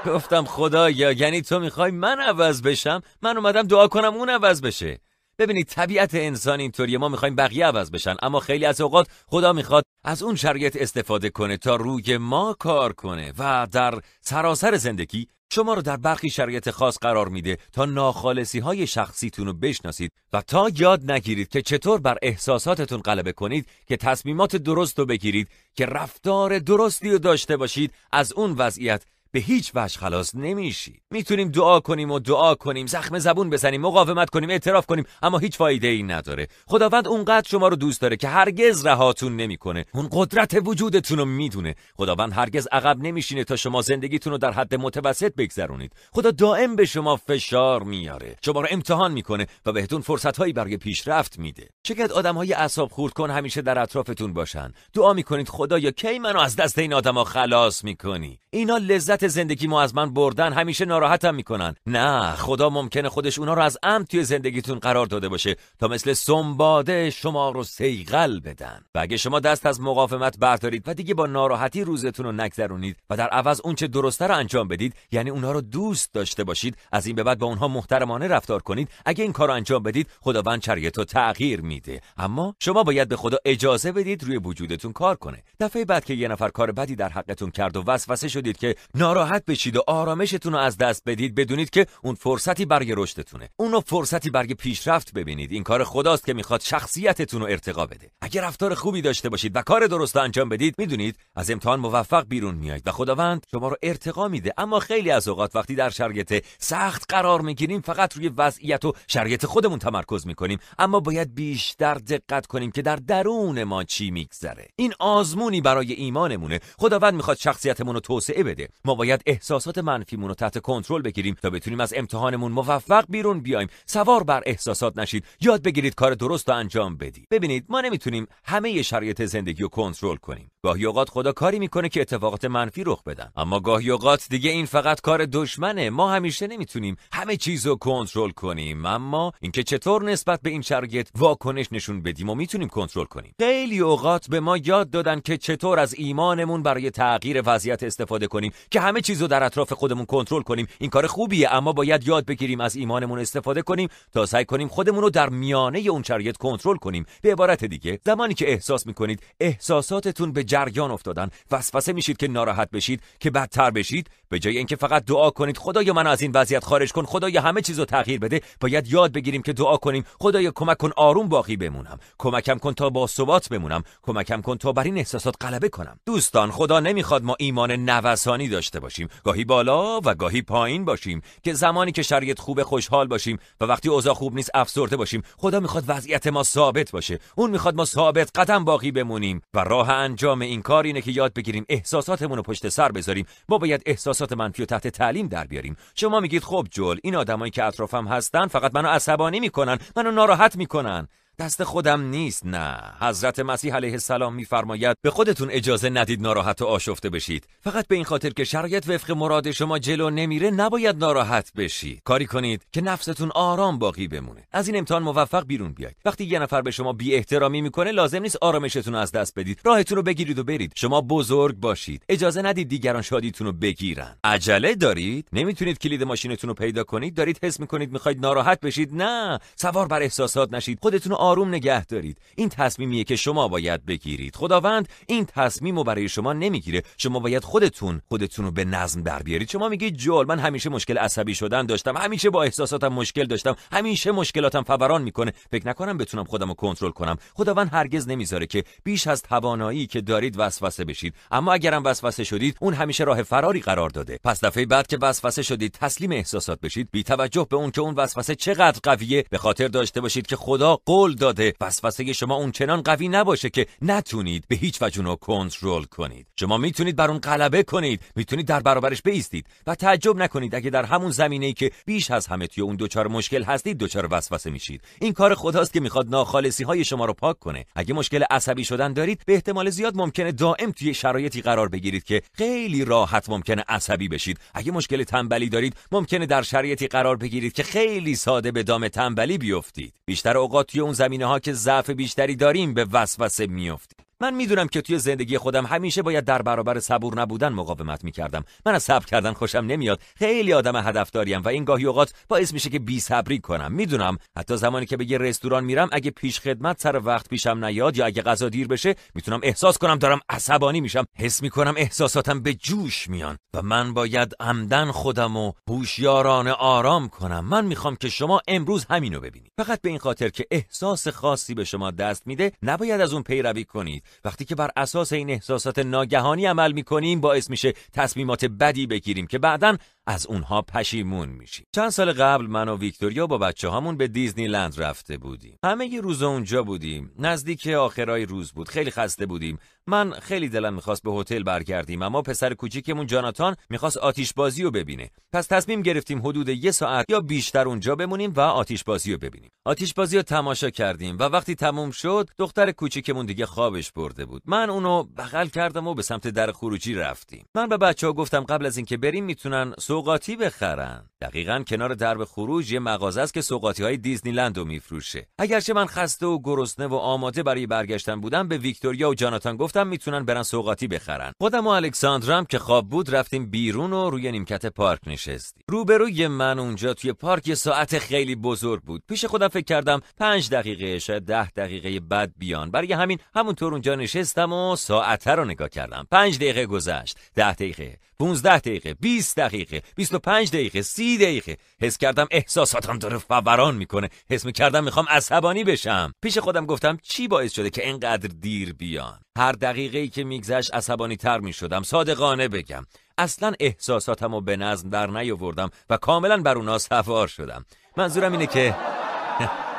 گفتم 0.07 0.45
خدا 0.45 0.91
یا 0.91 1.13
یعنی 1.13 1.43
تو 1.43 1.61
می‌خوای 1.61 1.91
من 1.91 2.21
عوض 2.21 2.63
بشم؟ 2.63 3.03
من 3.23 3.37
اومدم 3.37 3.63
دعا 3.63 3.89
کنم 3.89 4.15
اون 4.15 4.31
عوض 4.31 4.61
بشه. 4.61 4.99
ببینید 5.39 5.67
طبیعت 5.67 6.15
انسان 6.15 6.61
اینطوریه. 6.61 6.99
ما 6.99 7.09
می‌خوایم 7.09 7.37
بقیه 7.37 7.67
عوض 7.67 7.91
بشن. 7.91 8.17
اما 8.23 8.41
خیلی 8.41 8.65
از 8.65 8.81
اوقات 8.81 9.07
خدا 9.27 9.53
می‌خواد 9.53 9.85
از 10.05 10.23
اون 10.23 10.37
شرایط 10.37 10.77
استفاده 10.81 11.31
کنه 11.31 11.57
تا 11.57 11.77
روی 11.77 12.17
ما 12.17 12.57
کار 12.59 12.93
کنه 12.93 13.33
و 13.39 13.67
در 13.73 14.01
سراسر 14.21 14.77
زندگی 14.77 15.29
شما 15.53 15.75
رو 15.75 15.83
در 15.83 15.97
برخی 15.97 16.31
شرایط 16.31 16.71
خاص 16.71 16.99
قرار 16.99 17.29
میده 17.29 17.59
تا 17.73 17.85
ناخالصی 17.85 18.59
های 18.59 18.87
شخصیتون 18.87 19.47
رو 19.47 19.53
بشناسید 19.53 20.13
و 20.33 20.41
تا 20.41 20.71
یاد 20.79 21.11
نگیرید 21.11 21.49
که 21.49 21.63
چطور 21.63 22.01
بر 22.01 22.19
احساساتتون 22.23 23.01
غلبه 23.01 23.33
کنید 23.33 23.67
که 23.87 23.97
تصمیمات 23.97 24.57
درست 24.57 24.99
رو 24.99 25.07
بگیرید 25.07 25.49
که 25.75 25.87
رفتار 25.87 26.59
درستی 26.59 27.11
رو 27.11 27.19
داشته 27.19 27.57
باشید 27.57 27.93
از 28.13 28.33
اون 28.33 28.53
وضعیت 28.53 29.05
به 29.35 29.41
هیچ 29.41 29.73
وجه 29.75 29.99
خلاص 29.99 30.35
نمیشی. 30.35 31.01
می‌تونیم 31.11 31.49
دعا 31.49 31.81
کنیم 31.81 32.11
و 32.11 32.19
دعا 32.19 32.55
کنیم 32.55 32.87
زخم 32.87 33.19
زبون 33.19 33.51
بزنیم 33.51 33.81
مقاومت 33.81 34.31
کنیم 34.31 34.51
اعتراف 34.51 34.87
کنیم 34.87 35.05
اما 35.23 35.39
هیچ 35.39 35.57
فایده 35.57 35.89
ای 35.89 36.03
نداره. 36.03 36.49
خداوند 36.67 37.09
اونقدر 37.09 37.49
شما 37.49 37.69
رو 37.69 37.77
دوست 37.77 38.01
داره 38.01 38.17
که 38.17 38.29
هرگز 38.29 38.87
رهاتون 38.87 39.37
نمی‌کنه. 39.37 39.85
اون 39.95 40.09
قدرت 40.13 40.55
وجودتون 40.65 41.19
رو 41.19 41.25
می‌دونه. 41.25 41.75
خداوند 41.97 42.33
هرگز 42.33 42.69
عقب 42.73 42.99
نمیشینه 42.99 43.45
تا 43.45 43.57
شما 43.57 43.83
زندگیتون 43.83 44.33
رو 44.33 44.39
در 44.39 44.53
حد 44.53 44.75
متوسط 44.75 45.35
بگذرونید. 45.35 45.93
خدا 46.13 46.31
دائم 46.31 46.77
به 46.77 46.85
شما 46.85 47.17
فشار 47.17 47.83
میاره. 47.83 48.37
شما 48.45 48.61
رو 48.61 48.67
امتحان 48.71 49.13
می‌کنه 49.13 49.47
و 49.67 49.73
بهتون 49.73 50.01
فرصت 50.01 50.37
هایی 50.37 50.53
برای 50.53 50.77
پیشرفت 50.77 51.39
میده. 51.39 51.69
چقدر 51.83 52.13
آدم 52.13 52.35
های 52.35 52.53
اعصاب 52.53 52.91
خورد 52.91 53.13
کن 53.13 53.31
همیشه 53.31 53.63
در 53.63 53.79
اطرافتون 53.79 54.33
باشن. 54.33 54.73
دعا 54.95 55.13
می‌کنید 55.13 55.49
خدا 55.49 55.79
یا 55.79 55.91
کی 55.91 56.19
منو 56.19 56.39
از 56.39 56.57
دست 56.57 56.79
این 56.79 56.95
آدما 56.95 57.25
خلاص 57.25 57.85
می‌کنی؟ 57.85 58.39
اینا 58.51 58.77
لذت 58.77 59.22
لذت 59.23 59.35
زندگیمو 59.35 59.77
از 59.77 59.95
من 59.95 60.15
بردن 60.15 60.53
همیشه 60.53 60.85
ناراحتم 60.85 61.35
می‌کنن. 61.35 61.75
نه 61.87 62.33
خدا 62.33 62.71
ممکنه 62.71 63.09
خودش 63.09 63.39
اونا 63.39 63.55
رو 63.55 63.63
از 63.63 63.79
امن 63.83 64.05
توی 64.05 64.25
زندگیتون 64.25 64.79
قرار 64.79 65.07
داده 65.07 65.29
باشه 65.29 65.57
تا 65.79 65.89
مثل 65.89 66.13
سنباده 66.13 67.11
شما 67.11 67.51
رو 67.51 67.65
سیغل 67.65 68.41
بدن. 68.41 68.81
و 68.95 68.99
اگه 68.99 69.17
شما 69.17 69.41
دست 69.41 69.67
از 69.67 69.81
مقاومت 69.81 70.39
بردارید 70.39 70.83
و 70.87 70.95
دیگه 70.95 71.15
با 71.15 71.27
ناراحتی 71.27 71.85
روزتون 71.85 72.27
رو 72.27 72.33
نگذرونید 72.33 72.97
و 73.11 73.17
در 73.17 73.29
عوض 73.29 73.61
اون 73.65 73.75
چه 73.75 73.87
درسته 73.87 74.27
رو 74.27 74.37
انجام 74.37 74.69
بدید 74.69 74.95
یعنی 75.13 75.31
اونها 75.31 75.53
رو 75.53 75.61
دوست 75.61 76.15
داشته 76.15 76.45
باشید 76.45 76.77
از 76.93 77.07
این 77.07 77.17
به 77.17 77.23
بعد 77.23 77.39
با 77.39 77.47
اونها 77.47 77.69
محترمانه 77.69 78.29
رفتار 78.29 78.63
کنید 78.63 78.89
اگه 79.07 79.25
این 79.25 79.33
کار 79.33 79.49
رو 79.49 79.55
انجام 79.55 79.83
بدید 79.83 80.07
خداوند 80.21 80.69
رو 80.97 81.05
تغییر 81.05 81.61
میده. 81.61 82.01
اما 82.17 82.55
شما 82.59 82.83
باید 82.83 83.09
به 83.09 83.17
خدا 83.17 83.39
اجازه 83.45 83.93
بدید 83.93 84.25
روی 84.25 84.37
وجودتون 84.37 84.93
کار 84.93 85.17
کنه. 85.17 85.43
دفعه 85.61 85.85
بعد 85.85 86.05
که 86.05 86.15
یه 86.15 86.29
نفر 86.29 86.49
کار 86.49 86.73
بدی 86.73 86.97
در 86.97 87.09
حقتون 87.09 87.51
کرد 87.51 87.77
و 87.77 87.85
وسوسه 87.87 88.29
شدید 88.29 88.57
که 88.57 88.75
ناراحت 89.13 89.45
بشید 89.45 89.77
و 89.77 89.83
آرامشتون 89.87 90.53
رو 90.53 90.59
از 90.59 90.79
دست 90.79 91.03
بدید 91.07 91.35
بدونید 91.35 91.71
که 91.71 91.87
اون 92.03 92.15
فرصتی 92.15 92.65
برای 92.65 92.95
رشدتونه. 92.97 93.49
اونو 93.57 93.81
فرصتی 93.81 94.31
برای 94.31 94.55
پیشرفت 94.55 95.13
ببینید. 95.13 95.53
این 95.53 95.63
کار 95.63 95.85
خداست 95.85 96.27
که 96.27 96.35
می‌خواد 96.35 96.61
شخصیتتون 96.61 97.41
رو 97.41 97.47
ارتقا 97.47 97.87
بده. 97.87 98.11
اگه 98.21 98.41
رفتار 98.41 98.75
خوبی 98.75 99.03
داشته 99.03 99.29
باشید 99.29 99.57
و 99.57 99.63
کار 99.63 99.87
درست 99.87 100.17
انجام 100.17 100.49
بدید 100.49 100.75
می‌دونید 100.79 101.17
از 101.35 101.51
امتحان 101.51 101.81
موفق 101.81 102.27
بیرون 102.29 102.55
میایید 102.55 102.89
و 102.89 102.93
خداوند 102.93 103.47
شما 103.51 103.69
رو 103.69 103.77
ارتقا 103.83 104.29
میده. 104.29 104.53
اما 104.59 104.81
خیلی 104.81 105.11
از 105.11 105.29
اوقات 105.29 105.57
وقتی 105.57 105.75
در 105.75 105.91
شرایط 105.91 106.45
سخت 106.59 107.05
قرار 107.09 107.41
می‌گیریم 107.41 107.81
فقط 107.81 108.17
روی 108.17 108.29
وضعیت 108.29 108.85
و 108.85 108.93
شرایط 109.07 109.47
خودمون 109.47 109.79
تمرکز 109.79 110.27
می‌کنیم. 110.27 110.59
اما 110.79 111.01
باید 111.01 111.35
بیشتر 111.35 111.95
دقت 111.95 112.47
کنیم 112.47 112.71
که 112.71 112.83
در 112.83 112.97
درون 112.97 113.65
ما 113.65 113.85
چی 113.85 114.11
میگذره. 114.11 114.69
این 114.77 114.93
آزمونی 114.99 115.61
برای 115.61 115.93
ایمانمونه. 115.93 116.61
خداوند 116.79 117.15
می‌خواد 117.15 117.37
شخصیتمون 117.37 117.95
رو 117.95 118.01
توسعه 118.01 118.43
بده. 118.43 118.69
ما 118.85 118.95
باید 119.03 119.23
احساسات 119.27 119.79
منفیمون 119.79 120.29
رو 120.29 120.35
تحت 120.35 120.59
کنترل 120.59 121.03
بگیریم 121.03 121.37
تا 121.43 121.51
بتونیم 121.51 121.81
از 121.81 121.95
امتحانمون 121.97 122.53
موفق 122.53 123.05
بیرون 123.09 123.41
بیایم. 123.41 123.69
سوار 123.87 124.23
بر 124.23 124.43
احساسات 124.47 124.99
نشید. 124.99 125.25
یاد 125.41 125.63
بگیرید 125.63 125.95
کار 125.95 126.15
درست 126.15 126.49
رو 126.49 126.55
انجام 126.55 126.97
بدید. 126.97 127.27
ببینید 127.31 127.65
ما 127.69 127.81
نمی‌تونیم 127.81 128.27
همه 128.45 128.83
شرایط 128.83 129.25
زندگی 129.25 129.63
رو 129.63 129.69
کنترل 129.69 130.17
کنیم. 130.17 130.51
گاهی 130.63 130.85
اوقات 130.85 131.09
خدا 131.11 131.33
کاری 131.33 131.59
می‌کنه 131.59 131.89
که 131.89 132.01
اتفاقات 132.01 132.45
منفی 132.45 132.85
رخ 132.85 133.03
بدن. 133.03 133.33
اما 133.37 133.61
گاهی 133.61 133.91
اوقات 133.91 134.27
دیگه 134.31 134.51
این 134.51 134.67
فقط 134.67 135.01
کار 135.01 135.27
دشمنه. 135.27 135.91
ما 135.91 136.13
همیشه 136.13 136.47
نمی‌تونیم 136.47 136.97
همه 137.13 137.37
چیز 137.37 137.67
رو 137.67 137.77
کنترل 137.77 138.31
کنیم. 138.31 138.87
اما 138.87 139.33
اینکه 139.41 139.63
چطور 139.63 140.11
نسبت 140.11 140.41
به 140.41 140.51
این 140.51 140.63
شرایط 140.63 141.09
واکنش 141.19 141.67
نشون 141.73 142.03
بدیم 142.03 142.29
و 142.29 142.35
می‌تونیم 142.35 142.69
کنترل 142.69 143.05
کنیم. 143.05 143.35
خیلی 143.41 143.79
اوقات 143.79 144.29
به 144.29 144.41
ما 144.41 144.57
یاد 144.57 144.91
دادن 144.91 145.21
که 145.21 145.37
چطور 145.37 145.79
از 145.79 145.95
ایمانمون 145.95 146.63
برای 146.63 146.91
تغییر 146.91 147.43
وضعیت 147.47 147.83
استفاده 147.83 148.27
کنیم 148.27 148.53
که 148.71 148.81
همه 148.93 149.01
چیز 149.01 149.23
رو 149.23 149.29
در 149.29 149.43
اطراف 149.43 149.73
خودمون 149.73 150.05
کنترل 150.05 150.43
کنیم. 150.43 150.67
این 150.79 150.91
کار 150.91 151.07
خوبیه 151.07 151.55
اما 151.55 151.73
باید 151.73 152.09
یاد 152.09 152.27
بگیریم 152.27 152.61
از 152.61 152.77
ایمانمون 152.77 153.19
استفاده 153.19 153.63
کنیم 153.63 153.89
تا 154.13 154.27
سعی 154.27 154.45
کنیم 154.45 154.69
خودمون 154.69 155.03
رو 155.03 155.11
در 155.11 155.29
میانه 155.29 155.79
اون 155.79 156.03
شرایط 156.03 156.37
کنترل 156.37 156.77
کنیم. 156.77 157.07
به 157.23 157.33
عبارت 157.33 157.65
دیگه 157.65 158.01
زمانی 158.05 158.35
که 158.35 158.53
احساس 158.53 158.87
می‌کنید 158.87 159.23
احساساتتون 159.41 160.33
به 160.33 160.45
جریان 160.45 160.91
افتادن 160.91 161.31
وسوسه 161.51 161.93
میشید 161.93 162.17
که 162.17 162.29
ناراحت 162.29 162.71
بشید 162.71 163.01
که 163.21 163.31
بدتر 163.31 163.71
بشید 163.71 164.11
به 164.29 164.39
جای 164.39 164.59
اینکه 164.59 164.77
فقط 164.77 165.05
دعا 165.05 165.31
کنید 165.31 165.59
خدایا 165.59 165.93
من 165.93 166.07
از 166.07 166.23
این 166.23 166.33
وضعیت 166.35 166.65
خارج 166.65 166.93
کن 166.93 167.05
خدایا 167.05 167.41
همه 167.41 167.61
چیز 167.61 167.79
رو 167.79 167.85
تغییر 167.85 168.21
بده 168.21 168.41
باید 168.61 168.87
یاد 168.87 169.13
بگیریم 169.13 169.43
که 169.43 169.53
دعا 169.53 169.77
کنیم 169.77 170.05
خدایا 170.19 170.53
کمک 170.55 170.77
کن 170.77 170.91
آروم 170.97 171.29
باقی 171.29 171.57
بمونم 171.57 171.99
کمکم 172.19 172.59
کن 172.59 172.73
تا 172.73 172.91
با 172.91 173.07
ثبات 173.07 173.49
بمونم 173.49 173.83
کمکم 174.03 174.41
کن 174.41 174.57
تا 174.57 174.73
بر 174.73 174.85
این 174.85 174.99
احساسات 174.99 175.35
غلبه 175.41 175.69
کنم. 175.69 175.99
دوستان 176.07 176.51
خدا 176.51 176.81
نمی‌خواد 176.81 177.23
ما 177.23 177.37
ایمان 177.39 177.73
نوسانی 177.73 178.49
داشته 178.49 178.72
باشیم. 178.81 179.09
گاهی 179.25 179.45
بالا 179.45 180.01
و 180.05 180.15
گاهی 180.15 180.43
پایین 180.43 180.85
باشیم 180.85 181.23
که 181.43 181.53
زمانی 181.53 181.93
که 181.93 182.03
شرایط 182.03 182.39
خوب 182.39 182.63
خوشحال 182.63 183.07
باشیم 183.07 183.39
و 183.61 183.65
وقتی 183.65 183.89
اوضاع 183.89 184.15
خوب 184.15 184.35
نیست 184.35 184.51
افسرده 184.55 184.97
باشیم. 184.97 185.23
خدا 185.37 185.61
می‌خواد 185.61 185.85
وضعیت 185.87 186.27
ما 186.27 186.43
ثابت 186.43 186.91
باشه. 186.91 187.19
اون 187.35 187.51
می‌خواد 187.51 187.75
ما 187.75 187.85
ثابت 187.85 188.31
قدم 188.35 188.65
باقی 188.65 188.91
بمونیم. 188.91 189.43
و 189.55 189.59
راه 189.59 189.91
انجام 189.91 190.41
این 190.41 190.63
کار 190.63 190.85
اینه 190.85 191.01
که 191.01 191.11
یاد 191.11 191.33
بگیریم 191.35 191.65
احساساتمون 191.69 192.37
رو 192.37 192.43
پشت 192.43 192.69
سر 192.69 192.93
بذاریم. 192.93 193.27
ما 193.49 193.59
باید 193.59 193.83
احساسات 193.87 194.33
منفی 194.33 194.63
و 194.63 194.67
تحت 194.67 194.89
تعلیم 194.89 195.29
در 195.29 195.45
بیاریم. 195.45 195.77
شما 195.95 196.21
میگید 196.21 196.43
خب 196.43 196.67
جل 196.71 196.97
این 197.03 197.17
آدمایی 197.17 197.51
که 197.51 197.65
اطرافم 197.65 198.07
هستن 198.07 198.47
فقط 198.47 198.75
منو 198.75 198.89
عصبانی 198.89 199.41
می‌کنن 199.41 199.79
منو 199.97 200.11
ناراحت 200.11 200.57
می‌کنن. 200.57 201.09
دست 201.39 201.65
خودم 201.65 202.01
نیست 202.01 202.47
نه. 202.47 202.77
حضرت 203.01 203.41
مسیح 203.41 203.75
علیه 203.75 203.93
السلام 203.93 204.35
میفرماید 204.35 204.97
به 205.03 205.11
خودتون 205.11 205.49
اجازه 205.51 205.91
ندید 205.91 206.23
ناراحت 206.23 206.63
و 206.63 206.65
آشفته 206.65 207.11
بشید. 207.11 207.47
فقط 207.61 207.87
به 207.87 207.95
این 207.95 208.05
خاطر 208.05 208.31
که 208.31 208.45
شرایط 208.45 208.89
وفق 208.89 209.11
مراد 209.11 209.51
شما 209.51 209.79
جلو 209.79 210.11
نمیره 210.11 210.51
نباید 210.51 210.97
ناراحت 210.97 211.53
بشید. 211.57 212.03
کاری 212.05 212.27
کنید 212.27 212.63
که 212.73 212.81
نفستون 212.81 213.31
آرام 213.35 213.79
باقی 213.79 214.09
بمونه. 214.09 214.43
از 214.53 214.69
این 214.69 214.77
امتحان 214.77 215.03
موفق 215.03 215.47
بیرون 215.47 215.73
بیاید 215.73 215.97
وقتی 216.05 216.25
یه 216.25 216.39
نفر 216.39 216.63
به 216.63 216.71
شما 216.71 216.93
بی 216.93 217.15
احترامی 217.15 217.61
می‌کنه 217.61 217.91
لازم 217.91 218.23
نیست 218.23 218.37
آرامشتون 218.41 218.95
رو 218.95 218.99
از 219.01 219.13
دست 219.13 219.39
بدید. 219.39 219.61
راهتون 219.65 219.97
رو 219.97 220.03
بگیرید 220.03 220.39
و 220.39 220.45
برید. 220.45 220.73
شما 220.77 221.01
بزرگ 221.01 221.57
باشید. 221.57 222.05
اجازه 222.09 222.43
ندید 222.43 222.69
دیگران 222.69 223.03
شادیتون 223.03 223.47
رو 223.47 223.53
بگیرن. 223.53 224.17
عجله 224.25 224.75
دارید؟ 224.75 225.29
نمی‌تونید 225.33 225.79
کلید 225.79 226.03
ماشینتون 226.03 226.49
رو 226.49 226.55
پیدا 226.55 226.85
کنید؟ 226.85 227.15
دارید 227.15 227.39
حس 227.43 227.61
می‌کنید 227.61 227.93
می‌خواید 227.93 228.21
ناراحت 228.21 228.61
بشید؟ 228.61 228.95
نه. 228.95 229.39
سوار 229.57 229.89
بر 229.89 230.03
احساسات 230.03 230.53
نشید. 230.53 230.79
خودتون 230.83 231.13
آروم 231.33 231.49
نگه 231.49 231.85
دارید. 231.85 232.19
این 232.37 232.49
تصمیمیه 232.49 233.05
که 233.05 233.17
شما 233.17 233.49
باید 233.49 233.87
بگیرید. 233.87 234.37
خداوند 234.37 234.89
این 235.07 235.25
تصمیم 235.25 235.77
رو 235.77 235.85
برای 235.85 236.09
شما 236.09 236.33
نمی‌گیره. 236.33 236.83
شما 236.97 237.19
باید 237.19 237.45
خودتون 237.45 238.03
خودتون 238.09 238.45
رو 238.45 238.51
به 238.51 238.65
نظم 238.65 239.03
در 239.03 239.23
بیارید. 239.23 239.49
شما 239.49 239.69
میگید 239.69 239.97
جول 239.97 240.27
من 240.27 240.39
همیشه 240.39 240.71
مشکل 240.71 240.99
عصبی 240.99 241.35
شدن 241.35 241.67
داشتم. 241.67 241.97
همیشه 241.97 242.31
با 242.31 242.43
احساساتم 242.43 242.89
مشکل 242.89 243.25
داشتم. 243.25 243.57
همیشه 243.73 244.13
مشکلاتم 244.13 244.63
فوران 244.63 245.03
می‌کنه. 245.03 245.33
فکر 245.51 245.69
نکنم 245.69 245.99
بتونم 245.99 246.25
خودم 246.25 246.49
رو 246.49 246.55
کنترل 246.55 246.91
کنم. 246.91 247.17
خداوند 247.35 247.69
هرگز 247.73 248.09
نمی‌ذاره 248.09 248.47
که 248.47 248.65
بیش 248.85 249.07
از 249.07 249.23
توانایی 249.23 249.87
که 249.87 250.01
دارید 250.01 250.35
وسوسه 250.39 250.85
بشید. 250.85 251.15
اما 251.31 251.53
اگرم 251.53 251.85
وسوسه 251.85 252.25
شدید 252.25 252.57
اون 252.61 252.75
همیشه 252.75 253.05
راه 253.05 253.23
فراری 253.23 253.61
قرار 253.61 253.91
داده. 253.91 254.19
پس 254.25 254.45
دفعه 254.45 254.67
بعد 254.67 254.87
که 254.87 254.99
وسوسه 255.03 255.43
شدید 255.43 255.73
تسلیم 255.73 256.13
احساسات 256.13 256.61
بشید. 256.61 256.89
بی 256.93 257.03
توجه 257.03 257.47
به 257.51 257.57
اون 257.57 257.71
که 257.71 257.81
اون 257.81 257.95
وسوسه 257.95 258.35
چقدر 258.35 258.81
قویه 258.83 259.25
به 259.31 259.39
خاطر 259.39 259.69
داشته 259.69 260.01
باشید 260.01 260.27
که 260.27 260.37
خدا 260.37 260.79
قول 260.87 261.12
داده. 261.15 261.55
وسوسه 261.61 262.13
شما 262.13 262.35
اون 262.35 262.53
چنان 262.53 262.83
قوی 262.83 263.09
نباشه 263.09 263.51
که 263.51 263.67
نتونید 263.83 264.45
به 264.49 264.57
هیچ 264.57 264.83
وجه 264.83 265.03
رو 265.03 265.17
کنترل 265.17 265.85
کنید. 265.85 266.27
شما 266.41 266.57
می‌تونید 266.59 266.97
بر 266.97 267.11
اون 267.11 267.19
غلبه 267.19 267.63
کنید. 267.63 268.01
می‌تونید 268.17 268.47
در 268.47 268.61
برابرش 268.61 269.03
بیستید 269.03 269.47
و 269.67 269.75
تعجب 269.75 270.17
نکنید 270.17 270.55
اگه 270.55 270.71
در 270.71 270.85
همون 270.85 271.11
زمینه‌ای 271.11 271.53
که 271.53 271.71
بیش 271.87 272.11
از 272.11 272.27
همه 272.27 272.47
توی 272.47 272.65
اون 272.65 272.77
دوچار 272.77 273.09
مشکل 273.09 273.43
هستید 273.43 273.79
دوچار 273.79 274.09
وسوسه 274.11 274.51
میشید. 274.51 274.81
این 275.01 275.13
کار 275.13 275.35
خداست 275.35 275.73
که 275.73 275.81
می‌خواد 275.81 276.09
ناخالصی 276.09 276.65
های 276.65 276.85
شما 276.85 277.05
رو 277.05 277.13
پاک 277.13 277.39
کنه. 277.39 277.65
اگه 277.75 277.95
مشکل 277.95 278.25
عصبی 278.31 278.65
شدن 278.65 278.93
دارید 278.93 279.23
به 279.27 279.35
احتمال 279.35 279.71
زیاد 279.71 279.97
ممکنه 279.97 280.33
دائم 280.33 280.71
توی 280.71 280.95
شرایطی 280.95 281.41
قرار 281.41 281.69
بگیرید 281.69 282.05
که 282.05 282.23
خیلی 282.33 282.85
راحت 282.85 283.29
ممکنه 283.29 283.65
عصبی 283.69 284.09
بشید. 284.09 284.39
اگه 284.55 284.73
مشکل 284.73 285.05
تنبلی 285.05 285.49
دارید 285.49 285.77
ممکنه 285.93 286.27
در 286.27 286.43
شرایطی 286.43 286.87
قرار 286.87 287.17
بگیرید 287.17 287.53
که 287.53 287.63
خیلی 287.63 288.15
ساده 288.15 288.53
به 288.53 288.63
دام 288.63 288.89
تنبلی 288.89 289.39
بیفتید. 289.39 289.95
بیشتر 290.05 290.37
اوقات 290.37 290.67
توی 290.67 290.81
اون 290.81 290.93
زمینه 291.03 291.27
ها 291.27 291.39
که 291.39 291.53
ضعف 291.53 291.91
بیشتری 291.91 292.37
داریم 292.37 292.75
به 292.75 292.85
وسوسه 292.93 293.47
میافتیم 293.47 294.02
من 294.23 294.35
می‌دونم 294.35 294.69
که 294.69 294.83
توی 294.83 294.99
زندگی 294.99 295.39
خودم 295.39 295.67
همیشه 295.67 296.03
باید 296.03 296.25
در 296.25 296.43
برابر 296.43 296.81
صبور 296.81 297.21
نبودن 297.21 297.49
مقاومت 297.49 298.05
می‌کردم. 298.05 298.45
من 298.67 298.75
از 298.75 298.83
صبر 298.83 299.05
کردن 299.05 299.33
خوشم 299.33 299.59
نمیاد. 299.59 300.01
خیلی 300.17 300.53
آدم 300.53 300.77
هدفداریم 300.77 301.43
و 301.43 301.49
این 301.49 301.65
گاهی 301.65 301.85
اوقات 301.85 302.13
باعث 302.29 302.53
میشه 302.53 302.71
که 302.71 302.79
بی 302.79 303.01
صبری 303.01 303.39
کنم. 303.39 303.73
می‌دونم 303.73 304.19
حتی 304.39 304.57
زمانی 304.57 304.87
که 304.87 304.97
به 304.97 305.11
یه 305.11 305.19
رستوران 305.19 305.65
میرم 305.65 305.89
اگه 305.93 306.11
پیش 306.11 306.41
خدمت 306.41 306.81
سر 306.81 306.99
وقت 307.05 307.29
پیشم 307.29 307.65
نیاد 307.65 307.97
یا 307.97 308.07
اگه 308.07 308.23
غذا 308.23 308.49
دیر 308.49 308.69
بشه 308.69 308.95
می‌تونم 309.15 309.41
احساس 309.43 309.79
کنم 309.79 309.97
دارم 309.97 310.21
عصبانی 310.29 310.81
میشم. 310.81 311.05
حس 311.19 311.43
می‌کنم 311.43 311.75
احساساتم 311.77 312.41
به 312.41 312.55
جوش 312.55 313.09
میان 313.09 313.37
و 313.55 313.63
من 313.63 313.95
باید 313.95 314.33
عمدن 314.41 314.91
خودم 314.91 315.37
و 315.37 315.53
هوشیارانه 315.69 316.53
آرام 316.53 317.09
کنم. 317.09 317.45
من 317.45 317.65
می‌خوام 317.65 317.97
که 317.97 318.09
شما 318.09 318.41
امروز 318.49 318.87
همینو 318.91 319.21
ببینید. 319.21 319.53
فقط 319.59 319.81
به 319.81 319.89
این 319.89 319.99
خاطر 319.99 320.29
که 320.29 320.47
احساس 320.51 321.09
خاصی 321.09 321.55
به 321.55 321.65
شما 321.65 321.91
دست 321.91 322.27
میده 322.27 322.53
نباید 322.63 323.01
از 323.01 323.13
اون 323.13 323.23
پیروی 323.23 323.65
کنید. 323.65 324.05
وقتی 324.25 324.45
که 324.45 324.55
بر 324.55 324.71
اساس 324.77 325.13
این 325.13 325.31
احساسات 325.31 325.79
ناگهانی 325.79 326.47
عمل 326.47 326.73
می‌کنیم 326.73 327.21
باعث 327.21 327.51
میشه 327.51 327.73
تصمیمات 327.93 328.45
بدی 328.45 328.87
بگیریم 328.87 329.27
که 329.27 329.39
بعدا 329.39 329.77
از 330.07 330.27
اونها 330.27 330.63
پشیمون 330.63 331.29
میشیم. 331.29 331.67
چند 331.75 331.91
سال 331.91 332.13
قبل 332.13 332.47
من 332.47 332.69
و 332.69 332.77
ویکتوریا 332.77 333.27
با 333.27 333.39
بچه 333.39 333.69
هامون 333.69 333.97
به 333.97 334.09
دیزنی 334.09 334.47
لند 334.47 334.81
رفته 334.83 335.17
بودیم. 335.17 335.59
همه 335.65 335.87
ی 335.87 335.99
روز 335.99 336.23
اونجا 336.23 336.63
بودیم. 336.63 337.13
نزدیک 337.19 337.67
آخرای 337.67 338.27
روز 338.27 338.53
بود. 338.53 338.69
خیلی 338.69 338.91
خسته 338.91 339.27
بودیم. 339.27 339.59
من 339.87 340.13
خیلی 340.13 340.49
دلم 340.49 340.75
می‌خواست 340.75 341.03
به 341.03 341.13
هتل 341.13 341.43
برگردیم 341.43 342.03
اما 342.03 342.23
پسر 342.23 342.55
کوچیکمون 342.55 343.07
جاناتان 343.07 343.57
می‌خواست 343.71 343.97
آتیش 343.97 344.33
بازی 344.33 344.63
رو 344.63 344.71
ببینه. 344.71 345.11
پس 345.33 345.47
تصمیم 345.47 345.83
گرفتیم 345.83 346.19
حدود 346.19 346.49
یه 346.49 346.71
ساعت 346.71 347.07
یا 347.09 347.21
بیشتر 347.21 347.69
اونجا 347.69 347.97
بمونیم 347.97 348.33
و 348.37 348.41
آتیش 348.41 348.85
بازی 348.85 349.13
رو 349.13 349.19
ببینیم. 349.19 349.51
آتیش 349.65 349.95
بازی 349.95 350.17
رو 350.17 350.23
تماشا 350.23 350.71
کردیم 350.71 351.19
و 351.19 351.23
وقتی 351.23 351.55
تموم 351.55 351.91
شد 351.91 352.31
دختر 352.39 352.73
کوچیکمون 352.73 353.27
دیگه 353.27 353.47
خوابش 353.47 353.93
برده 353.93 354.25
بود. 354.25 354.43
من 354.47 354.71
اونو 354.71 355.03
بغل 355.03 355.47
کردم 355.47 355.87
و 355.87 355.95
به 355.95 356.03
سمت 356.03 356.29
در 356.29 356.53
خروجی 356.53 356.95
رفتیم. 356.95 357.47
من 357.55 357.69
به 357.69 357.77
بچه 357.77 358.07
ها 358.07 358.13
گفتم 358.13 358.41
قبل 358.41 358.67
از 358.67 358.77
اینکه 358.77 358.97
بریم 358.97 359.25
می‌تونن 359.25 359.75
سوقاتی 359.93 360.37
بخرن. 360.37 361.05
دقیقا 361.21 361.63
کنار 361.67 361.95
درب 361.95 362.25
خروج 362.25 362.73
یه 362.73 362.79
مغازه 362.79 363.21
است 363.21 363.35
که 363.35 363.41
سوقاتی 363.41 363.83
های 363.83 363.97
دیزنی 363.97 364.33
لند 364.33 364.59
رو 364.59 364.65
میفروشه. 364.65 365.27
اگرچه 365.39 365.73
من 365.73 365.87
خسته 365.87 366.27
و 366.27 366.39
گرسنه 366.45 366.87
و 366.87 366.95
آماده 366.95 367.43
برای 367.43 367.67
برگشتن 367.67 368.21
بودم 368.21 368.49
به 368.49 368.59
ویکتوریا 368.59 369.11
و 369.11 369.15
جاناتان 369.15 369.57
گفتم 369.57 369.87
می‌تونن 369.87 370.25
برن 370.25 370.43
سوقاتی 370.43 370.89
بخرن. 370.89 371.33
خودم 371.41 371.67
و 371.67 371.71
الکساندرم 371.71 372.45
که 372.45 372.59
خواب 372.59 372.89
بود 372.89 373.15
رفتیم 373.15 373.51
بیرون 373.51 373.93
و 373.93 374.11
روی 374.11 374.33
نیمکت 374.33 374.67
پارک 374.67 375.01
نشستیم. 375.07 375.63
روبروی 375.69 376.27
من 376.27 376.59
اونجا 376.59 376.95
توی 376.95 377.13
پارک 377.13 377.49
یه 377.49 377.55
ساعت 377.55 377.99
خیلی 377.99 378.35
بزرگ 378.35 378.83
بود. 378.83 379.03
پیش 379.09 379.25
خودم 379.25 379.49
فکر 379.49 379.65
کردم 379.65 380.01
پنج 380.19 380.51
دقیقه 380.51 380.99
شاید 380.99 381.23
ده 381.23 381.51
دقیقه 381.51 382.01
بعد 382.01 382.33
بیان. 382.39 382.71
برای 382.71 382.93
همین 382.93 383.19
همونطور 383.35 383.73
اونجا 383.73 383.95
نشستم 383.95 384.53
و 384.53 384.77
ساعت 384.77 385.29
رو 385.29 385.45
نگاه 385.45 385.69
کردم. 385.69 386.07
پنج 386.11 386.37
دقیقه 386.37 386.67
گذشت. 386.67 387.19
ده 387.35 387.53
دقیقه. 387.53 387.99
15 388.23 388.59
دقیقه 388.59 388.95
20 388.95 389.37
دقیقه 389.37 389.83
25 389.97 390.49
دقیقه 390.49 390.83
30 390.83 391.19
دقیقه. 391.19 391.57
حس 391.81 391.99
کردم 391.99 392.27
احساساتم 392.31 392.99
داره 392.99 393.19
فوران 393.19 393.75
می‌کنه. 393.75 394.09
حس 394.31 394.45
می‌کردم 394.45 394.85
می‌خوام 394.85 395.07
عصبانی 395.09 395.65
بشم. 395.65 396.13
پیش 396.23 396.39
خودم 396.39 396.67
گفتم 396.67 396.99
چی 397.03 397.29
باعث 397.29 397.53
شده 397.53 397.71
که 397.71 397.87
اینقدر 397.87 398.31
دیر 398.41 398.73
بیان؟ 398.73 399.21
هر 399.39 399.53
دقیقه 399.53 399.99
ای 399.99 400.09
که 400.09 400.25
میگذشت 400.25 400.75
عصبانی 400.75 401.17
تر 401.17 401.39
می‌شدم. 401.39 401.83
صادقانه 401.83 402.49
بگم. 402.49 402.87
اصلا 403.19 403.53
احساساتم 403.61 404.35
رو 404.35 404.41
به 404.41 404.57
نظم 404.57 404.91
در 404.91 405.07
نیاوردم 405.07 405.71
و 405.91 405.97
کاملا 405.97 406.43
بر 406.43 406.57
اونا 406.57 406.79
سوار 406.79 407.29
شدم. 407.29 407.65
منظورم 407.97 408.33
اینه 408.33 408.47
که 408.47 408.77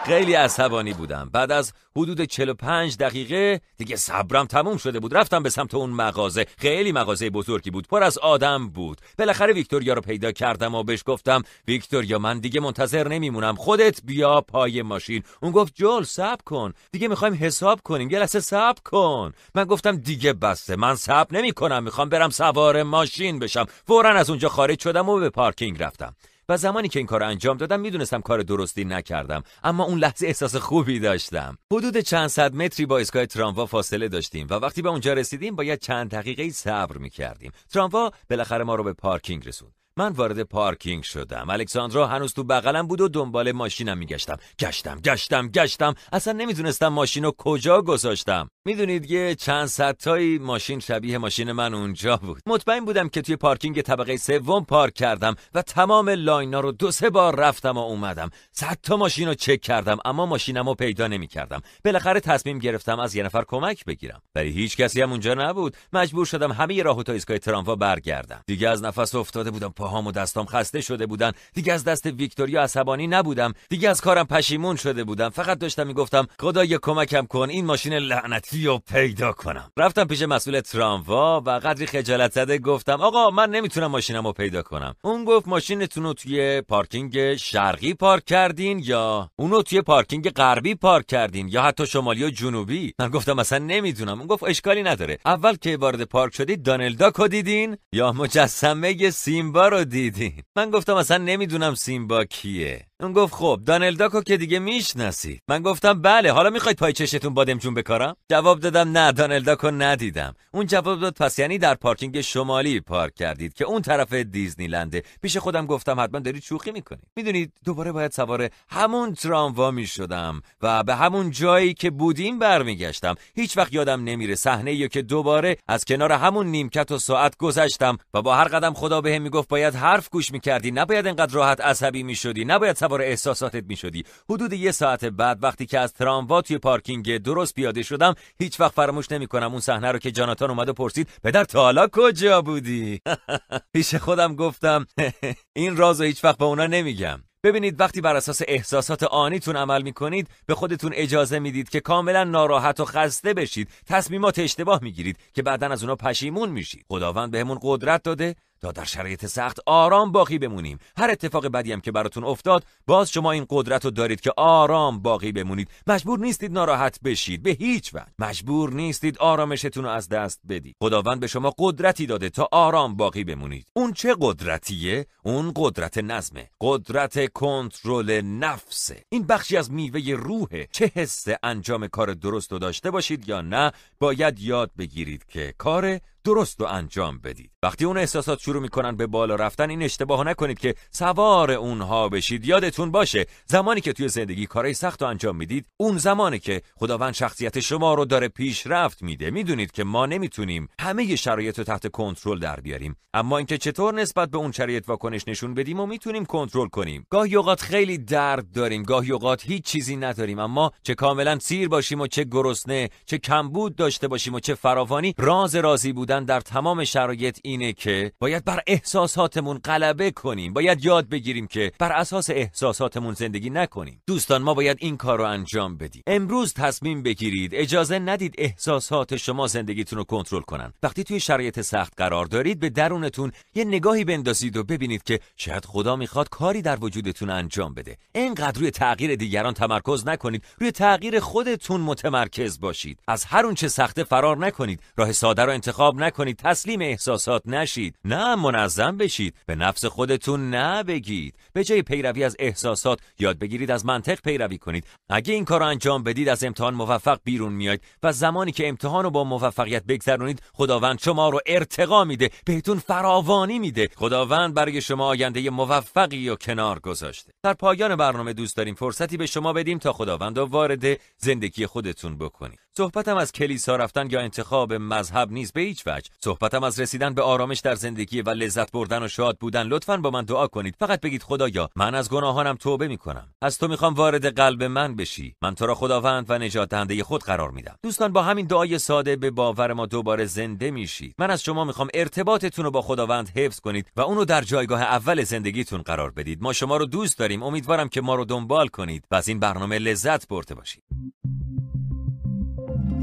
خیلی 0.06 0.34
عصبانی 0.34 0.94
بودم. 0.94 1.30
بعد 1.34 1.52
از 1.52 1.74
حدود 1.96 2.22
45 2.22 2.98
دقیقه 2.98 3.62
دیگه 3.78 3.96
صبرم 3.96 4.46
تموم 4.46 4.78
شده 4.78 5.00
بود. 5.00 5.16
رفتم 5.16 5.44
به 5.44 5.50
سمت 5.50 5.74
اون 5.74 5.90
مغازه. 5.90 6.46
خیلی 6.58 6.92
مغازه 6.92 7.30
بزرگی 7.30 7.72
بود. 7.72 7.88
پر 7.88 8.04
از 8.04 8.18
آدم 8.18 8.68
بود. 8.68 9.02
بالاخره 9.18 9.54
ویکتوریا 9.54 9.94
رو 9.94 10.02
پیدا 10.02 10.32
کردم 10.32 10.76
و 10.76 10.84
بهش 10.84 11.04
گفتم 11.06 11.44
ویکتوریا 11.68 12.20
من 12.20 12.40
دیگه 12.40 12.60
منتظر 12.60 13.08
نمیمونم. 13.08 13.56
خودت 13.56 14.00
بیا 14.04 14.42
پای 14.42 14.82
ماشین. 14.82 15.24
اون 15.42 15.52
گفت 15.52 15.76
جول 15.76 16.04
صبر 16.04 16.42
کن. 16.46 16.74
دیگه 16.92 17.08
می‌خوایم 17.08 17.38
حساب 17.40 17.82
کنیم. 17.84 18.10
یه 18.10 18.20
لحظه 18.20 18.40
صبر 18.40 18.80
کن. 18.86 19.34
من 19.56 19.64
گفتم 19.64 19.98
دیگه 19.98 20.34
بسته. 20.34 20.76
من 20.76 20.96
صبر 20.96 21.38
نمی‌کنم. 21.38 21.84
می‌خوام 21.84 22.10
برم 22.10 22.30
سوار 22.30 22.84
ماشین 22.84 23.40
بشم. 23.40 23.66
فورا 23.88 24.10
از 24.10 24.30
اونجا 24.30 24.50
خارج 24.50 24.80
شدم 24.80 25.10
و 25.10 25.20
به 25.20 25.30
پارکینگ 25.30 25.84
رفتم. 25.84 26.16
و 26.50 26.58
زمانی 26.58 26.88
که 26.88 27.00
این 27.00 27.08
کار 27.08 27.24
انجام 27.24 27.58
دادم 27.58 27.80
می‌دونستم 27.80 28.22
کار 28.22 28.42
درستی 28.42 28.86
نکردم 28.86 29.44
اما 29.64 29.84
اون 29.84 30.00
لحظه 30.00 30.28
احساس 30.28 30.56
خوبی 30.56 31.00
داشتم. 31.00 31.58
حدود 31.74 31.98
چند 31.98 32.28
صد 32.28 32.56
متری 32.56 32.86
با 32.86 32.98
ایستگاه 32.98 33.26
تراموا 33.26 33.66
فاصله 33.66 34.08
داشتیم 34.08 34.48
و 34.50 34.54
وقتی 34.54 34.82
به 34.82 34.90
اونجا 34.90 35.14
رسیدیم 35.14 35.56
باید 35.56 35.80
چند 35.80 36.10
دقیقه 36.10 36.50
صبر 36.50 36.98
می‌کردیم. 36.98 37.52
تراموا 37.74 38.12
بالاخره 38.30 38.64
ما 38.64 38.76
رو 38.76 38.84
به 38.84 38.94
پارکینگ 38.94 39.48
رسوند. 39.48 39.83
من 39.98 40.12
وارد 40.12 40.44
پارکینگ 40.44 41.04
شدم. 41.04 41.50
الکساندرا 41.50 42.08
هنوز 42.08 42.34
تو 42.34 42.44
بغلم 42.44 42.88
بود 42.88 43.02
و 43.02 43.08
دنبال 43.08 43.52
ماشینم 43.52 43.98
میگشتم. 43.98 44.38
گشتم 44.60 45.00
گشتم 45.00 45.48
گشتم. 45.48 45.96
اصلا 46.14 46.34
نمی‌دونستم 46.34 46.88
ماشین 46.88 47.24
رو 47.24 47.32
کجا 47.38 47.82
گذاشتم. 47.82 48.50
می‌دونید 48.66 49.12
یه 49.12 49.36
چند 49.36 49.66
صد 49.66 49.98
تایی 49.98 50.38
ماشین 50.38 50.80
شبیه 50.80 51.18
ماشین 51.18 51.52
من 51.52 51.74
اونجا 51.74 52.18
بود. 52.18 52.42
مطمئن 52.46 52.86
بودم 52.86 53.10
که 53.10 53.22
توی 53.22 53.36
پارکینگ 53.36 53.82
طبقه 53.82 54.18
سوم 54.18 54.66
پارک 54.66 54.94
کردم 54.94 55.36
و 55.54 55.62
تمام 55.62 56.10
لاینا 56.10 56.60
رو 56.60 56.72
دو 56.72 56.92
سه 56.92 57.10
بار 57.10 57.36
رفتم 57.36 57.78
و 57.78 57.80
اومدم. 57.80 58.30
صد 58.52 58.78
تا 58.84 58.98
ماشین 58.98 59.28
رو 59.28 59.34
چک 59.34 59.62
کردم 59.62 59.98
اما 60.06 60.26
ماشینم 60.26 60.70
رو 60.70 60.76
پیدا 60.76 61.08
نمی‌کردم. 61.08 61.62
بالاخره 61.86 62.20
تصمیم 62.20 62.60
گرفتم 62.60 63.00
از 63.00 63.16
یه 63.16 63.24
نفر 63.24 63.44
کمک 63.48 63.86
بگیرم. 63.86 64.22
ولی 64.36 64.50
هیچ 64.50 64.78
کسی 64.78 65.02
هم 65.02 65.12
اونجا 65.12 65.34
نبود. 65.34 65.78
مجبور 65.94 66.26
شدم 66.26 66.52
همه 66.52 66.84
راه 66.84 67.04
تا 67.04 67.14
ایستگاه 67.14 67.38
تراموا 67.38 67.76
برگردم. 67.76 68.44
دیگه 68.48 68.70
از 68.70 68.84
نفس 68.84 69.16
افتاده 69.16 69.52
بودم 69.52 69.74
پاهام 69.84 70.08
و 70.08 70.12
دستام 70.12 70.46
خسته 70.46 70.82
شده 70.82 71.06
بودن. 71.06 71.32
دیگه 71.54 71.74
از 71.74 71.84
دست 71.84 72.06
ویکتوریا 72.06 72.64
عصبانی 72.64 73.08
نبودم. 73.08 73.54
دیگه 73.70 73.90
از 73.90 74.02
کارم 74.02 74.26
پشیمون 74.26 74.76
شده 74.76 75.04
بودم. 75.04 75.30
فقط 75.30 75.60
داشتم 75.60 75.88
می‌گفتم 75.88 76.28
خدا 76.40 76.64
یه 76.64 76.78
کمکم 76.78 77.26
کن 77.26 77.50
این 77.50 77.66
ماشین 77.66 77.94
لعنتی 77.94 78.66
رو 78.66 78.82
پیدا 78.92 79.32
کنم. 79.32 79.72
رفتم 79.78 80.06
پیش 80.06 80.22
مسئول 80.22 80.60
تراموا 80.60 81.42
و 81.46 81.50
قدری 81.50 81.86
خجالت 81.86 82.32
زده 82.32 82.58
گفتم 82.58 83.02
آقا 83.02 83.30
من 83.30 83.50
نمی‌تونم 83.50 83.88
ماشینم 83.88 84.28
رو 84.28 84.34
پیدا 84.34 84.62
کنم. 84.62 84.96
اون 85.04 85.26
گفت 85.26 85.48
ماشینتون 85.48 86.04
رو 86.04 86.14
توی 86.14 86.62
پارکینگ 86.62 87.36
شرقی 87.36 87.94
پارک 87.94 88.26
کردین 88.26 88.82
یا 88.84 89.30
اونو 89.36 89.62
توی 89.62 89.82
پارکینگ 89.82 90.30
غربی 90.30 90.76
پارک 90.76 91.08
کردین 91.08 91.48
یا 91.48 91.62
حتی 91.62 91.86
شمالی 91.86 92.24
و 92.24 92.30
جنوبی؟ 92.30 92.94
من 93.00 93.10
گفتم 93.10 93.34
مثلا 93.34 93.60
نمی‌دونم. 93.60 94.20
اون 94.20 94.28
گفت 94.28 94.44
اشکالی 94.44 94.84
نداره. 94.84 95.18
اول 95.26 95.56
که 95.56 95.78
وارد 95.78 96.04
پارک 96.04 96.36
شدید 96.36 96.64
دانلداکو 96.64 97.28
دیدین 97.28 97.78
یا 97.94 98.12
مجسمه 98.12 99.10
سیمبا 99.10 99.68
رو 99.74 99.84
دیدین. 99.84 100.44
من 100.56 100.72
گفتم 100.72 100.96
اصلا 100.96 101.18
نمی‌دونم 101.18 101.76
سیمبا 101.76 102.26
کیه. 102.26 102.88
اون 103.00 103.14
گفت 103.14 103.34
خب 103.34 103.60
دانلداکو 103.66 104.22
که 104.22 104.38
دیگه 104.38 104.60
می‌شناسید 104.60 105.42
من 105.48 105.62
گفتم 105.62 106.02
بله 106.02 106.32
حالا 106.32 106.50
می‌خواید 106.50 106.78
پای 106.78 106.94
چشتون 106.94 107.34
بادمجون 107.34 107.74
بکارم؟ 107.74 108.16
جواب 108.30 108.60
دادم 108.60 108.98
نه 108.98 109.12
دانلداکو 109.12 109.72
ندیدم. 109.72 110.36
اون 110.52 110.66
جواب 110.66 111.00
داد 111.00 111.14
پس 111.14 111.40
یعنی 111.40 111.58
در 111.58 111.76
پارکینگ 111.76 112.22
شمالی 112.22 112.80
پارک 112.80 113.16
کردید 113.16 113.54
که 113.54 113.66
اون 113.66 113.82
طرف 113.82 114.14
دیزنی 114.14 114.68
لنده 114.68 115.04
پیش 115.22 115.38
خودم 115.38 115.66
گفتم 115.66 116.00
حتما 116.00 116.20
دارید 116.20 116.44
شوخی 116.44 116.72
می‌کنید. 116.72 117.04
می‌دونید 117.16 117.54
دوباره 117.66 117.92
باید 117.92 118.12
سوار 118.12 118.50
همون 118.70 119.14
تراموا 119.14 119.72
می‌شدم 119.72 120.42
و 120.62 120.84
به 120.84 120.96
همون 120.96 121.32
جایی 121.32 121.74
که 121.74 121.90
بودیم 121.90 122.40
برمیگشتم. 122.40 123.16
هیچ 123.36 123.58
وقت 123.58 123.74
یادم 123.74 124.04
نمیره 124.04 124.36
صحنه 124.36 124.88
که 124.88 125.02
دوباره 125.02 125.58
از 125.68 125.86
کنار 125.86 126.12
همون 126.12 126.48
نیمکت 126.48 126.92
و 126.92 126.98
ساعت 126.98 127.38
گذشتم 127.38 127.98
و 128.14 128.22
با 128.22 128.36
هر 128.36 128.48
قدم 128.48 128.74
خدا 128.74 129.02
بهم 129.02 129.22
می‌گفت 129.22 129.50
باید 129.50 129.76
حرف 129.76 130.10
گوش 130.10 130.32
می‌کردی 130.32 130.72
نباید 130.72 131.08
انقدر 131.08 131.34
راحت 131.34 131.62
عصبی 131.62 132.04
می‌شدی 132.04 132.46
نباید 132.46 132.83
سوار 132.84 133.02
احساساتت 133.02 133.64
می‌شدی. 133.68 134.04
حدود 134.30 134.54
یه 134.54 134.72
ساعت 134.72 135.06
بعد 135.06 135.44
وقتی 135.44 135.66
که 135.66 135.80
از 135.80 135.94
تراموا 135.94 136.42
توی 136.42 136.58
پارکینگ 136.58 137.18
درست 137.18 137.54
پیاده 137.54 137.84
شدم 137.84 138.16
هیچ 138.40 138.60
وقت 138.60 138.72
فراموش 138.72 139.12
نمی‌کنم 139.12 139.52
اون 139.52 139.60
صحنه 139.60 139.92
رو 139.92 140.00
که 140.00 140.12
جاناتان 140.12 140.50
اومد 140.50 140.70
و 140.70 140.74
پرسید 140.74 141.10
پدر 141.24 141.44
تا 141.44 141.62
حالا 141.62 141.88
کجا 141.92 142.42
بودی؟ 142.42 143.02
پیش 143.74 143.96
خودم 143.96 144.36
گفتم 144.36 144.86
این 145.56 145.78
رازو 145.78 146.04
هیچ 146.04 146.24
وقت 146.24 146.38
به 146.38 146.46
اونا 146.46 146.68
نمیگم. 146.68 147.24
ببینید 147.44 147.80
وقتی 147.80 148.02
بر 148.02 148.16
اساس 148.16 148.42
احساسات 148.48 149.04
آنیتون 149.04 149.56
عمل 149.56 149.82
می‌کنید 149.82 150.28
به 150.46 150.56
خودتون 150.56 150.92
اجازه 150.96 151.40
می‌دید 151.40 151.70
که 151.70 151.80
کاملا 151.80 152.24
ناراحت 152.24 152.80
و 152.80 152.86
خسته 152.86 153.34
بشید. 153.34 153.70
تصمیمات 153.88 154.40
اشتباه 154.40 154.80
می‌گیرید 154.84 155.18
که 155.34 155.42
بعدا 155.42 155.68
از 155.68 155.84
اونا 155.84 155.96
پشیمون 155.96 156.50
میشید. 156.50 156.86
خداوند 156.88 157.32
بهمون 157.32 157.60
قدرت 157.62 158.04
داده 158.04 158.36
تا 158.64 158.72
در 158.72 158.84
شرایط 158.84 159.26
سخت 159.26 159.60
آرام 159.66 160.12
باقی 160.12 160.38
بمونیم. 160.38 160.80
هر 160.98 161.12
اتفاق 161.12 161.48
بدی 161.48 161.72
هم 161.72 161.82
که 161.82 161.92
براتون 161.92 162.24
افتاد 162.24 162.64
باز 162.88 163.12
شما 163.12 163.32
این 163.32 163.46
قدرت 163.50 163.86
رو 163.86 163.92
دارید 163.92 164.22
که 164.22 164.32
آرام 164.38 165.00
باقی 165.00 165.32
بمونید. 165.32 165.70
مجبور 165.88 166.20
نیستید 166.20 166.52
ناراحت 166.52 167.00
بشید 167.04 167.44
به 167.44 167.52
هیچ 167.52 167.94
وجه. 167.94 168.06
مجبور 168.20 168.74
نیستید 168.74 169.18
آرامشتون 169.18 169.84
رو 169.84 169.90
از 169.90 170.10
دست 170.10 170.40
بدید. 170.50 170.76
خداوند 170.80 171.20
به 171.20 171.28
شما 171.28 171.54
قدرتی 171.58 172.06
داده 172.06 172.30
تا 172.30 172.50
آرام 172.52 172.96
باقی 172.96 173.24
بمونید. 173.24 173.68
اون 173.74 173.94
چه 173.94 174.16
قدرتیه؟ 174.22 175.06
اون 175.24 175.52
قدرت 175.56 175.98
نظمه. 175.98 176.50
قدرت 176.62 177.34
کنترل 177.34 178.22
نفسه. 178.22 179.04
این 179.10 179.24
بخشی 179.24 179.58
از 179.58 179.72
میوه 179.72 180.02
روحه. 180.12 180.68
چه 180.72 180.92
حس 180.96 181.26
انجام 181.44 181.88
کار 181.88 182.14
درست 182.14 182.52
رو 182.52 182.60
داشته 182.60 182.92
باشید 182.92 183.30
یا 183.30 183.42
نه 183.42 183.72
باید 184.00 184.40
یاد 184.40 184.72
بگیرید 184.78 185.26
که 185.26 185.54
کار 185.58 186.00
درست 186.24 186.60
رو 186.62 186.68
انجام 186.68 187.20
بدید. 187.20 187.52
وقتی 187.64 187.86
اون 187.86 187.98
احساسات 187.98 188.40
شروع 188.40 188.62
می‌کنن 188.62 188.96
به 188.96 189.08
بالا 189.08 189.36
رفتن 189.36 189.70
این 189.70 189.84
اشتباه 189.84 190.28
نکنید 190.28 190.60
که 190.60 190.76
سوار 190.92 191.52
اونها 191.52 192.10
بشید. 192.10 192.46
یادتون 192.46 192.92
باشه 192.92 193.26
زمانی 193.46 193.82
که 193.82 193.94
توی 193.94 194.08
زندگی 194.08 194.46
کارهای 194.46 194.74
سخت 194.74 195.02
رو 195.02 195.08
انجام 195.08 195.36
می‌دید 195.36 195.66
اون 195.78 195.98
زمانی 195.98 196.40
که 196.40 196.62
خداوند 196.76 197.14
شخصیت 197.14 197.60
شما 197.60 197.94
رو 197.94 198.06
داره 198.06 198.28
پیشرفت 198.28 199.04
میده. 199.04 199.32
می‌دونید 199.32 199.72
که 199.72 199.84
ما 199.84 200.06
نمی‌تونیم 200.06 200.68
همه 200.80 201.16
شرایط 201.16 201.58
رو 201.58 201.64
تحت 201.64 201.88
کنترل 201.88 202.40
در 202.40 202.60
بیاریم. 202.60 202.96
اما 203.14 203.38
اینکه 203.38 203.58
چطور 203.58 203.94
نسبت 203.94 204.30
به 204.30 204.38
اون 204.38 204.52
شرایط 204.52 204.90
واکنش 204.90 205.28
نشون 205.28 205.54
بدیم 205.54 205.80
و 205.80 205.86
می‌تونیم 205.86 206.26
کنترل 206.26 206.68
کنیم. 206.68 207.08
گاهی 207.10 207.36
اوقات 207.36 207.62
خیلی 207.62 207.98
درد 207.98 208.52
داریم 208.52 208.84
گاهی 208.84 209.12
اوقات 209.12 209.46
هیچ 209.46 209.64
چیزی 209.64 209.96
نداریم. 209.96 210.40
اما 210.40 210.72
چه 210.84 210.96
کاملا 210.96 211.40
سیر 211.40 211.68
باشیم 211.68 212.02
و 212.02 212.08
چه 212.08 212.24
گرسنه 212.24 212.90
چه 213.06 213.18
کمبود 213.18 213.76
داشته 213.76 214.08
باشیم 214.08 214.34
و 214.34 214.40
چه 214.40 214.56
فراوانی 214.56 215.14
راز 215.18 215.56
راضی 215.56 215.94
بودن 215.94 216.13
بودن 216.14 216.26
در 216.26 216.42
تمام 216.42 216.84
شرایط 216.84 217.40
اینه 217.44 217.74
که 217.74 218.12
باید 218.20 218.46
بر 218.46 218.62
احساساتمون 218.68 219.58
غلبه 219.58 220.12
کنیم. 220.12 220.54
باید 220.54 220.86
یاد 220.86 221.10
بگیریم 221.10 221.48
که 221.48 221.72
بر 221.80 221.92
اساس 221.92 222.30
احساساتمون 222.30 223.14
زندگی 223.14 223.50
نکنیم. 223.50 224.02
دوستان 224.08 224.42
ما 224.42 224.54
باید 224.54 224.78
این 224.80 224.98
کار 224.98 225.18
رو 225.18 225.26
انجام 225.26 225.78
بدیم. 225.78 226.04
امروز 226.08 226.54
تصمیم 226.54 227.04
بگیرید. 227.04 227.56
اجازه 227.56 228.00
ندید 228.00 228.36
احساسات 228.38 229.16
شما 229.16 229.48
زندگیتون 229.48 229.98
رو 229.98 230.04
کنترل 230.04 230.42
کنن. 230.42 230.74
وقتی 230.84 231.04
توی 231.04 231.20
شرایط 231.20 231.62
سخت 231.62 231.94
قرار 231.98 232.26
دارید 232.26 232.60
به 232.60 232.70
درونتون 232.70 233.32
یه 233.56 233.64
نگاهی 233.64 234.04
بندازید 234.04 234.58
و 234.58 234.64
ببینید 234.64 235.04
که 235.04 235.20
شاید 235.36 235.66
خدا 235.66 235.96
می‌خواد 235.96 236.30
کاری 236.30 236.62
در 236.62 236.78
وجودتون 236.82 237.30
انجام 237.30 237.74
بده. 237.74 237.98
اینقدر 238.16 238.60
روی 238.60 238.72
تغییر 238.72 239.16
دیگران 239.16 239.54
تمرکز 239.54 240.08
نکنید. 240.08 240.44
روی 240.60 240.72
تغییر 240.72 241.20
خودتون 241.20 241.82
متمرکز 241.82 242.60
باشید. 242.60 243.00
از 243.08 243.26
هر 243.26 243.46
اون 243.46 243.56
چه 243.56 243.68
سخته 243.68 244.04
فرار 244.04 244.38
نکنید. 244.38 244.80
راه 244.98 245.12
ساده 245.12 245.42
رو 245.42 245.52
انتخاب 245.52 246.03
نکنید 246.04 246.38
تسلیم 246.38 246.82
احساسات 246.82 247.42
نشید. 247.46 247.96
نه 248.06 248.36
منظم 248.36 248.98
بشید. 248.98 249.36
به 249.46 249.56
نفس 249.56 249.86
خودتون 249.86 250.54
نبگید. 250.54 251.36
به 251.54 251.64
جای 251.64 251.82
پیروی 251.82 252.24
از 252.24 252.36
احساسات 252.40 253.00
یاد 253.20 253.40
بگیرید 253.40 253.72
از 253.72 253.86
منطق 253.86 254.22
پیروی 254.22 254.58
کنید. 254.58 254.86
اگه 255.10 255.34
این 255.34 255.46
کار 255.46 255.64
انجام 255.64 256.04
بدید 256.04 256.30
از 256.30 256.44
امتحان 256.44 256.74
موفق 256.74 257.20
بیرون 257.24 257.54
میاید 257.54 257.82
و 258.04 258.14
زمانی 258.14 258.52
که 258.52 258.68
امتحان 258.68 259.04
رو 259.04 259.10
با 259.10 259.24
موفقیت 259.24 259.84
بگذرونید 259.84 260.42
خداوند 260.54 261.00
شما 261.00 261.30
رو 261.30 261.40
ارتقا 261.46 262.04
میده 262.04 262.30
بهتون 262.46 262.80
فراوانی 262.80 263.60
میده. 263.60 263.90
خداوند 263.96 264.54
برای 264.54 264.82
شما 264.82 265.08
آینده 265.08 265.50
موفقی 265.50 266.30
و 266.30 266.36
کنار 266.36 266.80
گذاشته. 266.80 267.32
در 267.44 267.54
پایان 267.54 267.96
برنامه 267.96 268.34
دوست 268.34 268.58
داریم 268.58 268.76
فرصتی 268.76 269.18
به 269.18 269.26
شما 269.26 269.54
بدیم 269.54 269.78
تا 269.78 269.94
خداوند 269.94 270.38
رو 270.38 270.46
وارد 270.46 271.00
زندگی 271.18 271.66
خودتون 271.66 272.18
بکنید 272.18 272.63
صحبتم 272.78 273.18
از 273.18 273.32
کلیسا 273.32 273.76
رفتن 273.76 274.10
یا 274.12 274.22
انتخاب 274.22 274.74
مذهب 274.74 275.32
نیست 275.32 275.54
به 275.54 275.62
هیچ 275.62 275.84
وجه. 275.88 276.10
صحبتم 276.24 276.64
از 276.64 276.80
رسیدن 276.80 277.14
به 277.14 277.22
آرامش 277.22 277.60
در 277.60 277.76
زندگی 277.76 278.22
و 278.22 278.30
لذت 278.30 278.72
بردن 278.72 279.04
و 279.04 279.08
شاد 279.08 279.38
بودن 279.40 279.64
لطفا 279.64 279.98
با 279.98 280.10
من 280.10 280.24
دعا 280.24 280.48
کنید. 280.48 280.76
فقط 280.80 281.02
بگید 281.02 281.24
خدایا 281.24 281.70
من 281.76 281.96
از 281.96 282.10
گناهانم 282.10 282.56
توبه 282.56 282.88
می‌کنم. 282.88 283.28
از 283.42 283.58
تو 283.58 283.68
می‌خوام 283.68 283.94
وارد 283.94 284.36
قلب 284.36 284.64
من 284.64 284.96
بشی. 284.96 285.36
من 285.42 285.56
تو 285.56 285.66
را 285.66 285.76
خداوند 285.76 286.26
و 286.30 286.38
نجات 286.38 286.70
دهنده 286.70 287.04
خود 287.04 287.24
قرار 287.24 287.52
میدم. 287.52 287.76
دوستان 287.84 288.14
با 288.14 288.24
همین 288.24 288.46
دعای 288.46 288.80
ساده 288.80 289.16
به 289.16 289.32
باور 289.32 289.74
ما 289.74 289.86
دوباره 289.86 290.26
زنده 290.26 290.72
میشید. 290.72 291.16
من 291.20 291.32
از 291.32 291.44
شما 291.44 291.64
می‌خوام 291.64 291.88
ارتباطتون 291.94 292.66
رو 292.66 292.72
با 292.72 292.82
خداوند 292.82 293.30
حفظ 293.30 293.60
کنید 293.60 293.92
و 293.96 294.02
اونو 294.02 294.26
در 294.26 294.42
جایگاه 294.42 294.82
اول 294.82 295.24
زندگیتون 295.24 295.82
قرار 295.82 296.12
بدید. 296.12 296.44
ما 296.44 296.54
شما 296.54 296.78
رو 296.78 296.86
دوست 296.86 297.20
داریم. 297.20 297.44
امیدوارم 297.44 297.90
که 297.90 298.02
ما 298.02 298.16
رو 298.16 298.26
دنبال 298.26 298.68
کنید 298.68 299.06
و 299.12 299.16
از 299.16 299.28
این 299.28 299.40
برنامه 299.40 299.80
لذت 299.80 300.28
برده 300.28 300.56
باشید. 300.56 300.84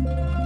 Thank 0.03 0.35
you. 0.35 0.40